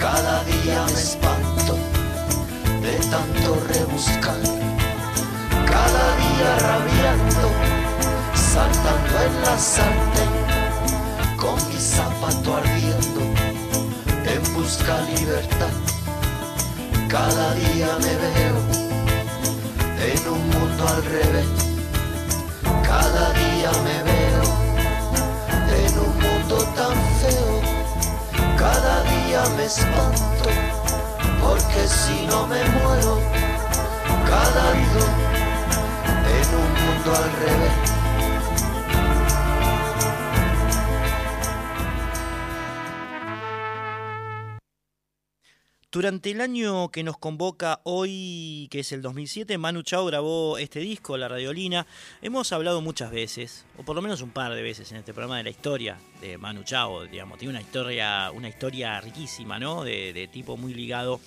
cada 0.00 0.44
día 0.44 0.84
me 0.86 1.00
espanto 1.00 1.74
de 2.82 2.94
tanto 3.10 3.60
rebuscar. 3.72 4.40
Cada 5.66 6.06
día 6.22 6.50
rabiando, 6.68 7.48
saltando 8.34 9.14
en 9.26 9.42
la 9.42 9.58
sartén, 9.58 10.34
con 11.36 11.56
mi 11.68 11.78
zapato 11.78 12.56
ardiendo, 12.56 13.20
en 14.34 14.54
busca 14.54 15.00
libertad. 15.12 15.74
Cada 17.08 17.54
día 17.54 17.88
me 18.04 18.14
veo 18.24 18.58
en 20.12 20.28
un 20.28 20.42
mundo 20.50 20.88
al 20.88 21.04
revés. 21.04 21.48
Cada 22.84 23.32
día 23.32 23.70
me 23.86 23.96
veo 24.10 24.44
en 25.84 25.98
un 25.98 26.14
mundo 26.24 26.56
tan 26.76 26.96
feo 27.20 27.78
cada 28.58 29.02
día 29.02 29.07
me 29.28 29.64
espanto, 29.66 30.48
porque 31.42 31.86
si 31.86 32.26
no 32.26 32.46
me 32.46 32.64
muero, 32.64 33.20
cada 34.26 34.72
día 34.72 35.06
en 36.40 36.54
un 36.56 36.72
mundo 36.72 37.14
al 37.14 37.32
revés. 37.32 37.87
Durante 45.98 46.30
el 46.30 46.40
año 46.40 46.90
que 46.92 47.02
nos 47.02 47.18
convoca 47.18 47.80
hoy, 47.82 48.68
que 48.70 48.78
es 48.78 48.92
el 48.92 49.02
2007, 49.02 49.58
Manu 49.58 49.82
Chao 49.82 50.06
grabó 50.06 50.56
este 50.56 50.78
disco, 50.78 51.16
La 51.16 51.26
Radiolina. 51.26 51.88
Hemos 52.22 52.52
hablado 52.52 52.80
muchas 52.80 53.10
veces, 53.10 53.64
o 53.76 53.82
por 53.82 53.96
lo 53.96 54.02
menos 54.02 54.22
un 54.22 54.30
par 54.30 54.54
de 54.54 54.62
veces 54.62 54.92
en 54.92 54.98
este 54.98 55.12
programa 55.12 55.38
de 55.38 55.42
la 55.42 55.50
historia 55.50 55.98
de 56.20 56.38
Manu 56.38 56.62
Chao, 56.62 57.04
digamos, 57.06 57.38
tiene 57.38 57.50
una 57.50 57.62
historia, 57.62 58.30
una 58.32 58.48
historia 58.48 59.00
riquísima, 59.00 59.58
¿no? 59.58 59.82
De, 59.82 60.28
tipo 60.32 60.56
muy 60.56 60.72
ligado 60.72 61.18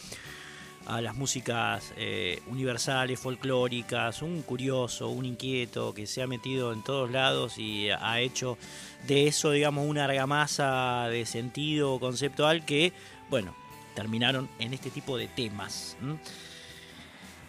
a 0.86 1.02
las 1.02 1.18
músicas 1.18 1.94
eh, 1.98 2.42
universales, 2.48 3.20
folclóricas, 3.20 4.22
un 4.22 4.42
curioso, 4.42 5.10
un 5.10 5.26
inquieto 5.26 5.94
que 5.94 6.08
se 6.08 6.22
ha 6.22 6.28
metido 6.28 6.72
en 6.72 6.82
todos 6.82 7.12
lados 7.12 7.58
y 7.58 7.90
ha 7.90 8.22
hecho 8.22 8.58
de 9.06 9.28
eso, 9.28 9.52
digamos, 9.52 9.86
una 9.86 10.06
argamasa 10.06 11.10
de 11.10 11.26
sentido 11.26 12.00
conceptual 12.00 12.64
que, 12.64 12.94
bueno, 13.30 13.54
terminaron 13.96 14.50
en 14.60 14.74
este 14.74 14.90
tipo 14.90 15.18
de 15.18 15.28
temas. 15.28 15.98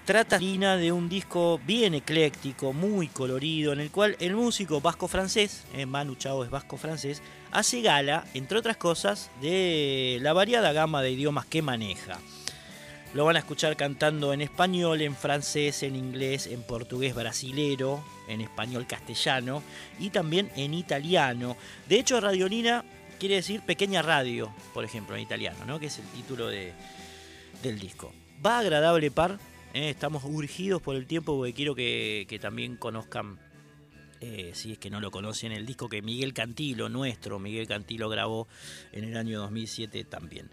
Trata 0.05 0.39
de 0.39 0.91
un 0.91 1.09
disco 1.09 1.61
bien 1.65 1.95
ecléctico, 1.95 2.73
muy 2.73 3.07
colorido, 3.07 3.73
en 3.73 3.79
el 3.79 3.93
cual 3.93 4.17
el 4.19 4.35
músico 4.35 4.81
vasco-francés, 4.81 5.63
eh, 5.75 5.87
Manu 5.87 6.17
Chao 6.17 6.43
es 6.43 6.51
vasco-francés, 6.51 7.23
hace 7.53 7.83
gala, 7.83 8.25
entre 8.35 8.59
otras 8.59 8.77
cosas, 8.77 9.31
de 9.41 10.19
la 10.21 10.33
variada 10.33 10.73
gama 10.73 11.03
de 11.03 11.13
idiomas 11.13 11.47
que 11.47 11.63
maneja. 11.63 12.19
Lo 13.15 13.27
van 13.27 13.37
a 13.37 13.41
escuchar 13.41 13.77
cantando 13.77 14.33
en 14.33 14.41
español, 14.41 15.03
en 15.03 15.15
francés, 15.15 15.85
en 15.85 15.95
inglés, 15.95 16.49
en 16.49 16.63
portugués 16.63 17.15
brasilero, 17.15 18.03
en 18.27 18.41
español 18.41 18.87
castellano 18.89 19.63
y 20.01 20.11
también 20.11 20.51
en 20.57 20.75
italiano. 20.75 21.57
De 21.89 22.01
hecho, 22.01 22.21
Radiolina 22.21 22.85
quiere 23.23 23.37
decir 23.37 23.61
pequeña 23.61 24.03
radio, 24.03 24.53
por 24.75 24.85
ejemplo, 24.85 25.15
en 25.15 25.23
italiano, 25.23 25.65
¿no? 25.65 25.79
que 25.79 25.87
es 25.87 25.97
el 26.01 26.07
título 26.07 26.49
de, 26.49 26.73
del 27.63 27.79
disco. 27.79 28.13
Va 28.45 28.59
agradable 28.59 29.13
par, 29.13 29.39
¿eh? 29.75 29.91
estamos 29.91 30.25
urgidos 30.25 30.83
por 30.83 30.97
el 30.97 31.07
tiempo 31.07 31.37
porque 31.37 31.55
quiero 31.55 31.77
que, 31.77 32.39
también 32.43 32.77
conozcan, 32.77 33.39
eh, 34.21 34.51
si 34.55 34.73
es 34.73 34.79
que 34.79 34.91
no 34.91 35.01
lo 35.01 35.13
conocen, 35.13 35.53
el 35.53 35.67
disco 35.67 35.89
que 35.89 36.03
Miguel 36.03 36.35
Cantilo, 36.35 36.89
nuestro 36.89 37.39
Miguel 37.39 37.69
Cantilo, 37.69 38.09
grabó 38.09 38.49
en 38.91 39.05
el 39.05 39.17
año 39.17 39.39
2007 39.39 40.03
también. 40.03 40.51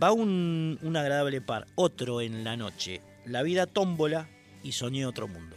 Va 0.00 0.12
un, 0.12 0.78
un 0.80 0.96
agradable 0.96 1.40
par, 1.40 1.66
otro 1.74 2.20
en 2.20 2.44
la 2.44 2.56
noche, 2.56 3.00
La 3.24 3.42
vida 3.42 3.66
tómbola 3.66 4.28
y 4.62 4.70
Soñé 4.70 5.06
otro 5.06 5.26
mundo. 5.26 5.56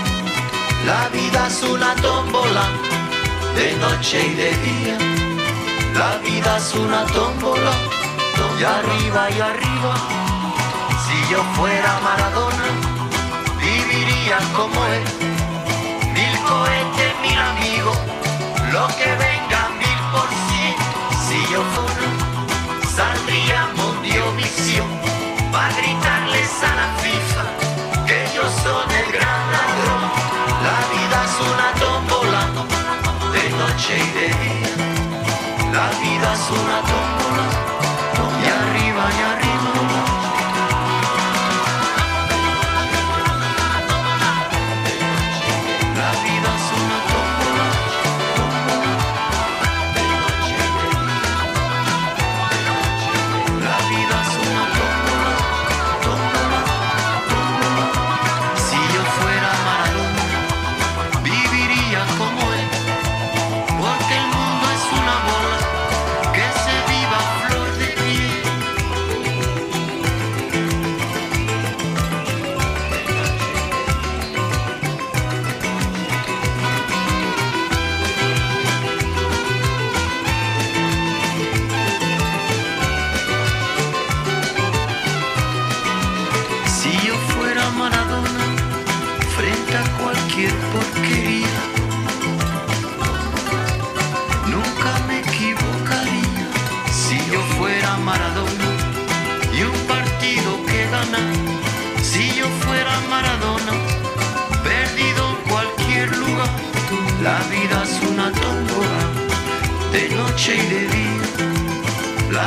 la 0.85 1.09
vida 1.09 1.47
es 1.47 1.63
una 1.63 1.95
tómbola, 1.95 2.65
de 3.55 3.75
noche 3.77 4.25
y 4.25 4.33
de 4.35 4.51
día. 4.67 4.97
La 5.93 6.17
vida 6.17 6.57
es 6.57 6.73
una 6.73 7.05
tómbola, 7.07 7.71
y 8.59 8.63
arriba 8.63 9.29
y 9.31 9.39
arriba. 9.39 9.93
Si 11.05 11.31
yo 11.31 11.43
fuera 11.55 11.99
Maradona, 12.03 12.67
viviría 13.59 14.37
como 14.55 14.85
él. 14.85 15.03
Mil 16.13 16.35
cohetes, 16.49 17.13
mil 17.21 17.39
amigos, 17.39 17.97
lo 18.71 18.87
que 18.97 19.09
venga 19.25 19.61
mil 19.81 19.99
por 20.13 20.29
cien. 20.47 20.75
Si 21.25 21.39
yo 21.51 21.61
fuera, 21.75 22.09
saldría 22.95 23.69
Mundiovisión 23.75 24.87
para 25.51 25.75
gritarles 25.75 26.63
a 26.63 26.75
la 26.79 26.87
FIFA 27.01 28.05
que 28.05 28.25
ellos 28.25 28.51
son 28.63 28.91
el 28.91 29.11
gran 29.11 29.50
vida 36.51 37.00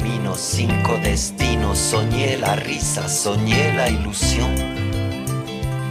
Caminos, 0.00 0.40
cinco 0.40 0.98
destinos. 1.02 1.78
Soñé 1.78 2.38
la 2.38 2.56
risa, 2.56 3.06
soñé 3.08 3.72
la 3.74 3.88
ilusión. 3.88 4.50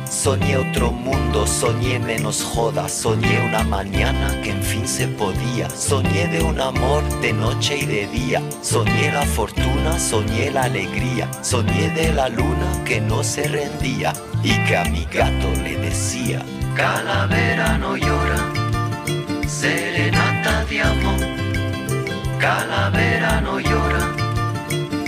Soñé 0.09 0.57
otro 0.57 0.91
mundo, 0.91 1.45
soñé 1.45 1.99
menos 1.99 2.43
joda, 2.43 2.89
soñé 2.89 3.39
una 3.45 3.63
mañana 3.63 4.41
que 4.41 4.49
en 4.49 4.63
fin 4.63 4.87
se 4.87 5.07
podía, 5.07 5.69
soñé 5.69 6.27
de 6.27 6.43
un 6.43 6.59
amor 6.59 7.03
de 7.21 7.31
noche 7.31 7.77
y 7.77 7.85
de 7.85 8.07
día, 8.07 8.41
soñé 8.61 9.11
la 9.11 9.21
fortuna, 9.21 9.97
soñé 9.99 10.51
la 10.51 10.63
alegría, 10.63 11.29
soñé 11.41 11.89
de 11.91 12.11
la 12.11 12.27
luna 12.27 12.83
que 12.85 12.99
no 12.99 13.23
se 13.23 13.47
rendía 13.47 14.11
y 14.43 14.51
que 14.65 14.75
a 14.75 14.83
mi 14.85 15.05
gato 15.05 15.51
le 15.63 15.77
decía, 15.77 16.43
Calavera 16.75 17.77
no 17.77 17.95
llora, 17.95 18.51
serenata 19.47 20.65
de 20.65 20.81
amor. 20.81 21.28
Calavera 22.39 23.41
no 23.41 23.59
llora, 23.59 24.15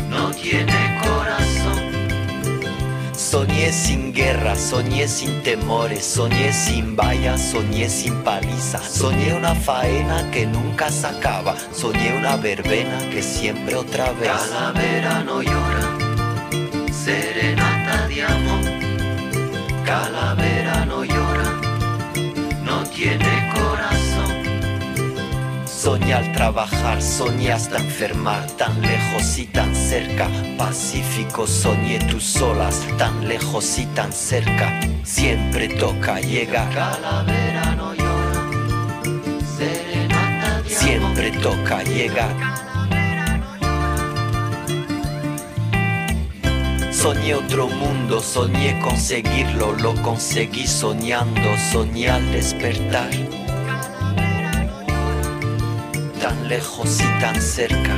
no 0.10 0.32
tiene 0.32 1.00
corazón. 1.02 1.80
Soñé 3.16 3.72
sin 3.72 4.12
guerra, 4.14 4.54
soñé 4.54 5.08
sin 5.08 5.42
temores, 5.42 6.06
soñé 6.06 6.52
sin 6.52 6.98
vallas, 6.98 7.42
soñé 7.42 7.88
sin 7.88 8.16
paliza, 8.24 8.80
soñé 8.80 9.34
una 9.34 9.56
faena 9.56 10.30
que 10.32 10.46
nunca 10.46 10.90
se 10.90 11.08
acaba, 11.08 11.56
soñé 11.72 12.18
una 12.18 12.36
verbena 12.36 13.00
que 13.10 13.24
siempre 13.24 13.76
otra 13.76 14.12
vez. 14.12 14.30
Calavera 14.30 15.24
no 15.24 15.42
llora, 15.42 15.98
serenata 16.92 18.08
de 18.10 18.24
amor. 18.24 18.66
Calavera 19.86 20.86
no 20.86 21.06
llora, 21.06 21.62
no 22.66 22.84
tiene. 22.90 23.41
Soñé 25.82 26.14
al 26.14 26.32
trabajar, 26.32 27.02
soñé 27.02 27.52
hasta 27.54 27.80
enfermar, 27.80 28.46
tan 28.52 28.80
lejos 28.84 29.40
y 29.40 29.46
tan 29.46 29.76
cerca. 29.76 30.28
Pacífico, 30.56 31.48
soñé 31.48 31.98
tus 31.98 32.40
olas, 32.40 32.86
tan 33.00 33.28
lejos 33.28 33.80
y 33.80 33.88
tan 33.88 34.14
cerca. 34.14 34.80
Siempre 35.04 35.70
toca 35.70 36.22
llegar. 36.22 36.70
Calavera 36.72 37.76
no 37.76 37.96
llora, 37.96 38.44
serenata. 39.58 40.62
Siempre 40.68 41.32
toca 41.32 41.82
llegar. 41.82 42.36
Soñé 46.92 47.34
otro 47.34 47.68
mundo, 47.68 48.22
soñé 48.22 48.80
conseguirlo, 48.82 49.74
lo 49.74 49.96
conseguí 50.04 50.68
soñando, 50.68 51.58
soñé 51.72 52.08
al 52.12 52.32
despertar. 52.32 53.10
Tan 56.32 56.48
lejos 56.48 57.02
y 57.02 57.20
tan 57.20 57.42
cerca. 57.42 57.94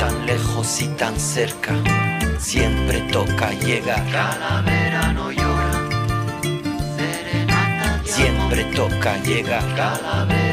Tan 0.00 0.26
lejos 0.26 0.82
y 0.82 0.88
tan 0.88 1.16
cerca. 1.16 1.74
Siempre 2.40 3.02
toca 3.12 3.52
llegar. 3.52 4.04
Calavera 4.10 5.12
no 5.12 5.30
llora, 5.30 5.70
Siempre 8.04 8.64
toca 8.74 9.16
llegar. 9.18 10.43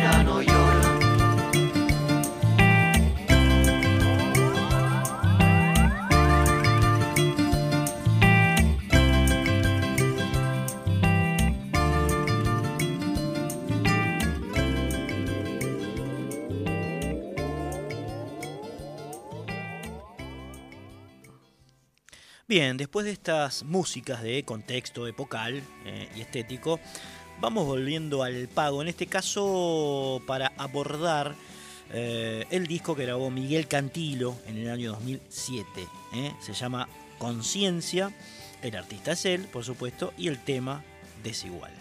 Bien, 22.51 22.75
después 22.75 23.05
de 23.05 23.13
estas 23.13 23.63
músicas 23.63 24.21
de 24.23 24.43
contexto 24.43 25.07
epocal 25.07 25.63
eh, 25.85 26.09
y 26.17 26.19
estético, 26.19 26.81
vamos 27.39 27.65
volviendo 27.65 28.23
al 28.23 28.49
pago, 28.49 28.81
en 28.81 28.89
este 28.89 29.07
caso 29.07 30.21
para 30.27 30.51
abordar 30.57 31.33
eh, 31.93 32.45
el 32.51 32.67
disco 32.67 32.93
que 32.93 33.03
grabó 33.03 33.31
Miguel 33.31 33.69
Cantilo 33.69 34.35
en 34.47 34.57
el 34.57 34.69
año 34.69 34.91
2007. 34.91 35.65
eh. 36.13 36.33
Se 36.41 36.51
llama 36.51 36.89
Conciencia, 37.19 38.11
el 38.61 38.75
artista 38.75 39.13
es 39.13 39.23
él, 39.23 39.43
por 39.43 39.63
supuesto, 39.63 40.11
y 40.17 40.27
el 40.27 40.37
tema 40.37 40.83
Desigual. 41.23 41.71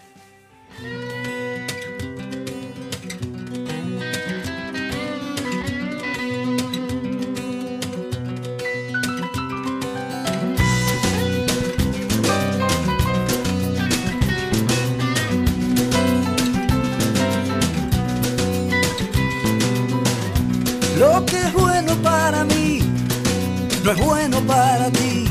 No 23.85 23.93
es 23.93 23.98
bueno 23.98 24.40
para 24.40 24.90
ti. 24.90 25.27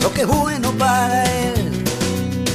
Lo 0.00 0.12
que 0.12 0.22
es 0.22 0.26
bueno 0.26 0.72
para 0.72 1.24
él 1.24 1.84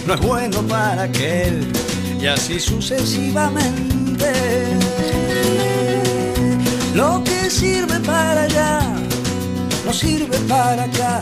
no 0.05 0.13
es 0.13 0.21
bueno 0.21 0.61
para 0.63 1.03
aquel. 1.03 1.71
Y 2.19 2.27
así 2.27 2.59
sucesivamente. 2.59 4.33
Lo 6.93 7.23
que 7.23 7.49
sirve 7.49 7.99
para 7.99 8.43
allá 8.43 8.79
no 9.85 9.93
sirve 9.93 10.37
para 10.47 10.83
acá. 10.83 11.21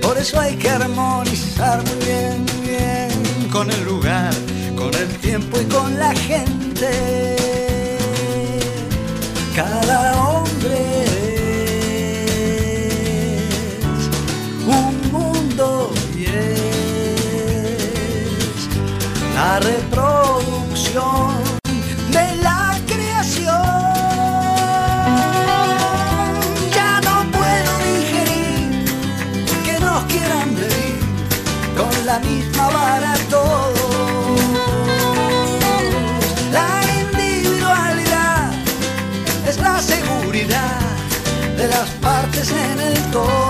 Por 0.00 0.16
eso 0.18 0.38
hay 0.40 0.56
que 0.56 0.70
armonizar 0.70 1.82
muy 1.84 2.04
bien, 2.04 2.46
bien 2.62 3.48
con 3.50 3.70
el 3.70 3.84
lugar, 3.84 4.32
con 4.76 4.94
el 4.94 5.08
tiempo 5.18 5.58
y 5.60 5.64
con 5.64 5.98
la 5.98 6.14
gente. 6.14 7.36
Cada 9.54 10.14
hombre 10.22 10.95
la 19.56 19.60
reproducción 19.60 21.32
de 22.10 22.36
la 22.42 22.78
creación. 22.86 23.54
Ya 26.74 27.00
no 27.06 27.16
puedo 27.36 27.72
digerir 27.90 28.84
que 29.64 29.80
nos 29.80 30.04
quieran 30.12 30.54
medir 30.54 30.98
con 31.74 32.06
la 32.06 32.18
misma 32.18 32.68
vara 32.68 33.14
todos. 33.30 34.40
La 36.52 36.70
individualidad 37.02 38.52
es 39.48 39.58
la 39.58 39.80
seguridad 39.80 40.80
de 41.56 41.68
las 41.68 41.88
partes 42.02 42.50
en 42.50 42.80
el 42.80 43.02
todo. 43.10 43.45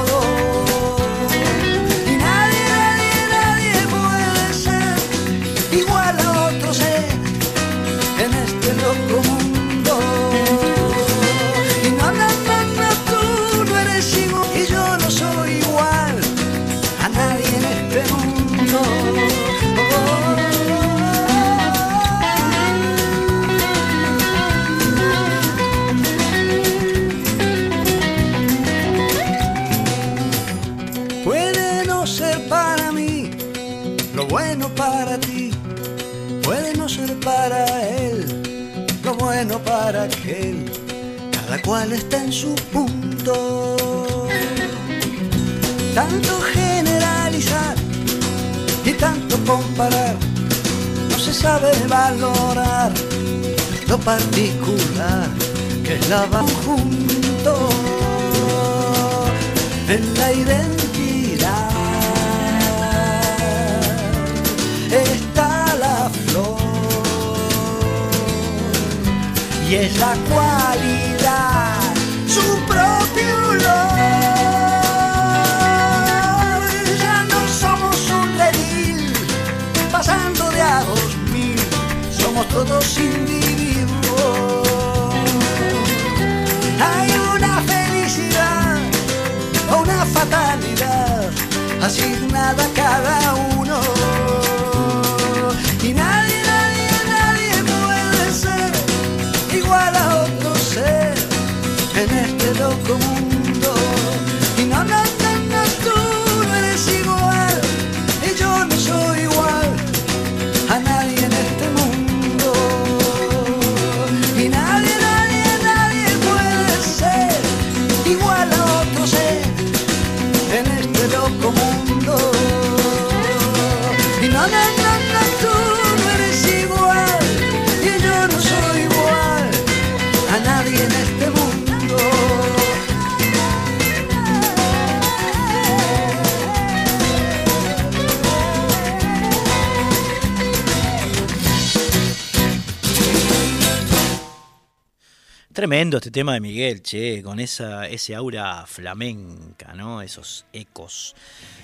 Tema 146.16 146.32
de 146.32 146.40
Miguel, 146.40 146.80
che, 146.80 147.22
con 147.22 147.40
esa, 147.40 147.86
ese 147.88 148.14
aura 148.14 148.64
flamenca. 148.66 149.74
Esos 150.02 150.46
ecos 150.50 151.14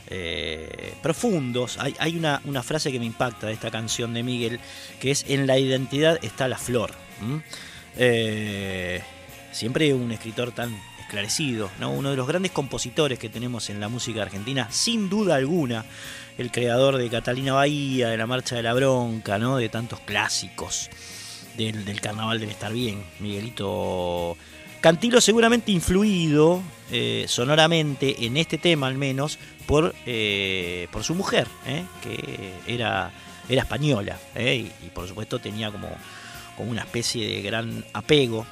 eh, 0.08 0.92
profundos. 1.02 1.78
Hay, 1.78 1.94
hay 1.98 2.18
una, 2.18 2.42
una 2.44 2.62
frase 2.62 2.92
que 2.92 2.98
me 2.98 3.06
impacta 3.06 3.46
de 3.46 3.54
esta 3.54 3.70
canción 3.70 4.12
de 4.12 4.22
Miguel, 4.22 4.60
que 5.00 5.10
es 5.10 5.24
en 5.26 5.46
la 5.46 5.58
identidad 5.58 6.22
está 6.22 6.48
la 6.48 6.58
flor. 6.58 6.90
Eh, 7.96 9.02
siempre 9.52 9.94
un 9.94 10.12
escritor 10.12 10.52
tan 10.52 10.78
esclarecido, 11.00 11.70
¿no? 11.80 11.90
Uno 11.90 12.10
de 12.10 12.16
los 12.16 12.28
grandes 12.28 12.52
compositores 12.52 13.18
que 13.18 13.30
tenemos 13.30 13.70
en 13.70 13.80
la 13.80 13.88
música 13.88 14.20
argentina, 14.20 14.68
sin 14.70 15.08
duda 15.08 15.36
alguna, 15.36 15.86
el 16.36 16.50
creador 16.50 16.98
de 16.98 17.08
Catalina 17.08 17.54
Bahía, 17.54 18.10
de 18.10 18.18
la 18.18 18.26
Marcha 18.26 18.56
de 18.56 18.64
la 18.64 18.74
Bronca, 18.74 19.38
¿no? 19.38 19.56
De 19.56 19.70
tantos 19.70 20.00
clásicos 20.00 20.90
del, 21.56 21.84
del 21.84 22.00
carnaval 22.00 22.40
debe 22.40 22.52
estar 22.52 22.72
bien, 22.72 23.04
Miguelito 23.20 24.36
Cantilo 24.82 25.20
seguramente 25.20 25.70
influido 25.70 26.60
eh, 26.90 27.26
sonoramente 27.28 28.26
en 28.26 28.36
este 28.36 28.58
tema 28.58 28.88
al 28.88 28.96
menos 28.96 29.38
por, 29.66 29.94
eh, 30.06 30.88
por 30.90 31.04
su 31.04 31.14
mujer, 31.14 31.46
eh, 31.66 31.84
que 32.02 32.52
era, 32.66 33.12
era 33.48 33.62
española 33.62 34.18
eh, 34.34 34.68
y, 34.82 34.88
por 34.88 35.06
supuesto 35.06 35.38
tenía 35.38 35.70
como, 35.70 35.88
como 36.56 36.70
una 36.70 36.82
especie 36.82 37.28
de 37.28 37.42
gran 37.42 37.84
apego 37.92 38.44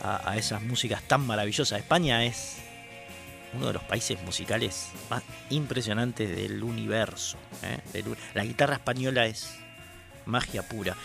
a, 0.00 0.36
esas 0.36 0.62
músicas 0.62 1.02
tan 1.02 1.26
maravillosas. 1.26 1.80
España 1.80 2.24
es 2.24 2.58
uno 3.52 3.66
de 3.66 3.72
los 3.72 3.82
países 3.82 4.22
musicales 4.22 4.90
más 5.10 5.24
impresionantes 5.50 6.36
del 6.36 6.62
universo. 6.62 7.36
Del 7.92 8.04
la 8.32 8.44
guitarra 8.44 8.74
española 8.74 9.26
es 9.26 9.56
magia 10.24 10.62
pura. 10.62 10.96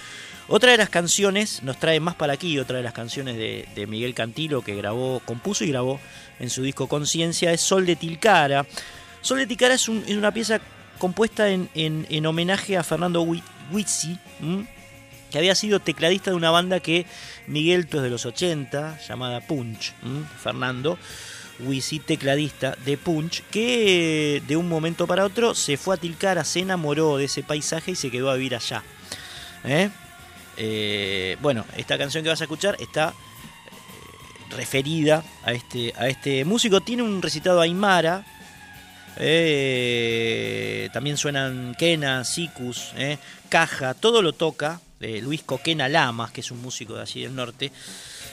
Otra 0.48 0.72
de 0.72 0.78
las 0.78 0.90
canciones 0.90 1.64
nos 1.64 1.78
trae 1.80 2.00
más 2.00 2.16
para 2.16 2.34
aquí, 2.34 2.60
otra 2.60 2.78
de 2.78 2.84
las 2.84 2.94
canciones 2.94 3.38
de, 3.38 3.88
Miguel 3.88 4.14
Cantilo 4.14 4.62
que 4.62 4.76
grabó, 4.76 5.22
compuso 5.26 5.64
y 5.64 5.70
grabó 5.70 6.00
en 6.40 6.50
su 6.50 6.62
disco 6.64 6.88
Conciencia 6.88 7.52
es 7.54 7.62
Sol 7.62 7.86
de 7.86 7.96
Tilcara. 7.96 8.66
Sol 9.22 9.38
de 9.40 9.48
Tilcara 9.48 9.74
es, 9.76 9.88
un- 9.88 10.04
es 10.06 10.16
una 10.18 10.32
pieza 10.34 10.60
compuesta 10.98 11.50
en, 11.50 11.70
en- 11.76 12.06
en 12.10 12.26
homenaje 12.26 12.76
a 12.78 12.84
Fernando 12.84 13.22
Wi- 13.24 13.42
Huizzi, 13.72 14.18
¿m? 14.42 14.68
que 15.32 15.38
había 15.38 15.56
sido 15.56 15.80
tecladista 15.80 16.30
de 16.32 16.36
una 16.38 16.52
banda 16.52 16.80
que 16.82 17.06
Miguel 17.48 17.86
desde 17.90 18.10
los 18.10 18.26
80, 18.26 19.00
llamada 19.08 19.40
Punch. 19.42 19.94
Fernando 20.44 21.00
Huizzi, 21.60 22.00
tecladista 22.00 22.76
de 22.86 22.98
Punch, 22.98 23.44
que 23.50 24.44
de 24.46 24.58
un 24.58 24.68
momento 24.68 25.08
para 25.08 25.24
otro 25.26 25.56
se 25.56 25.78
fue 25.78 25.96
a 25.96 25.98
Tilcara, 25.98 26.44
se 26.44 26.60
enamoró 26.60 27.18
de 27.18 27.26
ese 27.26 27.42
paisaje 27.44 27.92
y 27.92 27.96
se 27.96 28.12
quedó 28.12 28.30
a 28.30 28.36
vivir 28.36 28.56
allá. 28.56 28.84
¿Eh? 29.64 29.90
Eh, 30.58 31.38
bueno, 31.42 31.66
esta 31.78 31.98
canción 31.98 32.24
que 32.24 32.30
vas 32.30 32.42
a 32.42 32.46
escuchar 32.46 32.78
está 32.80 33.10
eh, 33.10 34.56
referida 34.56 35.24
a 35.44 35.54
este, 35.54 35.94
a 35.98 36.08
este 36.08 36.46
músico. 36.46 36.82
Tiene 36.82 37.04
un 37.04 37.22
recitado 37.22 37.62
aymara. 37.62 38.26
eh, 39.18 40.90
también 40.94 41.18
suenan 41.18 41.76
quena, 41.78 42.24
sicus, 42.24 42.94
eh, 42.98 43.18
caja, 43.50 43.94
todo 43.94 44.22
lo 44.22 44.34
toca. 44.34 44.80
Luis 45.22 45.44
Coquena 45.44 45.90
Lamas, 45.90 46.32
que 46.32 46.40
es 46.40 46.50
un 46.50 46.62
músico 46.62 46.94
de 46.94 47.02
allí 47.02 47.24
del 47.24 47.36
norte, 47.36 47.74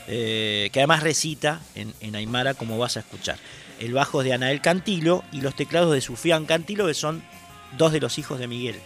que 0.07 0.71
además 0.73 1.03
recita 1.03 1.61
en, 1.75 2.15
aymara 2.15 2.55
como 2.55 2.79
vas 2.79 2.97
a 2.97 3.01
escuchar. 3.01 3.39
El 3.81 3.93
bajo 3.93 4.21
es 4.21 4.27
de 4.27 4.35
Anael 4.35 4.61
Cantilo 4.61 5.25
y 5.33 5.41
los 5.41 5.57
teclados 5.57 5.93
de 5.93 6.01
Sufián 6.01 6.47
Cantilo, 6.47 6.87
que 6.87 6.95
son 6.95 7.25
dos 7.77 7.91
de 7.91 7.99
los 7.99 8.19
hijos 8.19 8.39
de 8.39 8.47
Miguel. 8.47 8.77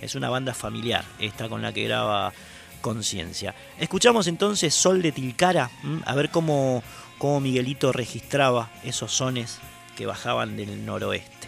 Es 0.00 0.14
una 0.14 0.30
banda 0.30 0.54
familiar, 0.54 1.04
esta 1.18 1.48
con 1.48 1.62
la 1.62 1.72
que 1.72 1.84
graba 1.84 2.32
Conciencia. 2.80 3.54
Escuchamos 3.78 4.26
entonces 4.26 4.74
Sol 4.74 5.02
de 5.02 5.12
Tilcara, 5.12 5.70
a 6.06 6.14
ver 6.14 6.30
cómo, 6.30 6.82
cómo 7.18 7.40
Miguelito 7.40 7.92
registraba 7.92 8.70
esos 8.84 9.12
sones 9.12 9.58
que 9.96 10.06
bajaban 10.06 10.56
del 10.56 10.86
noroeste. 10.86 11.39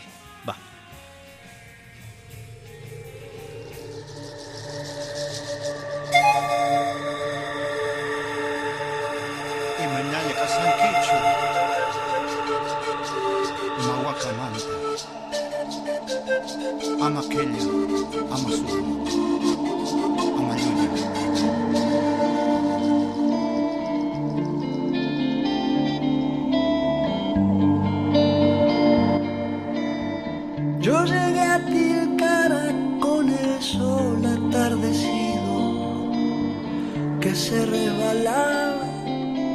Se 37.52 37.66
resbalaba 37.66 38.88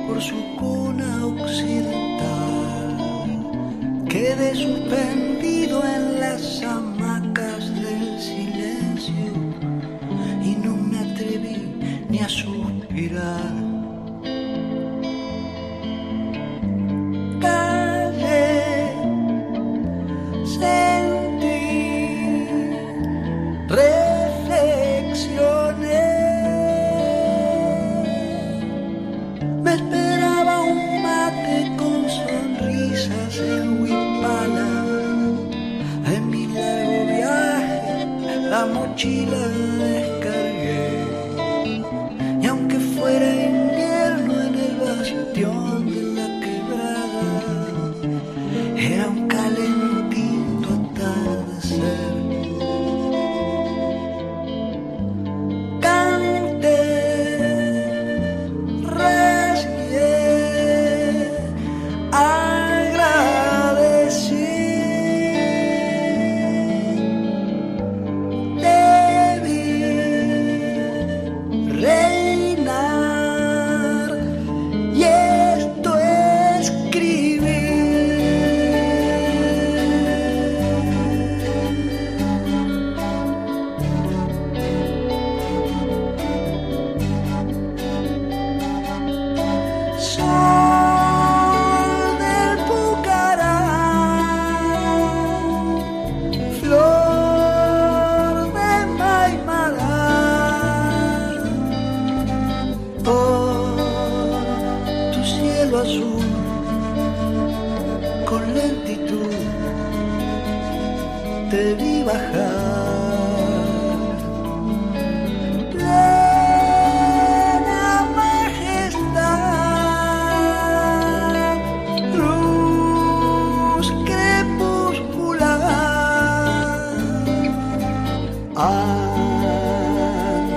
por 0.06 0.22
su 0.22 0.40
cuna 0.60 1.26
occidental. 1.26 2.98
Quedé 4.07 4.53
suspendido 4.53 5.27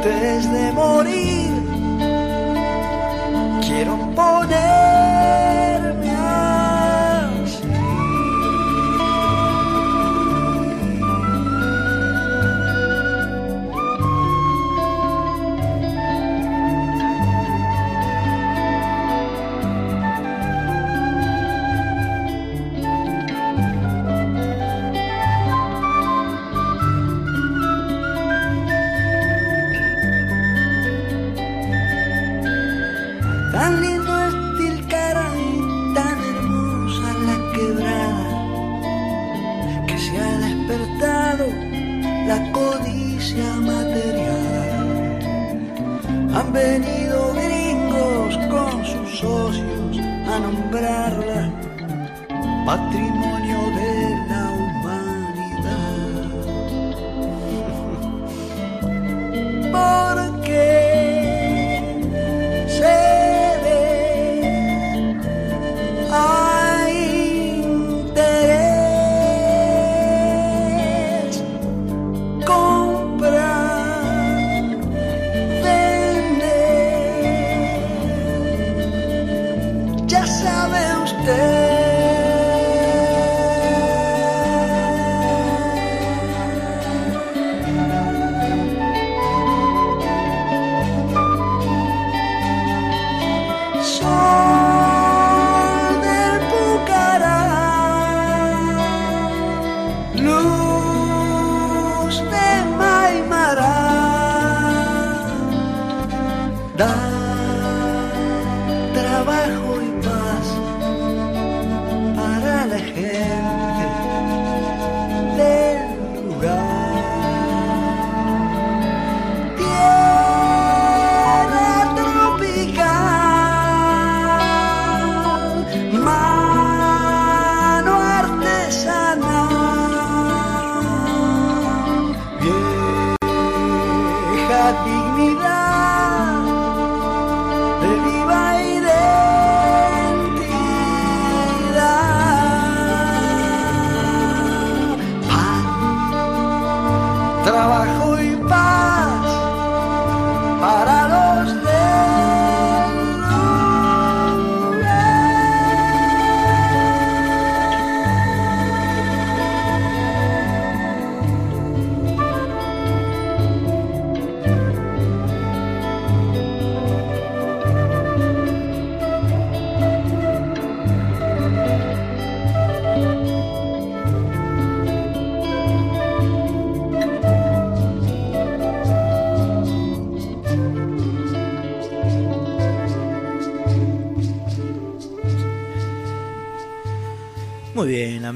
Antes 0.03 0.51
de 0.51 0.73
morir, 0.73 1.40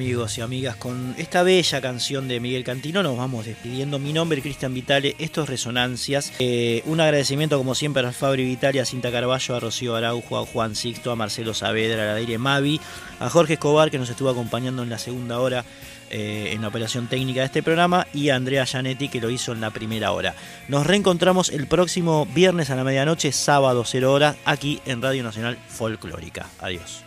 amigos 0.04 0.36
y 0.36 0.42
amigas, 0.42 0.76
con 0.76 1.14
esta 1.16 1.42
bella 1.42 1.80
canción 1.80 2.28
de 2.28 2.38
Miguel 2.38 2.62
Cantino 2.62 3.02
nos 3.02 3.16
vamos 3.16 3.46
despidiendo. 3.46 3.98
Mi 3.98 4.12
nombre 4.12 4.36
es 4.36 4.42
Cristian 4.42 4.74
Vitale, 4.74 5.16
esto 5.18 5.44
es 5.44 5.48
Resonancias. 5.48 6.30
Eh, 6.40 6.82
un 6.84 7.00
agradecimiento, 7.00 7.56
como 7.56 7.74
siempre, 7.74 8.06
a 8.06 8.12
Fabri 8.12 8.44
Vitale, 8.44 8.82
a 8.82 8.84
Cinta 8.84 9.10
Carballo, 9.10 9.56
a 9.56 9.60
Rocío 9.60 9.96
Araujo, 9.96 10.36
a 10.36 10.44
Juan 10.44 10.76
Sixto, 10.76 11.10
a 11.10 11.16
Marcelo 11.16 11.54
Saavedra, 11.54 12.02
a 12.02 12.06
la 12.08 12.14
Aire 12.16 12.36
Mavi, 12.36 12.82
a 13.18 13.30
Jorge 13.30 13.54
Escobar, 13.54 13.90
que 13.90 13.98
nos 13.98 14.10
estuvo 14.10 14.28
acompañando 14.28 14.82
en 14.82 14.90
la 14.90 14.98
segunda 14.98 15.40
hora 15.40 15.64
eh, 16.10 16.50
en 16.52 16.60
la 16.60 16.68
operación 16.68 17.06
técnica 17.06 17.40
de 17.40 17.46
este 17.46 17.62
programa, 17.62 18.06
y 18.12 18.28
a 18.28 18.36
Andrea 18.36 18.66
Gianetti, 18.66 19.08
que 19.08 19.22
lo 19.22 19.30
hizo 19.30 19.52
en 19.52 19.62
la 19.62 19.70
primera 19.70 20.12
hora. 20.12 20.34
Nos 20.68 20.86
reencontramos 20.86 21.48
el 21.48 21.66
próximo 21.66 22.26
viernes 22.26 22.68
a 22.68 22.76
la 22.76 22.84
medianoche, 22.84 23.32
sábado 23.32 23.84
0 23.86 24.12
horas, 24.12 24.36
aquí 24.44 24.82
en 24.84 25.00
Radio 25.00 25.24
Nacional 25.24 25.56
Folclórica. 25.66 26.46
Adiós. 26.60 27.04